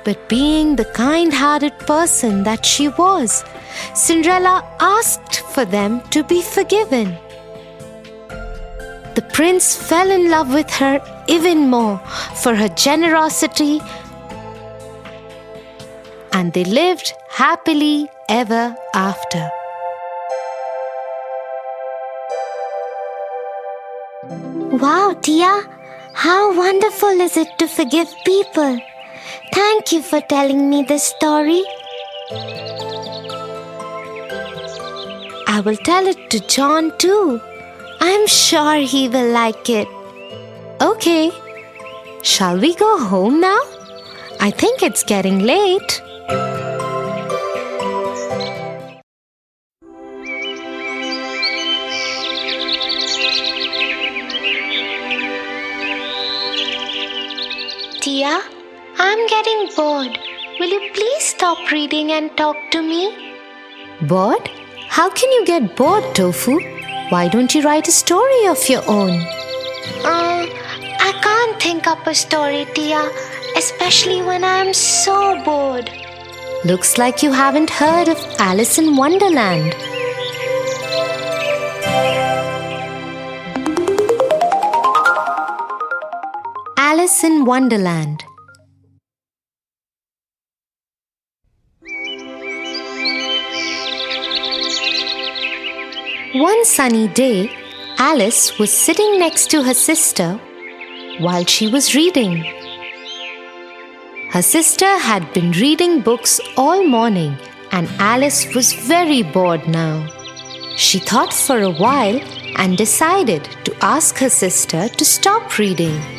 But 0.02 0.28
being 0.28 0.74
the 0.74 0.86
kind 0.86 1.32
hearted 1.32 1.78
person 1.78 2.42
that 2.42 2.66
she 2.66 2.88
was, 2.88 3.44
Cinderella 3.94 4.64
asked 4.80 5.38
for 5.54 5.64
them 5.64 6.00
to 6.10 6.24
be 6.24 6.42
forgiven. 6.42 7.16
The 9.14 9.28
prince 9.32 9.76
fell 9.76 10.10
in 10.10 10.28
love 10.28 10.52
with 10.52 10.70
her 10.70 11.00
even 11.28 11.68
more 11.70 11.98
for 12.42 12.56
her 12.56 12.70
generosity, 12.70 13.80
and 16.32 16.52
they 16.52 16.64
lived 16.64 17.12
happily 17.28 18.08
ever 18.28 18.74
after. 18.94 19.50
Wow, 24.82 25.16
Tia, 25.22 25.64
how 26.12 26.56
wonderful 26.56 27.20
is 27.20 27.36
it 27.36 27.48
to 27.58 27.66
forgive 27.66 28.08
people? 28.24 28.78
Thank 29.52 29.92
you 29.92 30.02
for 30.02 30.20
telling 30.20 30.68
me 30.70 30.82
this 30.82 31.04
story. 31.04 31.62
I 35.46 35.62
will 35.64 35.76
tell 35.76 36.06
it 36.06 36.30
to 36.30 36.40
John 36.46 36.96
too. 36.98 37.40
I'm 38.00 38.26
sure 38.26 38.76
he 38.76 39.08
will 39.08 39.30
like 39.32 39.68
it. 39.68 39.88
Okay, 40.80 41.32
shall 42.22 42.58
we 42.58 42.74
go 42.74 42.98
home 42.98 43.40
now? 43.40 43.60
I 44.38 44.50
think 44.50 44.82
it's 44.82 45.02
getting 45.02 45.40
late. 45.40 46.02
Bored. 59.78 60.18
Will 60.58 60.72
you 60.74 60.90
please 60.92 61.24
stop 61.32 61.58
reading 61.70 62.10
and 62.12 62.36
talk 62.36 62.56
to 62.72 62.82
me? 62.82 63.02
Bored? 64.12 64.50
How 64.88 65.08
can 65.18 65.30
you 65.36 65.44
get 65.50 65.76
bored, 65.76 66.06
Tofu? 66.16 66.54
Why 67.10 67.28
don't 67.28 67.54
you 67.54 67.62
write 67.62 67.86
a 67.86 67.92
story 67.92 68.46
of 68.48 68.68
your 68.68 68.82
own? 68.88 69.12
Uh, 70.12 70.46
I 71.08 71.12
can't 71.26 71.62
think 71.62 71.86
up 71.86 72.06
a 72.08 72.14
story, 72.14 72.64
Tia, 72.74 73.02
especially 73.56 74.20
when 74.20 74.42
I'm 74.42 74.72
so 74.74 75.18
bored. 75.44 75.90
Looks 76.64 76.98
like 76.98 77.22
you 77.22 77.30
haven't 77.30 77.70
heard 77.70 78.08
of 78.08 78.24
Alice 78.40 78.78
in 78.78 78.96
Wonderland. 78.96 79.76
Alice 86.76 87.22
in 87.22 87.44
Wonderland. 87.44 88.24
One 96.34 96.62
sunny 96.66 97.08
day, 97.08 97.50
Alice 97.96 98.58
was 98.58 98.70
sitting 98.70 99.18
next 99.18 99.50
to 99.50 99.62
her 99.62 99.72
sister 99.72 100.38
while 101.20 101.46
she 101.46 101.68
was 101.68 101.94
reading. 101.94 102.44
Her 104.30 104.42
sister 104.42 104.98
had 104.98 105.32
been 105.32 105.52
reading 105.52 106.02
books 106.02 106.38
all 106.54 106.84
morning 106.84 107.38
and 107.72 107.88
Alice 107.98 108.54
was 108.54 108.74
very 108.74 109.22
bored 109.22 109.66
now. 109.66 110.06
She 110.76 110.98
thought 110.98 111.32
for 111.32 111.62
a 111.62 111.70
while 111.70 112.20
and 112.56 112.76
decided 112.76 113.44
to 113.64 113.74
ask 113.80 114.18
her 114.18 114.28
sister 114.28 114.86
to 114.86 115.04
stop 115.06 115.56
reading. 115.56 116.17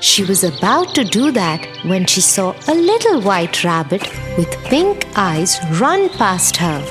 She 0.00 0.24
was 0.24 0.44
about 0.44 0.94
to 0.94 1.04
do 1.04 1.30
that 1.32 1.66
when 1.84 2.06
she 2.06 2.22
saw 2.22 2.54
a 2.66 2.74
little 2.74 3.20
white 3.20 3.62
rabbit 3.62 4.02
with 4.38 4.56
pink 4.64 5.06
eyes 5.14 5.58
run 5.78 6.08
past 6.08 6.56
her. 6.56 6.82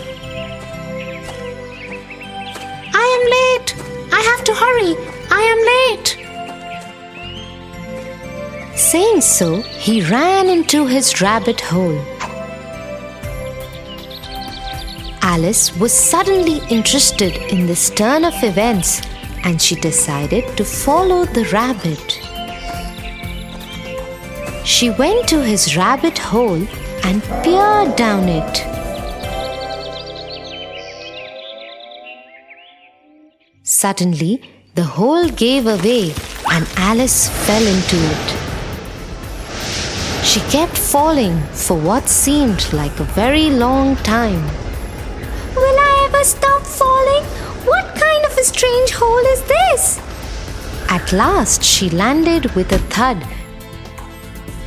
I 2.93 3.05
am 3.17 3.23
late! 3.37 3.75
I 4.13 4.21
have 4.21 4.43
to 4.43 4.53
hurry! 4.53 4.95
I 5.31 5.41
am 5.53 5.59
late! 5.73 6.17
Saying 8.77 9.21
so, 9.21 9.63
he 9.63 10.03
ran 10.03 10.47
into 10.47 10.85
his 10.85 11.19
rabbit 11.19 11.61
hole. 11.61 11.99
Alice 15.23 15.75
was 15.77 15.93
suddenly 15.93 16.61
interested 16.69 17.35
in 17.51 17.65
this 17.65 17.89
turn 17.89 18.23
of 18.23 18.43
events 18.43 19.01
and 19.43 19.59
she 19.59 19.75
decided 19.75 20.55
to 20.57 20.63
follow 20.63 21.25
the 21.25 21.45
rabbit. 21.45 22.28
She 24.69 24.91
went 24.91 25.27
to 25.29 25.41
his 25.41 25.75
rabbit 25.75 26.19
hole 26.19 26.67
and 27.03 27.23
peered 27.43 27.95
down 27.95 28.29
it. 28.29 28.55
Suddenly, 33.63 34.43
the 34.75 34.83
hole 34.83 35.27
gave 35.29 35.65
away 35.65 36.13
and 36.51 36.67
Alice 36.77 37.29
fell 37.47 37.65
into 37.65 37.97
it. 38.13 38.27
She 40.23 40.39
kept 40.51 40.77
falling 40.77 41.41
for 41.65 41.75
what 41.75 42.07
seemed 42.07 42.71
like 42.71 42.99
a 42.99 43.11
very 43.21 43.49
long 43.49 43.95
time. 43.97 44.45
Will 45.55 45.79
I 45.89 46.07
ever 46.07 46.23
stop 46.23 46.61
falling? 46.61 47.23
What 47.65 47.95
kind 47.95 48.23
of 48.23 48.37
a 48.37 48.43
strange 48.43 48.91
hole 48.91 49.25
is 49.33 49.41
this? 49.55 49.99
At 50.89 51.11
last, 51.11 51.63
she 51.63 51.89
landed 51.89 52.53
with 52.53 52.71
a 52.71 52.77
thud 52.95 53.25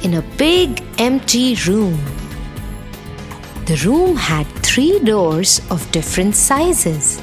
in 0.02 0.14
a 0.14 0.22
big 0.36 0.82
empty 0.98 1.56
room. 1.66 1.98
The 3.66 3.80
room 3.84 4.16
had 4.16 4.46
three 4.62 4.98
doors 4.98 5.60
of 5.70 5.90
different 5.92 6.34
sizes. 6.34 7.22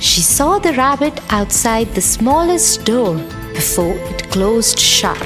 She 0.00 0.20
saw 0.22 0.58
the 0.58 0.72
rabbit 0.72 1.20
outside 1.30 1.94
the 1.94 2.00
smallest 2.00 2.84
door 2.84 3.16
before 3.54 3.94
it 4.10 4.30
closed 4.30 4.78
shut. 4.78 5.18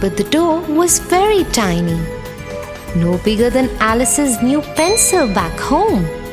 But 0.00 0.16
the 0.16 0.28
door 0.30 0.60
was 0.60 0.98
very 0.98 1.44
tiny, 1.44 2.00
no 2.94 3.18
bigger 3.24 3.50
than 3.50 3.70
Alice's 3.80 4.40
new 4.42 4.60
pencil 4.76 5.26
back 5.26 5.58
home. 5.58 6.23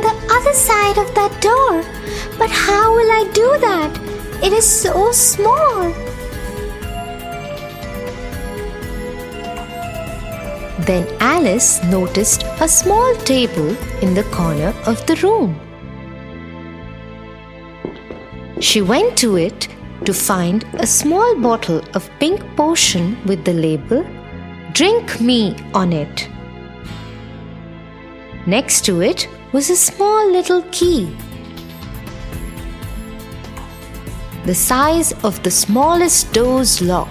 The 0.00 0.14
other 0.36 0.52
side 0.52 0.98
of 0.98 1.14
that 1.14 1.40
door. 1.40 1.82
But 2.38 2.50
how 2.50 2.94
will 2.94 3.10
I 3.10 3.24
do 3.32 3.48
that? 3.60 3.90
It 4.42 4.52
is 4.52 4.66
so 4.66 5.12
small. 5.12 5.92
Then 10.88 11.06
Alice 11.20 11.82
noticed 11.84 12.44
a 12.60 12.68
small 12.68 13.14
table 13.16 13.76
in 14.00 14.14
the 14.14 14.24
corner 14.32 14.72
of 14.86 15.04
the 15.06 15.16
room. 15.16 15.60
She 18.60 18.80
went 18.80 19.18
to 19.18 19.36
it 19.36 19.68
to 20.04 20.14
find 20.14 20.64
a 20.74 20.86
small 20.86 21.34
bottle 21.40 21.82
of 21.94 22.10
pink 22.20 22.40
potion 22.56 23.18
with 23.26 23.44
the 23.44 23.52
label 23.52 24.04
Drink 24.72 25.20
Me 25.20 25.56
on 25.74 25.92
it. 25.92 26.28
Next 28.46 28.84
to 28.84 29.02
it 29.02 29.28
was 29.52 29.70
a 29.70 29.76
small 29.76 30.30
little 30.30 30.62
key. 30.70 31.14
The 34.44 34.54
size 34.54 35.12
of 35.24 35.42
the 35.42 35.50
smallest 35.50 36.32
door's 36.32 36.82
lock. 36.82 37.08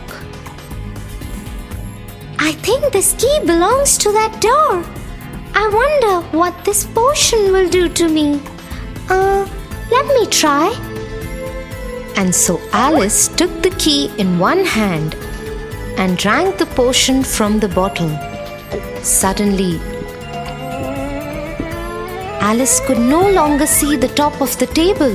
I 2.38 2.52
think 2.52 2.94
this 2.94 3.14
key 3.14 3.40
belongs 3.46 3.98
to 4.00 4.12
that 4.12 4.40
door. 4.40 4.84
I 5.56 5.68
wonder 5.68 6.38
what 6.38 6.54
this 6.64 6.86
potion 6.86 7.52
will 7.52 7.70
do 7.70 7.90
to 7.90 8.08
me. 8.08 8.40
Uh, 9.10 9.48
let 9.90 10.06
me 10.06 10.28
try. 10.28 10.70
And 12.16 12.34
so 12.34 12.60
Alice 12.72 13.30
took 13.30 13.64
the 13.64 13.76
key 13.80 14.12
in 14.20 14.38
one 14.38 14.64
hand 14.64 15.16
and 15.98 16.18
drank 16.18 16.60
the 16.60 16.68
potion 16.68 17.24
from 17.24 17.60
the 17.60 17.70
bottle. 17.70 18.12
Suddenly, 19.04 19.80
Alice 22.50 22.80
could 22.80 22.98
no 22.98 23.30
longer 23.30 23.68
see 23.68 23.98
the 23.98 24.08
top 24.08 24.40
of 24.40 24.58
the 24.58 24.68
table. 24.68 25.14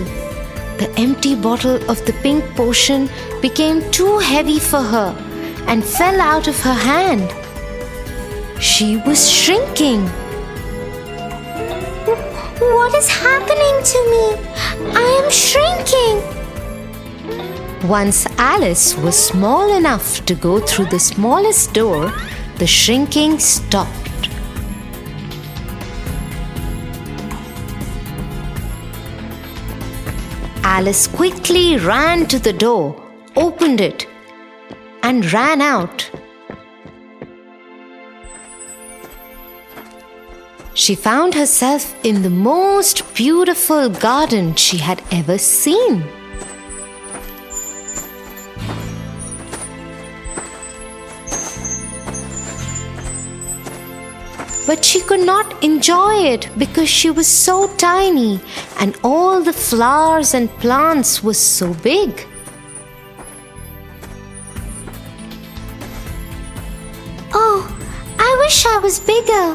The 0.81 0.93
empty 0.99 1.35
bottle 1.35 1.77
of 1.91 2.05
the 2.05 2.13
pink 2.25 2.45
potion 2.55 3.09
became 3.41 3.91
too 3.91 4.19
heavy 4.19 4.59
for 4.59 4.83
her 4.83 5.17
and 5.67 5.83
fell 5.83 6.21
out 6.21 6.47
of 6.47 6.61
her 6.61 6.75
hand. 6.75 7.33
She 8.61 8.99
was 9.07 9.31
shrinking. 9.31 10.03
What 12.75 12.95
is 12.95 13.09
happening 13.09 13.77
to 13.93 13.99
me? 14.13 14.25
I 15.05 15.07
am 15.23 15.31
shrinking. 15.31 16.17
Once 17.89 18.27
Alice 18.37 18.95
was 18.99 19.17
small 19.17 19.75
enough 19.75 20.23
to 20.27 20.35
go 20.35 20.61
through 20.61 20.91
the 20.91 21.01
smallest 21.01 21.73
door, 21.73 22.13
the 22.59 22.67
shrinking 22.67 23.39
stopped. 23.39 24.02
Alice 30.75 31.07
quickly 31.07 31.77
ran 31.77 32.27
to 32.29 32.39
the 32.39 32.53
door, 32.55 32.87
opened 33.37 33.79
it, 33.79 34.07
and 35.03 35.31
ran 35.31 35.61
out. 35.61 36.11
She 40.73 40.95
found 40.95 41.35
herself 41.35 41.95
in 42.07 42.23
the 42.23 42.31
most 42.31 43.15
beautiful 43.15 43.91
garden 43.91 44.55
she 44.55 44.79
had 44.79 45.03
ever 45.11 45.37
seen. 45.37 46.09
But 54.73 54.87
she 54.87 55.03
could 55.03 55.21
not 55.21 55.63
enjoy 55.63 56.15
it 56.33 56.49
because 56.57 56.89
she 56.89 57.11
was 57.11 57.27
so 57.27 57.69
tiny 57.77 58.41
and 58.81 58.97
all 59.05 59.43
the 59.43 59.53
flowers 59.53 60.33
and 60.33 60.49
plants 60.61 61.23
were 61.23 61.35
so 61.35 61.75
big. 61.75 62.27
Oh, 67.35 67.61
I 68.19 68.31
wish 68.41 68.65
I 68.65 68.79
was 68.79 68.99
bigger. 68.99 69.47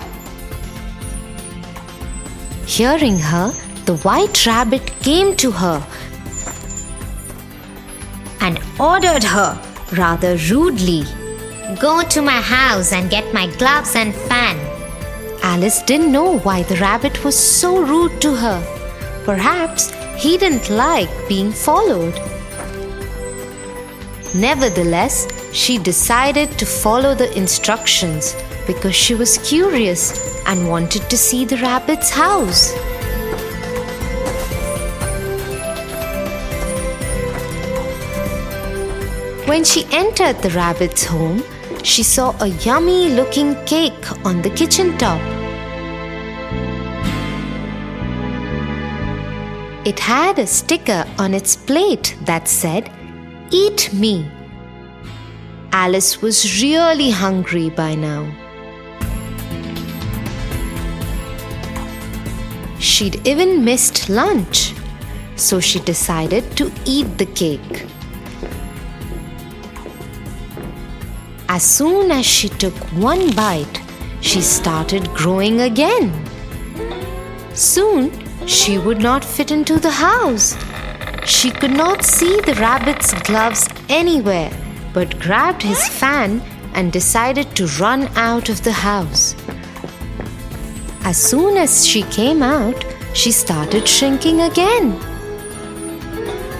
Hearing 2.67 3.17
her, 3.17 3.51
the 3.85 3.97
white 4.05 4.45
rabbit 4.45 4.85
came 5.01 5.35
to 5.37 5.49
her 5.49 5.83
and 8.39 8.59
ordered 8.79 9.23
her 9.23 9.59
rather 9.93 10.35
rudely 10.51 11.05
Go 11.81 12.01
to 12.03 12.21
my 12.21 12.39
house 12.39 12.93
and 12.93 13.09
get 13.09 13.33
my 13.33 13.47
gloves 13.57 13.95
and 13.95 14.13
fan. 14.13 14.66
Alice 15.49 15.81
didn't 15.83 16.11
know 16.11 16.39
why 16.39 16.63
the 16.63 16.75
rabbit 16.75 17.23
was 17.23 17.33
so 17.33 17.81
rude 17.81 18.19
to 18.21 18.35
her. 18.35 18.59
Perhaps 19.23 19.91
he 20.21 20.37
didn't 20.37 20.69
like 20.69 21.09
being 21.29 21.53
followed. 21.53 22.13
Nevertheless, 24.35 25.25
she 25.53 25.77
decided 25.77 26.51
to 26.59 26.65
follow 26.65 27.15
the 27.15 27.31
instructions 27.37 28.35
because 28.67 28.93
she 28.93 29.15
was 29.15 29.37
curious 29.37 30.43
and 30.47 30.67
wanted 30.67 31.09
to 31.09 31.17
see 31.17 31.45
the 31.45 31.55
rabbit's 31.57 32.09
house. 32.09 32.73
When 39.47 39.63
she 39.63 39.87
entered 39.93 40.41
the 40.41 40.49
rabbit's 40.49 41.05
home, 41.05 41.41
she 41.83 42.03
saw 42.03 42.35
a 42.41 42.47
yummy 42.67 43.11
looking 43.11 43.55
cake 43.63 44.25
on 44.25 44.41
the 44.41 44.49
kitchen 44.49 44.97
top. 44.97 45.36
It 49.87 49.99
had 49.99 50.37
a 50.37 50.45
sticker 50.45 51.05
on 51.17 51.33
its 51.33 51.55
plate 51.55 52.17
that 52.25 52.49
said, 52.49 52.91
eat 53.51 53.93
me. 53.93 54.29
Alice 55.71 56.21
was 56.21 56.61
really 56.61 57.09
hungry 57.09 57.69
by 57.69 57.95
now. 57.95 58.29
She'd 62.79 63.25
even 63.25 63.63
missed 63.63 64.09
lunch, 64.09 64.73
so 65.37 65.61
she 65.61 65.79
decided 65.79 66.43
to 66.57 66.69
eat 66.83 67.17
the 67.17 67.27
cake. 67.27 67.85
As 71.47 71.63
soon 71.63 72.11
as 72.11 72.25
she 72.25 72.49
took 72.49 72.75
one 73.09 73.33
bite, 73.37 73.81
she 74.19 74.41
started 74.41 75.07
growing 75.13 75.61
again. 75.61 76.11
Soon, 77.53 78.26
she 78.47 78.77
would 78.77 78.99
not 78.99 79.23
fit 79.23 79.51
into 79.51 79.77
the 79.77 79.91
house. 79.91 80.55
She 81.25 81.51
could 81.51 81.71
not 81.71 82.03
see 82.03 82.39
the 82.41 82.55
rabbit's 82.55 83.13
gloves 83.23 83.67
anywhere, 83.89 84.51
but 84.93 85.19
grabbed 85.19 85.61
his 85.61 85.85
fan 85.89 86.41
and 86.73 86.91
decided 86.91 87.53
to 87.55 87.67
run 87.79 88.07
out 88.15 88.49
of 88.49 88.63
the 88.63 88.71
house. 88.71 89.35
As 91.03 91.17
soon 91.17 91.57
as 91.57 91.85
she 91.85 92.03
came 92.03 92.41
out, 92.41 92.85
she 93.13 93.31
started 93.31 93.87
shrinking 93.87 94.41
again. 94.41 94.97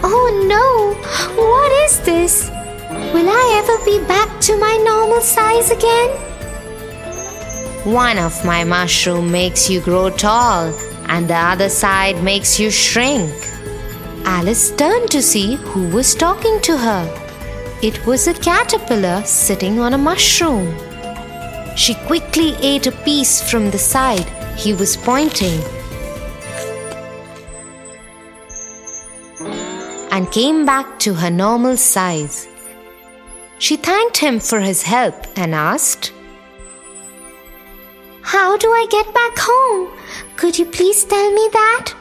Oh 0.04 0.28
no! 0.48 0.94
What 1.42 1.72
is 1.86 2.00
this? 2.02 2.50
Will 3.14 3.30
I 3.30 3.46
ever 3.62 3.86
be 3.86 4.06
back 4.08 4.40
to 4.42 4.58
my 4.58 4.76
normal 4.84 5.22
size 5.22 5.72
again? 5.72 6.10
One 7.86 8.18
of 8.18 8.44
my 8.44 8.64
mushroom 8.64 9.32
makes 9.32 9.70
you 9.70 9.80
grow 9.80 10.10
tall, 10.10 10.74
and 11.10 11.30
the 11.30 11.36
other 11.36 11.70
side 11.70 12.24
makes 12.24 12.60
you 12.60 12.70
shrink. 12.72 13.32
Alice 14.26 14.72
turned 14.72 15.10
to 15.12 15.22
see 15.22 15.55
who 15.55 15.88
was 15.89 16.16
talking 16.16 16.60
to 16.62 16.78
her. 16.78 17.03
It 17.82 18.05
was 18.05 18.28
a 18.28 18.34
caterpillar 18.34 19.24
sitting 19.24 19.80
on 19.80 19.93
a 19.93 19.97
mushroom. 19.97 20.76
She 21.76 21.93
quickly 22.05 22.55
ate 22.62 22.88
a 22.88 22.91
piece 22.91 23.49
from 23.49 23.72
the 23.72 23.78
side 23.78 24.28
he 24.58 24.74
was 24.74 24.97
pointing 24.97 25.62
and 30.12 30.32
came 30.32 30.66
back 30.66 30.97
to 30.99 31.14
her 31.14 31.30
normal 31.30 31.78
size. 31.78 32.47
She 33.60 33.78
thanked 33.78 34.18
him 34.18 34.39
for 34.39 34.60
his 34.60 34.82
help 34.82 35.16
and 35.36 35.53
asked, 35.53 36.12
How 38.28 38.58
do 38.58 38.68
I 38.68 38.86
get 38.92 39.14
back 39.14 39.38
home? 39.38 39.98
Could 40.36 40.60
you 40.60 40.66
please 40.66 41.06
tell 41.06 41.32
me 41.32 41.48
that? 41.54 41.94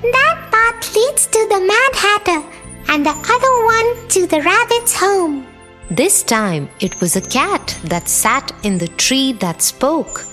That 0.00 0.48
path 0.52 0.94
leads 0.94 1.26
to 1.26 1.40
the 1.50 1.60
Mad 1.70 1.94
Hatter 2.04 2.40
and 2.86 3.04
the 3.04 3.16
other 3.34 3.54
one 3.76 4.08
to 4.10 4.28
the 4.28 4.42
rabbit's 4.42 4.94
home. 4.94 5.44
This 5.90 6.22
time 6.22 6.68
it 6.78 7.00
was 7.00 7.16
a 7.16 7.20
cat 7.20 7.76
that 7.82 8.06
sat 8.06 8.52
in 8.62 8.78
the 8.78 8.86
tree 8.86 9.32
that 9.44 9.60
spoke. 9.60 10.24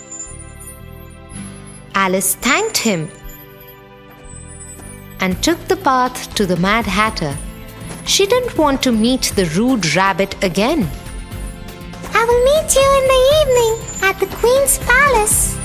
Alice 1.95 2.35
thanked 2.35 2.77
him 2.77 3.09
and 5.19 5.41
took 5.41 5.57
the 5.67 5.77
path 5.77 6.35
to 6.35 6.45
the 6.45 6.57
Mad 6.57 6.85
Hatter. 6.85 7.35
She 8.05 8.27
didn't 8.27 8.55
want 8.55 8.83
to 8.83 8.91
meet 8.91 9.33
the 9.35 9.45
rude 9.57 9.95
rabbit 9.95 10.35
again. 10.43 10.87
I 12.13 12.25
will 12.25 12.43
meet 12.43 12.75
you 12.75 12.87
in 12.99 13.05
the 13.13 13.21
evening 13.39 13.73
at 14.03 14.19
the 14.19 14.27
Queen's 14.37 14.77
palace. 14.79 15.57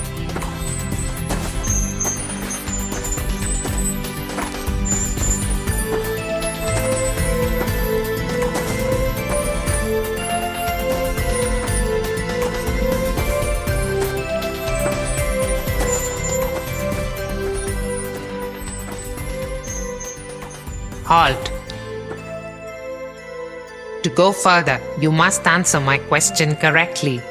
Halt. 21.05 21.52
To 24.03 24.09
go 24.09 24.33
further, 24.33 24.81
you 24.99 25.11
must 25.11 25.47
answer 25.47 25.79
my 25.79 25.97
question 25.97 26.55
correctly. 26.57 27.21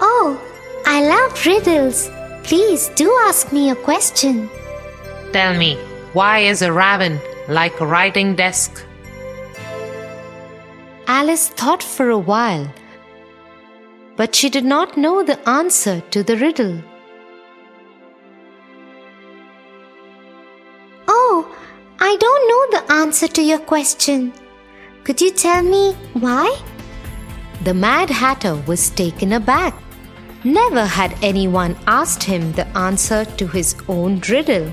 Oh, 0.00 0.40
I 0.86 1.02
love 1.02 1.44
riddles. 1.44 2.08
Please 2.44 2.88
do 2.90 3.12
ask 3.26 3.52
me 3.52 3.70
a 3.70 3.74
question. 3.74 4.48
Tell 5.32 5.56
me, 5.56 5.74
why 6.12 6.38
is 6.38 6.62
a 6.62 6.72
raven 6.72 7.18
like 7.48 7.80
a 7.80 7.86
writing 7.86 8.36
desk? 8.36 8.84
Alice 11.08 11.48
thought 11.48 11.82
for 11.82 12.10
a 12.10 12.18
while, 12.18 12.72
but 14.16 14.34
she 14.34 14.48
did 14.48 14.64
not 14.64 14.96
know 14.96 15.24
the 15.24 15.38
answer 15.48 16.00
to 16.12 16.22
the 16.22 16.36
riddle. 16.36 16.80
Oh, 21.08 21.52
I 21.98 22.16
don't 22.16 22.48
know 22.48 22.78
the 22.78 22.92
answer 22.92 23.26
to 23.26 23.42
your 23.42 23.58
question. 23.58 24.32
Could 25.04 25.20
you 25.20 25.30
tell 25.30 25.62
me 25.62 25.94
why? 26.12 26.58
The 27.64 27.72
Mad 27.74 28.10
Hatter 28.10 28.56
was 28.66 28.90
taken 28.90 29.32
aback. 29.32 29.74
Never 30.44 30.84
had 30.84 31.16
anyone 31.22 31.76
asked 31.86 32.22
him 32.22 32.52
the 32.52 32.66
answer 32.76 33.24
to 33.24 33.46
his 33.46 33.74
own 33.88 34.20
riddle. 34.28 34.70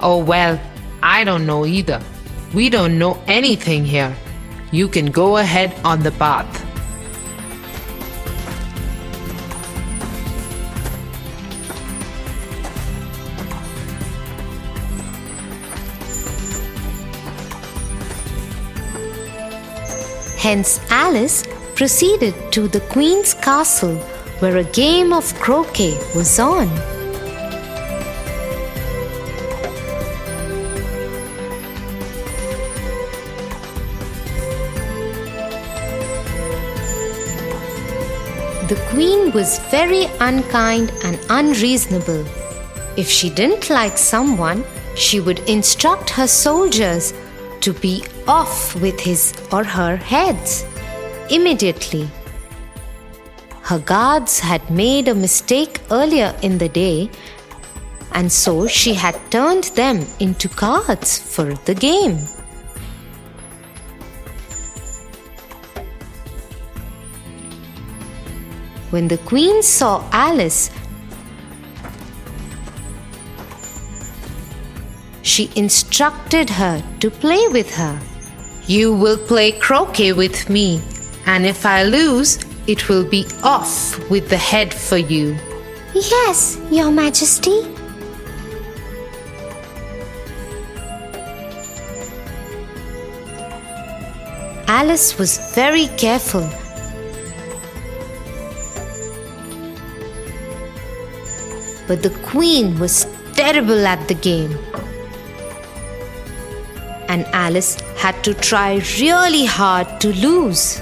Oh 0.00 0.22
well, 0.22 0.60
I 1.02 1.24
don't 1.24 1.46
know 1.46 1.66
either. 1.66 2.00
We 2.54 2.70
don't 2.70 2.98
know 2.98 3.22
anything 3.26 3.84
here. 3.84 4.14
You 4.72 4.88
can 4.88 5.06
go 5.06 5.36
ahead 5.38 5.74
on 5.84 6.02
the 6.02 6.12
path. 6.12 6.61
Hence, 20.42 20.80
Alice 20.90 21.44
proceeded 21.76 22.34
to 22.50 22.66
the 22.66 22.80
Queen's 22.90 23.32
castle 23.32 23.94
where 24.40 24.56
a 24.56 24.64
game 24.64 25.12
of 25.12 25.32
croquet 25.38 25.96
was 26.16 26.40
on. 26.40 26.66
The 38.66 38.82
Queen 38.90 39.30
was 39.30 39.60
very 39.70 40.06
unkind 40.18 40.92
and 41.04 41.24
unreasonable. 41.30 42.26
If 42.96 43.08
she 43.08 43.30
didn't 43.30 43.70
like 43.70 43.96
someone, 43.96 44.64
she 44.96 45.20
would 45.20 45.38
instruct 45.48 46.10
her 46.10 46.26
soldiers 46.26 47.14
to 47.62 47.72
be 47.72 48.04
off 48.26 48.74
with 48.80 49.00
his 49.00 49.32
or 49.52 49.64
her 49.64 49.96
heads 49.96 50.64
immediately. 51.30 52.08
Her 53.62 53.78
guards 53.78 54.40
had 54.40 54.68
made 54.70 55.08
a 55.08 55.14
mistake 55.14 55.80
earlier 55.90 56.36
in 56.42 56.58
the 56.58 56.68
day, 56.68 57.08
and 58.12 58.30
so 58.30 58.66
she 58.66 58.92
had 58.92 59.18
turned 59.30 59.64
them 59.76 60.04
into 60.20 60.48
cards 60.48 61.18
for 61.18 61.54
the 61.64 61.74
game. 61.74 62.18
When 68.90 69.08
the 69.08 69.18
queen 69.18 69.62
saw 69.62 70.04
Alice, 70.12 70.70
she 75.32 75.50
instructed 75.56 76.50
her 76.50 76.82
to 77.00 77.10
play 77.10 77.48
with 77.48 77.74
her. 77.74 77.98
You 78.66 78.94
will 78.94 79.16
play 79.16 79.52
croquet 79.52 80.12
with 80.12 80.50
me, 80.50 80.82
and 81.24 81.46
if 81.46 81.64
I 81.64 81.84
lose, 81.84 82.38
it 82.66 82.86
will 82.90 83.08
be 83.08 83.24
off 83.42 83.98
with 84.10 84.28
the 84.28 84.36
head 84.36 84.74
for 84.74 84.98
you. 84.98 85.34
Yes, 85.94 86.60
Your 86.70 86.90
Majesty. 86.90 87.62
Alice 94.68 95.16
was 95.18 95.38
very 95.54 95.86
careful. 95.96 96.46
But 101.88 102.02
the 102.02 102.14
queen 102.22 102.78
was 102.78 103.06
terrible 103.34 103.86
at 103.86 104.06
the 104.08 104.14
game 104.14 104.56
and 107.12 107.26
Alice 107.34 107.78
had 107.98 108.24
to 108.24 108.32
try 108.32 108.80
really 108.98 109.44
hard 109.44 110.00
to 110.00 110.08
lose. 110.14 110.80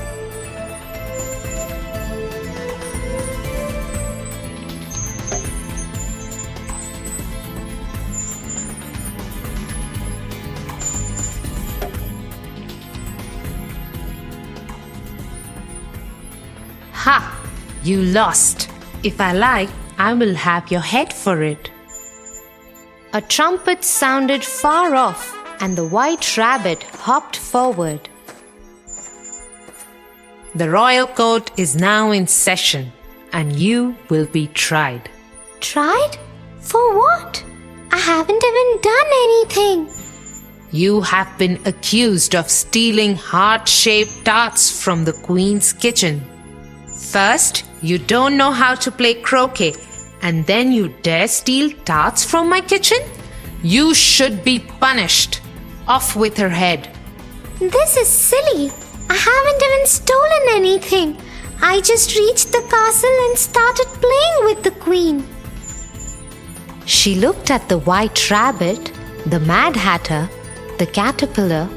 Ha! 16.93 17.18
You 17.83 18.03
lost. 18.03 18.70
If 19.03 19.20
I 19.20 19.33
like, 19.33 19.70
I 19.99 20.14
will 20.14 20.35
have 20.35 20.70
your 20.70 20.87
head 20.93 21.12
for 21.12 21.43
it. 21.43 21.70
A 23.14 23.20
trumpet 23.20 23.83
sounded 23.83 24.45
far 24.45 24.95
off 24.95 25.39
and 25.61 25.76
the 25.76 25.84
white 25.86 26.36
rabbit 26.36 26.82
hopped 26.82 27.36
forward. 27.36 28.08
The 30.54 30.68
royal 30.70 31.06
court 31.06 31.50
is 31.56 31.76
now 31.76 32.11
in 32.11 32.26
session, 32.26 32.92
and 33.32 33.54
you 33.54 33.96
will 34.08 34.26
be 34.26 34.48
tried. 34.48 35.08
Tried? 35.61 36.16
For 36.61 36.98
what? 36.98 37.44
I 37.92 37.98
haven't 37.98 38.42
even 38.50 38.80
done 38.80 39.11
anything. 39.26 39.88
You 40.72 41.00
have 41.02 41.36
been 41.38 41.61
accused 41.66 42.34
of 42.34 42.50
stealing 42.50 43.14
heart 43.16 43.68
shaped 43.68 44.24
tarts 44.24 44.82
from 44.82 45.04
the 45.04 45.12
Queen's 45.12 45.72
kitchen. 45.72 46.22
First, 47.11 47.64
you 47.82 47.98
don't 47.98 48.36
know 48.36 48.52
how 48.52 48.74
to 48.76 48.90
play 48.90 49.14
croquet, 49.14 49.74
and 50.22 50.46
then 50.46 50.72
you 50.72 50.88
dare 51.02 51.28
steal 51.28 51.70
tarts 51.84 52.24
from 52.24 52.48
my 52.48 52.61
kitchen? 52.61 52.98
You 53.62 53.94
should 53.94 54.44
be 54.44 54.58
punished. 54.58 55.40
Off 55.89 56.16
with 56.16 56.37
her 56.37 56.49
head. 56.49 56.89
This 57.59 57.97
is 57.97 58.09
silly. 58.09 58.70
I 59.09 59.14
haven't 59.14 59.62
even 59.62 59.87
stolen 59.87 60.43
anything. 60.51 61.16
I 61.62 61.81
just 61.81 62.16
reached 62.16 62.53
the 62.53 62.62
castle 62.70 63.16
and 63.28 63.39
started 63.39 63.87
playing 63.87 64.45
with 64.45 64.62
the 64.62 64.70
queen. 64.70 65.26
She 66.87 67.14
looked 67.14 67.51
at 67.51 67.68
the 67.68 67.78
white 67.78 68.31
rabbit, 68.31 68.93
the 69.26 69.41
Mad 69.41 69.76
Hatter, 69.76 70.28
the 70.78 70.87
caterpillar, 70.87 71.68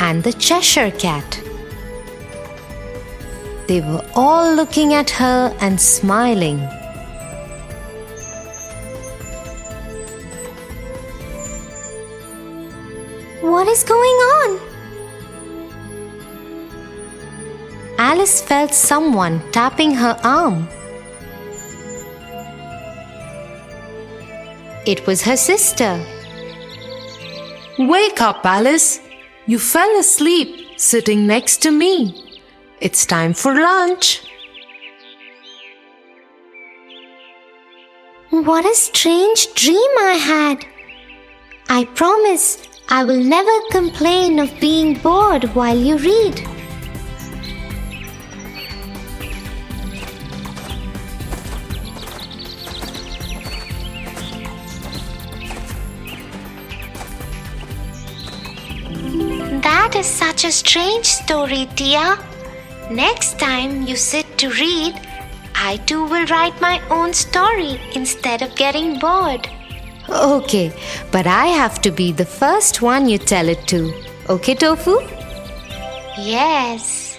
and 0.00 0.22
the 0.22 0.32
Cheshire 0.32 0.90
cat. 0.90 1.40
They 3.68 3.80
were 3.80 4.04
all 4.14 4.54
looking 4.54 4.94
at 4.94 5.10
her 5.10 5.54
and 5.60 5.80
smiling. 5.80 6.60
What 13.46 13.68
is 13.68 13.84
going 13.84 14.18
on? 14.36 14.60
Alice 17.96 18.42
felt 18.42 18.74
someone 18.74 19.40
tapping 19.52 19.94
her 19.94 20.18
arm. 20.24 20.68
It 24.84 25.06
was 25.06 25.22
her 25.22 25.36
sister. 25.36 26.04
Wake 27.78 28.20
up, 28.20 28.44
Alice. 28.44 29.00
You 29.46 29.60
fell 29.60 29.96
asleep 30.00 30.48
sitting 30.76 31.24
next 31.28 31.62
to 31.62 31.70
me. 31.70 32.40
It's 32.80 33.06
time 33.06 33.32
for 33.32 33.54
lunch. 33.54 34.22
What 38.30 38.64
a 38.64 38.74
strange 38.74 39.54
dream 39.54 39.92
I 40.00 40.14
had. 40.32 40.66
I 41.68 41.84
promise 41.84 42.65
I 42.88 43.02
will 43.02 43.22
never 43.22 43.50
complain 43.72 44.38
of 44.38 44.60
being 44.60 44.94
bored 44.98 45.44
while 45.56 45.76
you 45.76 45.98
read. 45.98 46.36
That 59.62 59.96
is 59.96 60.06
such 60.06 60.44
a 60.44 60.52
strange 60.52 61.06
story, 61.06 61.68
Tia. 61.74 62.18
Next 62.88 63.40
time 63.40 63.82
you 63.82 63.96
sit 63.96 64.38
to 64.38 64.50
read, 64.50 64.94
I 65.56 65.78
too 65.86 66.04
will 66.04 66.26
write 66.26 66.60
my 66.60 66.80
own 66.88 67.12
story 67.12 67.80
instead 67.94 68.42
of 68.42 68.54
getting 68.54 69.00
bored. 69.00 69.48
Okay, 70.08 70.72
but 71.10 71.26
I 71.26 71.46
have 71.46 71.80
to 71.82 71.90
be 71.90 72.12
the 72.12 72.24
first 72.24 72.80
one 72.80 73.08
you 73.08 73.18
tell 73.18 73.48
it 73.48 73.66
to. 73.68 73.92
Okay, 74.28 74.54
Tofu? 74.54 75.00
Yes. 76.18 77.18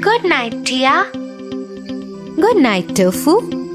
Good 0.00 0.24
night, 0.24 0.64
Tia. 0.64 1.10
Good 2.36 2.56
night, 2.56 2.96
Tofu. 2.96 3.67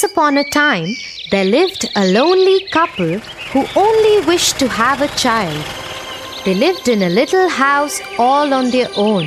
Once 0.00 0.12
upon 0.12 0.38
a 0.38 0.44
time, 0.44 0.96
there 1.30 1.44
lived 1.44 1.86
a 1.94 2.06
lonely 2.06 2.64
couple 2.68 3.18
who 3.52 3.66
only 3.76 4.24
wished 4.24 4.58
to 4.58 4.66
have 4.66 5.02
a 5.02 5.14
child. 5.24 5.62
They 6.46 6.54
lived 6.54 6.88
in 6.88 7.02
a 7.02 7.10
little 7.10 7.50
house 7.50 8.00
all 8.18 8.54
on 8.54 8.70
their 8.70 8.88
own. 8.96 9.26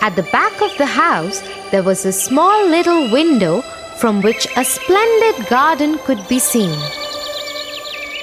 At 0.00 0.14
the 0.14 0.28
back 0.30 0.62
of 0.62 0.70
the 0.78 0.86
house, 0.86 1.42
there 1.72 1.82
was 1.82 2.06
a 2.06 2.12
small 2.12 2.68
little 2.68 3.10
window 3.10 3.62
from 3.98 4.22
which 4.22 4.46
a 4.56 4.64
splendid 4.64 5.48
garden 5.48 5.98
could 6.06 6.22
be 6.28 6.38
seen. 6.38 6.78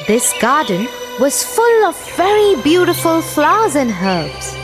This 0.08 0.34
garden 0.40 0.88
was 1.20 1.44
full 1.44 1.84
of 1.84 1.98
very 2.16 2.56
beautiful 2.62 3.22
flowers 3.22 3.76
and 3.76 3.92
herbs. 3.92 4.56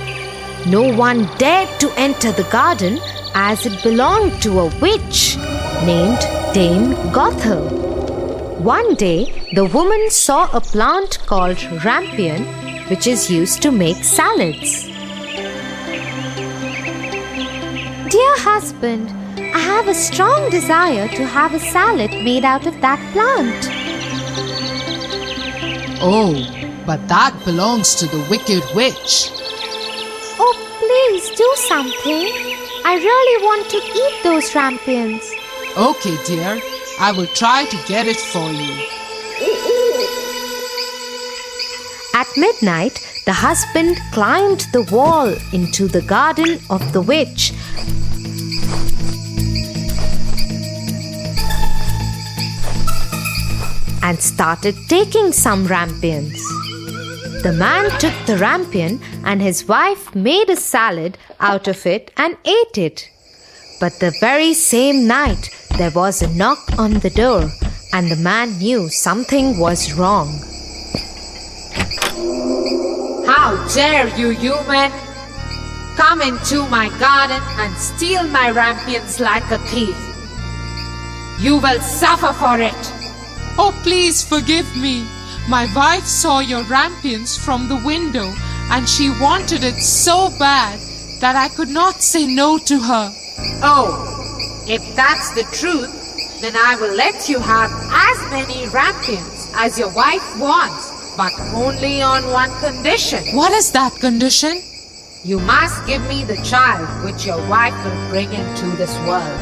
No 0.67 0.83
one 0.95 1.29
dared 1.37 1.81
to 1.81 1.91
enter 1.97 2.31
the 2.31 2.49
garden 2.49 2.97
as 3.33 3.65
it 3.65 3.83
belonged 3.83 4.41
to 4.43 4.59
a 4.59 4.71
witch 4.79 5.37
named 5.85 6.19
Dame 6.53 6.93
Gothel. 7.11 8.59
One 8.59 8.93
day, 8.95 9.49
the 9.53 9.65
woman 9.65 10.11
saw 10.11 10.47
a 10.53 10.61
plant 10.61 11.17
called 11.25 11.57
rampion, 11.83 12.45
which 12.89 13.07
is 13.07 13.31
used 13.31 13.61
to 13.63 13.71
make 13.71 14.03
salads. 14.03 14.85
Dear 18.11 18.35
husband, 18.37 19.09
I 19.39 19.59
have 19.59 19.87
a 19.87 19.95
strong 19.95 20.51
desire 20.51 21.07
to 21.07 21.25
have 21.25 21.55
a 21.55 21.59
salad 21.59 22.11
made 22.11 22.45
out 22.45 22.67
of 22.67 22.79
that 22.81 22.99
plant. 23.13 23.67
Oh, 25.99 26.33
but 26.85 27.07
that 27.07 27.33
belongs 27.43 27.95
to 27.95 28.05
the 28.05 28.23
wicked 28.29 28.63
witch. 28.75 29.31
Oh, 30.39 30.55
please 30.77 31.35
do 31.35 31.49
something. 31.55 32.27
I 32.85 32.95
really 32.95 33.43
want 33.45 33.69
to 33.71 33.77
eat 33.77 34.23
those 34.23 34.51
rampions. 34.51 35.40
Okay, 35.77 36.17
dear, 36.25 36.59
I 36.99 37.13
will 37.13 37.27
try 37.27 37.63
to 37.63 37.77
get 37.87 38.05
it 38.05 38.17
for 38.17 38.51
you. 38.51 38.85
At 42.13 42.27
midnight, 42.35 42.99
the 43.25 43.31
husband 43.31 43.97
climbed 44.11 44.67
the 44.73 44.81
wall 44.91 45.33
into 45.53 45.87
the 45.87 46.01
garden 46.01 46.59
of 46.69 46.91
the 46.91 47.01
witch. 47.01 47.53
And 54.03 54.19
started 54.19 54.75
taking 54.89 55.31
some 55.31 55.67
rampions. 55.67 56.41
The 57.43 57.53
man 57.53 57.89
took 57.91 58.13
the 58.25 58.35
rampion 58.35 59.01
and 59.23 59.41
his 59.41 59.69
wife 59.69 60.13
made 60.13 60.49
a 60.49 60.57
salad 60.57 61.17
out 61.39 61.69
of 61.69 61.85
it 61.85 62.11
and 62.17 62.35
ate 62.43 62.77
it. 62.77 63.09
But 63.79 63.99
the 63.99 64.13
very 64.19 64.53
same 64.53 65.07
night, 65.07 65.49
there 65.77 65.91
was 65.91 66.21
a 66.21 66.33
knock 66.33 66.77
on 66.77 66.99
the 66.99 67.09
door, 67.09 67.51
and 67.93 68.09
the 68.09 68.15
man 68.15 68.57
knew 68.57 68.89
something 68.89 69.57
was 69.57 69.93
wrong. 69.93 70.29
How 73.25 73.67
dare 73.73 74.07
you, 74.17 74.29
human! 74.29 74.91
Come 75.95 76.21
into 76.21 76.67
my 76.69 76.89
garden 76.99 77.41
and 77.59 77.75
steal 77.77 78.27
my 78.27 78.51
rampions 78.51 79.19
like 79.19 79.49
a 79.51 79.59
thief. 79.69 79.97
You 81.39 81.57
will 81.57 81.81
suffer 81.81 82.33
for 82.33 82.59
it. 82.59 82.93
Oh, 83.57 83.77
please 83.83 84.23
forgive 84.23 84.75
me. 84.77 85.05
My 85.49 85.67
wife 85.75 86.05
saw 86.05 86.39
your 86.39 86.63
rampions 86.63 87.37
from 87.37 87.67
the 87.67 87.81
window 87.85 88.33
and 88.69 88.87
she 88.87 89.09
wanted 89.09 89.63
it 89.63 89.79
so 89.81 90.29
bad 90.39 90.79
that 91.19 91.35
I 91.35 91.49
could 91.49 91.69
not 91.69 92.01
say 92.01 92.25
no 92.25 92.57
to 92.59 92.79
her. 92.79 93.13
Oh, 93.63 94.20
if 94.67 94.95
that's 94.95 95.31
the 95.31 95.43
truth, 95.51 96.41
then 96.41 96.55
I 96.55 96.75
will 96.75 96.93
let 96.95 97.29
you 97.29 97.39
have 97.39 97.71
as 97.91 98.17
many 98.31 98.67
rampions 98.67 99.51
as 99.55 99.77
your 99.77 99.93
wife 99.93 100.23
wants, 100.39 101.15
but 101.15 101.31
only 101.53 102.01
on 102.01 102.23
one 102.31 102.51
condition. 102.59 103.23
What 103.35 103.51
is 103.51 103.71
that 103.71 103.93
condition? 103.99 104.61
You 105.23 105.39
must 105.39 105.85
give 105.85 106.01
me 106.07 106.23
the 106.23 106.41
child 106.43 106.87
which 107.05 107.25
your 107.25 107.37
wife 107.47 107.75
will 107.85 108.09
bring 108.09 108.31
into 108.33 108.65
this 108.75 108.97
world. 109.05 109.39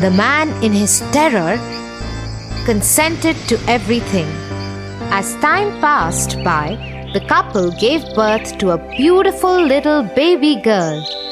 The 0.00 0.10
man, 0.10 0.48
in 0.62 0.72
his 0.72 1.00
terror, 1.12 1.58
consented 2.64 3.36
to 3.48 3.58
everything. 3.68 4.26
As 5.12 5.34
time 5.36 5.78
passed 5.80 6.42
by, 6.42 6.76
the 7.12 7.20
couple 7.28 7.70
gave 7.72 8.02
birth 8.14 8.58
to 8.58 8.70
a 8.70 8.96
beautiful 8.96 9.62
little 9.62 10.02
baby 10.02 10.56
girl. 10.62 11.23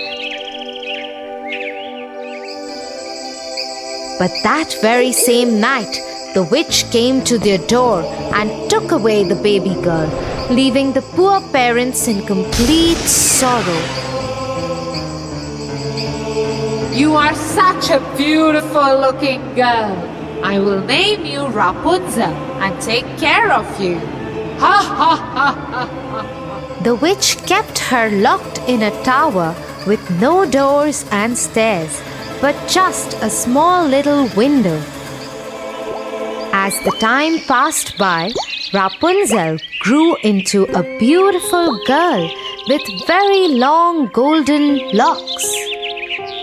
But 4.23 4.31
that 4.45 4.77
very 4.81 5.11
same 5.11 5.59
night, 5.61 5.95
the 6.33 6.45
witch 6.45 6.89
came 6.93 7.25
to 7.25 7.39
their 7.39 7.59
door 7.59 8.05
and 8.33 8.71
took 8.71 8.93
away 8.93 9.25
the 9.25 9.35
baby 9.35 9.75
girl, 9.83 10.09
leaving 10.49 10.93
the 10.93 11.03
poor 11.03 11.41
parents 11.51 12.07
in 12.07 12.25
complete 12.25 12.99
sorrow. 12.99 13.83
You 16.95 17.17
are 17.17 17.35
such 17.35 17.91
a 17.91 17.99
beautiful 18.17 19.01
looking 19.01 19.43
girl. 19.57 19.91
I 20.45 20.61
will 20.61 20.85
name 20.85 21.27
you 21.27 21.49
Rapunzel 21.49 22.33
and 22.63 22.81
take 22.81 23.09
care 23.19 23.51
of 23.51 23.67
you. 23.81 23.99
Ha 24.63 24.79
ha 24.99 25.17
ha 25.35 25.47
ha 25.73 25.85
ha. 26.13 26.79
The 26.85 26.95
witch 26.95 27.39
kept 27.47 27.77
her 27.91 28.09
locked 28.09 28.59
in 28.69 28.83
a 28.83 29.03
tower 29.03 29.53
with 29.85 30.09
no 30.21 30.49
doors 30.49 31.05
and 31.11 31.37
stairs, 31.37 32.01
but 32.43 32.57
just 32.69 33.15
a 33.23 33.31
small 33.31 33.87
little 33.87 34.29
window. 34.37 34.77
As 36.53 36.75
the 36.81 36.91
time 36.99 37.39
passed 37.47 37.97
by, 37.97 38.33
Rapunzel 38.75 39.59
grew 39.79 40.17
into 40.25 40.65
a 40.65 40.83
beautiful 40.99 41.79
girl 41.87 42.29
with 42.69 43.07
very 43.07 43.47
long 43.47 44.09
golden 44.09 44.91
locks. 44.91 45.47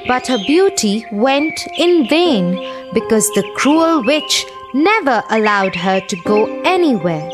But 0.08 0.26
her 0.28 0.38
beauty 0.48 1.06
went 1.12 1.68
in 1.78 2.08
vain 2.08 2.56
because 2.94 3.30
the 3.32 3.44
cruel 3.58 4.02
witch 4.06 4.46
never 4.74 5.22
allowed 5.30 5.76
her 5.76 6.00
to 6.00 6.16
go 6.24 6.46
anywhere. 6.64 7.30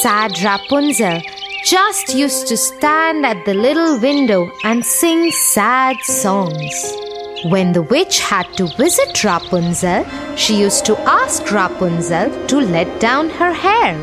Sad 0.00 0.40
Rapunzel 0.40 1.20
just 1.64 2.14
used 2.14 2.46
to 2.46 2.56
stand 2.56 3.26
at 3.26 3.44
the 3.44 3.54
little 3.54 3.98
window 3.98 4.50
and 4.62 4.84
sing 4.84 5.32
sad 5.32 5.96
songs. 6.04 7.02
When 7.44 7.72
the 7.72 7.82
witch 7.82 8.20
had 8.20 8.46
to 8.56 8.68
visit 8.76 9.24
Rapunzel, 9.24 10.06
she 10.36 10.60
used 10.60 10.86
to 10.86 10.96
ask 11.00 11.50
Rapunzel 11.50 12.30
to 12.46 12.60
let 12.60 13.00
down 13.00 13.30
her 13.30 13.52
hair. 13.52 13.98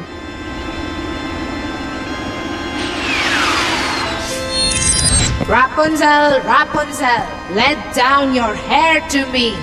Rapunzel, 5.48 6.42
Rapunzel, 6.44 7.24
let 7.56 7.96
down 7.96 8.36
your 8.36 8.54
hair 8.54 9.00
to 9.08 9.26
me. 9.32 9.56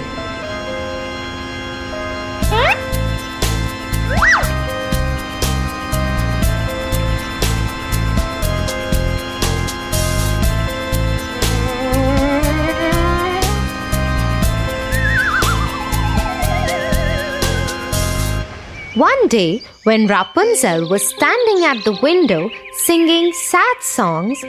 One 18.97 19.29
day, 19.29 19.63
when 19.85 20.07
Rapunzel 20.07 20.89
was 20.89 21.07
standing 21.07 21.67
at 21.67 21.85
the 21.85 21.99
window 22.01 22.49
singing 22.73 23.31
sad 23.35 23.83
songs, 23.83 24.43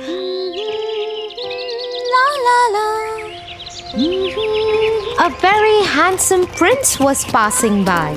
La 2.13 2.27
la 2.47 2.59
la. 2.75 2.87
a 5.25 5.29
very 5.41 5.83
handsome 5.83 6.47
prince 6.47 6.97
was 6.97 7.25
passing 7.25 7.83
by. 7.83 8.15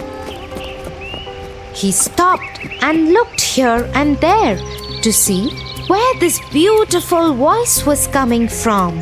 He 1.75 1.91
stopped 1.91 2.61
and 2.81 3.13
looked 3.13 3.41
here 3.41 3.91
and 3.93 4.17
there 4.19 4.57
to 5.03 5.13
see 5.13 5.51
where 5.89 6.15
this 6.21 6.39
beautiful 6.51 7.35
voice 7.35 7.85
was 7.85 8.07
coming 8.07 8.47
from. 8.47 9.01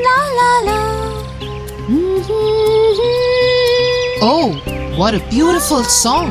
La 0.00 0.18
la 0.40 0.60
la. 0.64 0.80
Oh, 4.22 4.79
what 4.96 5.14
a 5.14 5.20
beautiful 5.28 5.84
song! 5.84 6.30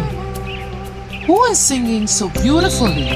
Who 1.26 1.43
is 1.45 1.57
singing 1.57 2.07
so 2.07 2.30
beautifully? 2.30 3.10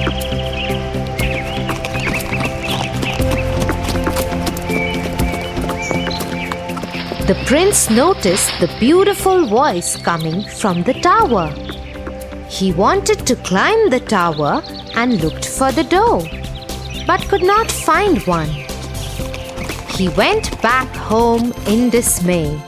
The 7.27 7.41
prince 7.45 7.89
noticed 7.89 8.51
the 8.59 8.73
beautiful 8.79 9.45
voice 9.45 9.95
coming 9.95 10.47
from 10.47 10.83
the 10.83 10.93
tower. 10.93 11.49
He 12.49 12.71
wanted 12.71 13.25
to 13.27 13.35
climb 13.37 13.89
the 13.89 13.99
tower 13.99 14.61
and 14.95 15.21
looked 15.21 15.47
for 15.47 15.71
the 15.71 15.83
door, 15.83 16.21
but 17.07 17.27
could 17.27 17.43
not 17.43 17.71
find 17.71 18.21
one. 18.27 18.49
He 19.97 20.09
went 20.09 20.61
back 20.61 20.87
home 20.95 21.53
in 21.67 21.89
dismay. 21.89 22.59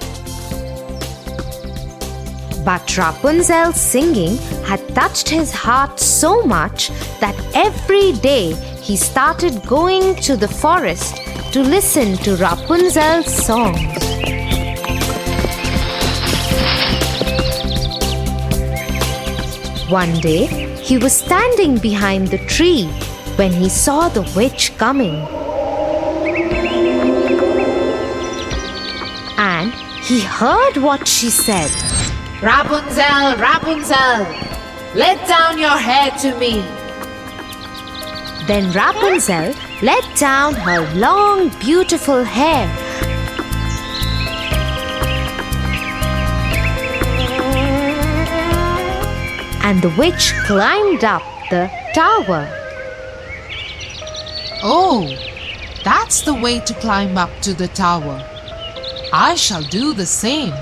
But 2.66 2.98
Rapunzel's 2.98 3.80
singing 3.80 4.38
had 4.66 4.82
touched 4.96 5.30
his 5.30 5.52
heart 5.52 6.00
so 6.00 6.42
much 6.42 6.90
that 7.20 7.36
every 7.54 8.14
day 8.14 8.54
he 8.82 8.98
started 8.98 9.64
going 9.68 10.16
to 10.24 10.36
the 10.36 10.48
forest 10.48 11.16
to 11.54 11.62
listen 11.62 12.18
to 12.26 12.36
Rapunzel's 12.38 13.32
songs. 13.46 13.80
One 19.92 20.20
day, 20.20 20.48
he 20.82 20.98
was 20.98 21.14
standing 21.14 21.78
behind 21.78 22.30
the 22.30 22.40
tree 22.48 22.88
when 23.36 23.54
he 23.54 23.70
saw 23.70 24.10
the 24.10 24.24
witch 24.36 24.76
coming. 24.80 25.14
And 29.38 29.72
he 30.02 30.22
heard 30.22 30.78
what 30.78 31.08
she 31.08 31.30
said. 31.30 31.85
Rapunzel, 32.42 33.38
Rapunzel, 33.38 34.28
let 34.94 35.26
down 35.26 35.58
your 35.58 35.78
hair 35.78 36.12
to 36.20 36.38
me. 36.38 36.60
Then 38.46 38.72
Rapunzel 38.74 39.56
let 39.82 40.04
down 40.18 40.54
her 40.54 40.94
long, 40.96 41.50
beautiful 41.60 42.24
hair. 42.26 42.68
And 49.64 49.82
the 49.82 49.96
witch 49.98 50.34
climbed 50.46 51.06
up 51.06 51.24
the 51.50 51.72
tower. 51.94 52.48
Oh, 54.62 55.08
that's 55.86 56.22
the 56.22 56.34
way 56.34 56.60
to 56.60 56.74
climb 56.76 57.18
up 57.18 57.32
to 57.44 57.54
the 57.54 57.70
tower. 57.70 58.24
I 59.14 59.36
shall 59.36 59.64
do 59.64 59.94
the 59.94 60.06
same. 60.06 60.54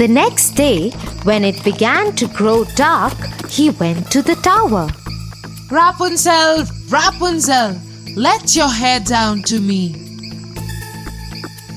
The 0.00 0.08
next 0.08 0.52
day, 0.52 0.92
when 1.24 1.44
it 1.44 1.62
began 1.62 2.16
to 2.16 2.26
grow 2.28 2.64
dark, 2.74 3.12
he 3.50 3.68
went 3.68 4.10
to 4.12 4.22
the 4.22 4.34
tower. 4.36 4.88
Rapunzel, 5.70 6.64
Rapunzel, 6.88 7.78
let 8.16 8.56
your 8.56 8.70
hair 8.70 9.00
down 9.00 9.42
to 9.42 9.60
me. 9.60 9.92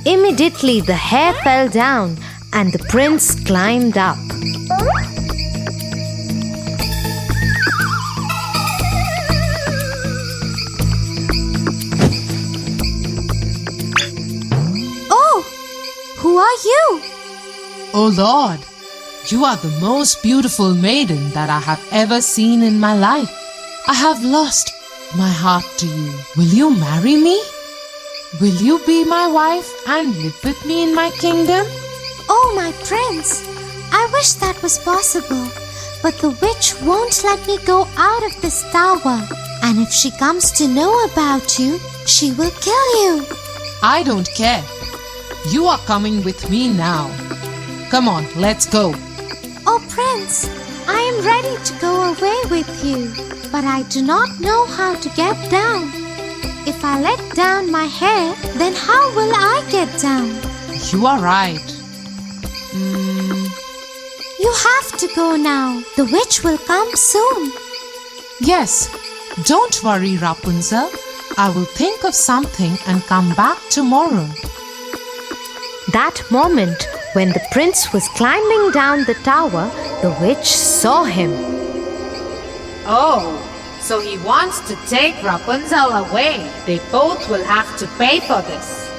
Immediately, 0.06 0.80
the 0.80 0.96
hair 0.96 1.34
fell 1.44 1.68
down 1.68 2.18
and 2.54 2.72
the 2.72 2.80
prince 2.88 3.36
climbed 3.44 3.98
up. 3.98 4.16
Oh, 15.12 15.44
who 16.20 16.38
are 16.38 16.58
you? 16.64 17.13
Oh 17.96 18.08
Lord, 18.08 18.60
you 19.28 19.46
are 19.46 19.56
the 19.58 19.78
most 19.80 20.24
beautiful 20.24 20.74
maiden 20.74 21.30
that 21.30 21.52
I 21.52 21.60
have 21.60 21.88
ever 21.92 22.22
seen 22.22 22.64
in 22.64 22.80
my 22.80 22.96
life. 22.98 23.30
I 23.88 23.94
have 23.94 24.24
lost 24.24 24.74
my 25.16 25.30
heart 25.30 25.66
to 25.78 25.86
you. 25.86 26.12
Will 26.36 26.52
you 26.60 26.76
marry 26.76 27.16
me? 27.18 27.40
Will 28.42 28.56
you 28.56 28.84
be 28.88 29.06
my 29.06 29.28
wife 29.28 29.70
and 29.88 30.16
live 30.18 30.44
with 30.44 30.66
me 30.66 30.82
in 30.82 30.96
my 30.96 31.12
kingdom? 31.12 31.68
Oh, 32.28 32.54
my 32.56 32.72
prince. 32.84 33.46
I 33.92 34.10
wish 34.12 34.34
that 34.42 34.60
was 34.64 34.80
possible. 34.80 35.48
But 36.02 36.18
the 36.18 36.32
witch 36.42 36.74
won't 36.82 37.24
let 37.24 37.46
me 37.46 37.60
go 37.64 37.88
out 37.96 38.24
of 38.26 38.42
this 38.42 38.64
tower. 38.72 39.22
And 39.62 39.78
if 39.78 39.92
she 39.92 40.10
comes 40.10 40.52
to 40.54 40.68
know 40.68 41.06
about 41.06 41.60
you, 41.60 41.78
she 42.08 42.32
will 42.32 42.52
kill 42.60 43.04
you. 43.04 43.24
I 43.84 44.02
don't 44.04 44.30
care. 44.34 44.64
You 45.52 45.66
are 45.66 45.78
coming 45.86 46.24
with 46.24 46.50
me 46.50 46.74
now. 46.74 47.12
Come 47.94 48.10
on, 48.10 48.26
let's 48.36 48.66
go. 48.66 48.92
Oh, 49.68 49.80
Prince, 49.88 50.50
I 50.88 51.00
am 51.00 51.24
ready 51.24 51.56
to 51.64 51.74
go 51.80 51.94
away 52.12 52.40
with 52.50 52.84
you, 52.84 53.14
but 53.52 53.66
I 53.66 53.84
do 53.84 54.02
not 54.02 54.40
know 54.40 54.66
how 54.66 54.96
to 54.96 55.10
get 55.10 55.38
down. 55.52 55.92
If 56.66 56.84
I 56.84 57.00
let 57.00 57.22
down 57.36 57.70
my 57.70 57.84
hair, 57.84 58.34
then 58.58 58.74
how 58.74 59.14
will 59.16 59.32
I 59.36 59.64
get 59.70 59.90
down? 60.02 60.30
You 60.92 61.06
are 61.06 61.20
right. 61.20 61.70
Mm. 62.72 63.46
You 64.40 64.52
have 64.52 64.98
to 64.98 65.08
go 65.16 65.36
now. 65.36 65.84
The 65.96 66.06
witch 66.06 66.44
will 66.44 66.58
come 66.58 66.90
soon. 66.96 67.52
Yes, 68.42 68.90
don't 69.46 69.84
worry, 69.84 70.18
Rapunzel. 70.18 70.90
I 71.38 71.54
will 71.54 71.66
think 71.66 72.04
of 72.04 72.16
something 72.16 72.76
and 72.88 73.04
come 73.04 73.36
back 73.36 73.60
tomorrow. 73.70 74.28
That 75.92 76.24
moment, 76.32 76.88
when 77.14 77.30
the 77.30 77.48
prince 77.52 77.94
was 77.94 78.08
climbing 78.10 78.72
down 78.72 79.04
the 79.06 79.14
tower, 79.24 79.70
the 80.02 80.16
witch 80.20 80.48
saw 80.48 81.04
him. 81.04 81.32
Oh, 82.86 83.38
so 83.80 84.00
he 84.00 84.18
wants 84.20 84.60
to 84.62 84.76
take 84.88 85.22
Rapunzel 85.24 85.92
away. 85.92 86.50
They 86.66 86.80
both 86.92 87.30
will 87.30 87.44
have 87.44 87.78
to 87.78 87.88
pay 88.00 88.20
for 88.20 88.42
this. 88.42 88.90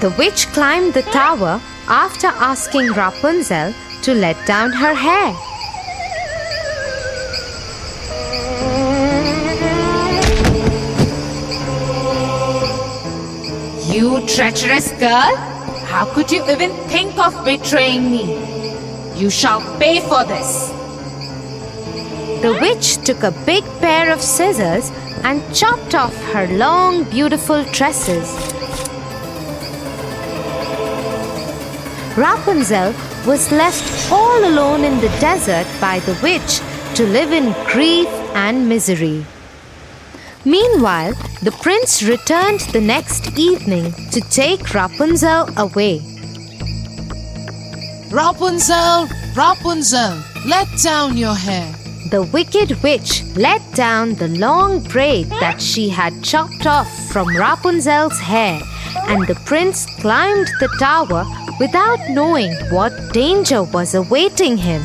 The 0.00 0.10
witch 0.18 0.48
climbed 0.48 0.94
the 0.94 1.02
tower 1.02 1.60
after 1.86 2.26
asking 2.26 2.92
Rapunzel 2.92 3.74
to 4.02 4.14
let 4.14 4.36
down 4.46 4.72
her 4.72 4.94
hair. 4.94 5.36
You 13.92 14.26
treacherous 14.26 14.92
girl! 14.92 15.59
How 15.90 16.04
could 16.14 16.30
you 16.30 16.48
even 16.48 16.70
think 16.88 17.18
of 17.18 17.44
betraying 17.44 18.12
me? 18.12 18.22
You 19.16 19.28
shall 19.28 19.60
pay 19.80 19.98
for 19.98 20.22
this. 20.24 20.68
The 22.42 22.56
witch 22.60 23.04
took 23.04 23.24
a 23.24 23.32
big 23.44 23.64
pair 23.80 24.12
of 24.12 24.20
scissors 24.20 24.88
and 25.24 25.42
chopped 25.52 25.96
off 25.96 26.16
her 26.32 26.46
long, 26.46 27.02
beautiful 27.10 27.64
tresses. 27.64 28.28
Rapunzel 32.16 32.94
was 33.26 33.50
left 33.50 34.12
all 34.12 34.44
alone 34.44 34.84
in 34.84 35.00
the 35.00 35.12
desert 35.18 35.66
by 35.80 35.98
the 36.00 36.16
witch 36.22 36.60
to 36.94 37.04
live 37.04 37.32
in 37.32 37.52
grief 37.66 38.08
and 38.34 38.68
misery. 38.68 39.26
Meanwhile, 40.44 41.12
the 41.42 41.52
prince 41.60 42.02
returned 42.02 42.60
the 42.72 42.80
next 42.80 43.38
evening 43.38 43.92
to 44.10 44.20
take 44.30 44.72
Rapunzel 44.72 45.48
away. 45.58 46.00
Rapunzel, 48.10 49.08
Rapunzel, 49.36 50.22
let 50.46 50.66
down 50.82 51.18
your 51.18 51.34
hair. 51.34 51.70
The 52.10 52.22
wicked 52.32 52.82
witch 52.82 53.22
let 53.36 53.60
down 53.74 54.14
the 54.14 54.28
long 54.28 54.80
braid 54.80 55.28
that 55.40 55.60
she 55.60 55.90
had 55.90 56.24
chopped 56.24 56.66
off 56.66 56.90
from 57.12 57.28
Rapunzel's 57.36 58.18
hair, 58.18 58.60
and 59.08 59.26
the 59.26 59.38
prince 59.44 59.84
climbed 60.00 60.48
the 60.58 60.68
tower 60.78 61.24
without 61.60 62.00
knowing 62.08 62.52
what 62.70 63.12
danger 63.12 63.62
was 63.62 63.94
awaiting 63.94 64.56
him. 64.56 64.82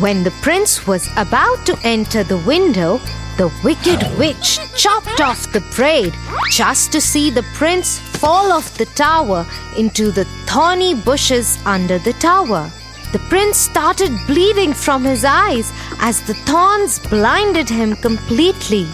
When 0.00 0.24
the 0.24 0.32
prince 0.42 0.88
was 0.88 1.08
about 1.16 1.64
to 1.66 1.78
enter 1.84 2.24
the 2.24 2.38
window, 2.38 2.98
the 3.36 3.52
wicked 3.62 4.02
witch 4.18 4.58
chopped 4.74 5.20
off 5.20 5.52
the 5.52 5.60
braid 5.76 6.12
just 6.50 6.90
to 6.90 7.00
see 7.00 7.30
the 7.30 7.44
prince 7.54 8.00
fall 8.00 8.50
off 8.50 8.76
the 8.76 8.86
tower 8.86 9.46
into 9.76 10.10
the 10.10 10.24
thorny 10.46 10.94
bushes 10.94 11.60
under 11.64 12.00
the 12.00 12.12
tower. 12.14 12.72
The 13.12 13.20
prince 13.30 13.56
started 13.56 14.10
bleeding 14.26 14.72
from 14.72 15.04
his 15.04 15.24
eyes 15.24 15.72
as 16.00 16.20
the 16.22 16.34
thorns 16.34 16.98
blinded 16.98 17.70
him 17.70 17.94
completely. 17.94 18.84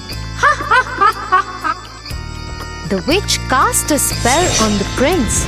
the 2.90 3.02
witch 3.08 3.38
cast 3.48 3.90
a 3.90 3.98
spell 3.98 4.44
on 4.62 4.76
the 4.76 4.84
prince. 4.98 5.46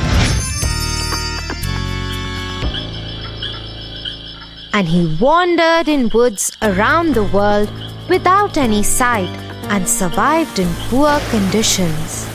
And 4.74 4.88
he 4.88 5.16
wandered 5.20 5.88
in 5.88 6.08
woods 6.10 6.56
around 6.62 7.14
the 7.14 7.24
world 7.24 7.70
without 8.08 8.56
any 8.56 8.82
sight 8.82 9.28
and 9.70 9.86
survived 9.88 10.58
in 10.58 10.68
poor 10.88 11.18
conditions. 11.30 12.26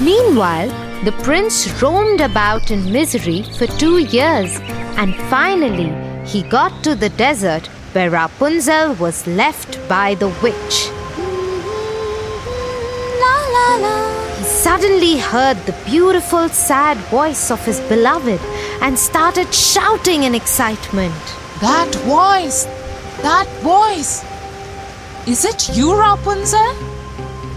Meanwhile, 0.00 0.68
the 1.04 1.12
prince 1.22 1.80
roamed 1.80 2.20
about 2.20 2.70
in 2.70 2.92
misery 2.92 3.44
for 3.56 3.66
two 3.66 3.98
years 3.98 4.58
and 4.96 5.14
finally 5.30 5.90
he 6.26 6.42
got 6.42 6.82
to 6.82 6.94
the 6.96 7.10
desert 7.10 7.66
where 7.92 8.10
Rapunzel 8.10 8.94
was 8.94 9.26
left 9.26 9.78
by 9.88 10.14
the 10.16 10.28
witch. 10.42 10.90
He 14.38 14.44
suddenly 14.44 15.18
heard 15.18 15.56
the 15.66 15.76
beautiful, 15.86 16.48
sad 16.48 16.96
voice 17.10 17.50
of 17.50 17.64
his 17.64 17.80
beloved 17.82 18.40
and 18.82 18.98
started 18.98 19.54
shouting 19.54 20.24
in 20.24 20.34
excitement. 20.34 21.14
That 21.60 21.92
voice! 22.06 22.66
That 23.22 23.48
voice! 23.62 24.22
Is 25.26 25.44
it 25.44 25.76
you, 25.76 25.92
Rapunzel? 25.92 26.76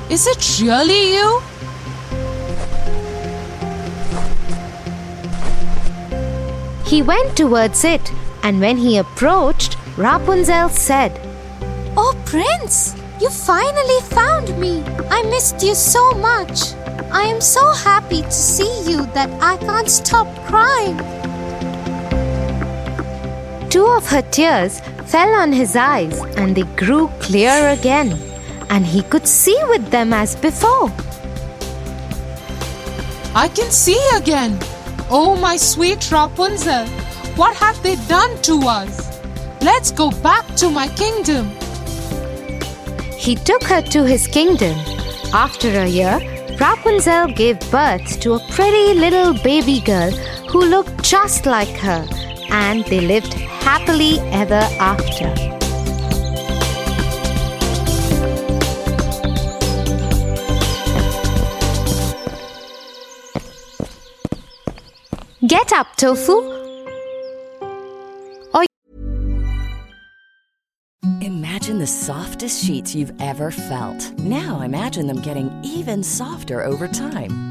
Is 0.10 0.26
it 0.26 0.60
really 0.60 1.14
you? 1.14 1.42
He 6.84 7.04
went 7.04 7.38
towards 7.38 7.84
it, 7.84 8.12
and 8.42 8.60
when 8.60 8.78
he 8.78 8.98
approached, 8.98 9.78
Rapunzel 9.98 10.70
said, 10.70 11.12
Oh, 11.96 12.20
Prince, 12.26 12.96
you 13.22 13.30
finally 13.30 14.02
found 14.10 14.58
me. 14.60 14.84
I 15.12 15.22
missed 15.30 15.62
you 15.62 15.76
so 15.76 16.12
much. 16.14 16.74
I 17.12 17.22
am 17.22 17.40
so 17.40 17.72
happy 17.74 18.24
to 18.24 18.32
see 18.32 18.90
you 18.90 19.06
that 19.14 19.30
I 19.44 19.58
can't 19.58 19.90
stop 19.90 20.28
crying. 20.48 21.21
Two 23.72 23.86
of 23.86 24.06
her 24.10 24.22
tears 24.22 24.82
fell 25.06 25.34
on 25.34 25.54
his 25.54 25.78
eyes 25.78 26.20
and 26.36 26.56
they 26.58 26.64
grew 26.76 27.08
clear 27.20 27.70
again, 27.70 28.20
and 28.70 28.86
he 28.86 29.02
could 29.04 29.26
see 29.26 29.58
with 29.70 29.90
them 29.90 30.12
as 30.12 30.36
before. 30.36 30.92
I 33.34 33.48
can 33.48 33.72
see 33.72 34.02
again. 34.18 34.60
Oh, 35.10 35.38
my 35.38 35.56
sweet 35.56 36.12
Rapunzel, 36.12 36.86
what 37.38 37.56
have 37.56 37.82
they 37.82 37.96
done 38.08 38.42
to 38.42 38.60
us? 38.68 39.20
Let's 39.62 39.92
go 39.92 40.12
back 40.12 40.46
to 40.56 40.70
my 40.70 40.90
kingdom. 40.90 41.50
He 43.16 43.36
took 43.36 43.64
her 43.64 43.82
to 43.82 44.04
his 44.04 44.28
kingdom. 44.28 44.78
After 45.34 45.70
a 45.70 45.88
year, 45.88 46.20
Rapunzel 46.60 47.28
gave 47.28 47.60
birth 47.72 48.20
to 48.20 48.34
a 48.34 48.46
pretty 48.50 49.00
little 49.00 49.34
baby 49.34 49.80
girl 49.80 50.12
who 50.52 50.66
looked 50.66 51.04
just 51.04 51.46
like 51.46 51.76
her, 51.78 52.06
and 52.50 52.84
they 52.86 53.00
lived 53.00 53.34
happily 53.62 54.20
ever 54.32 54.62
after. 54.80 55.52
Get 65.48 65.74
up, 65.74 65.96
Tofu. 65.98 66.32
Oh, 68.54 68.66
imagine 71.22 71.80
the 71.80 71.88
softest 71.88 72.64
sheets 72.64 72.96
you've 72.96 73.12
ever 73.20 73.52
felt. 73.52 74.18
Now 74.20 74.62
imagine 74.62 75.08
them 75.08 75.22
getting 75.22 75.52
even 75.64 76.04
softer 76.04 76.64
over 76.64 76.88
time. 76.88 77.51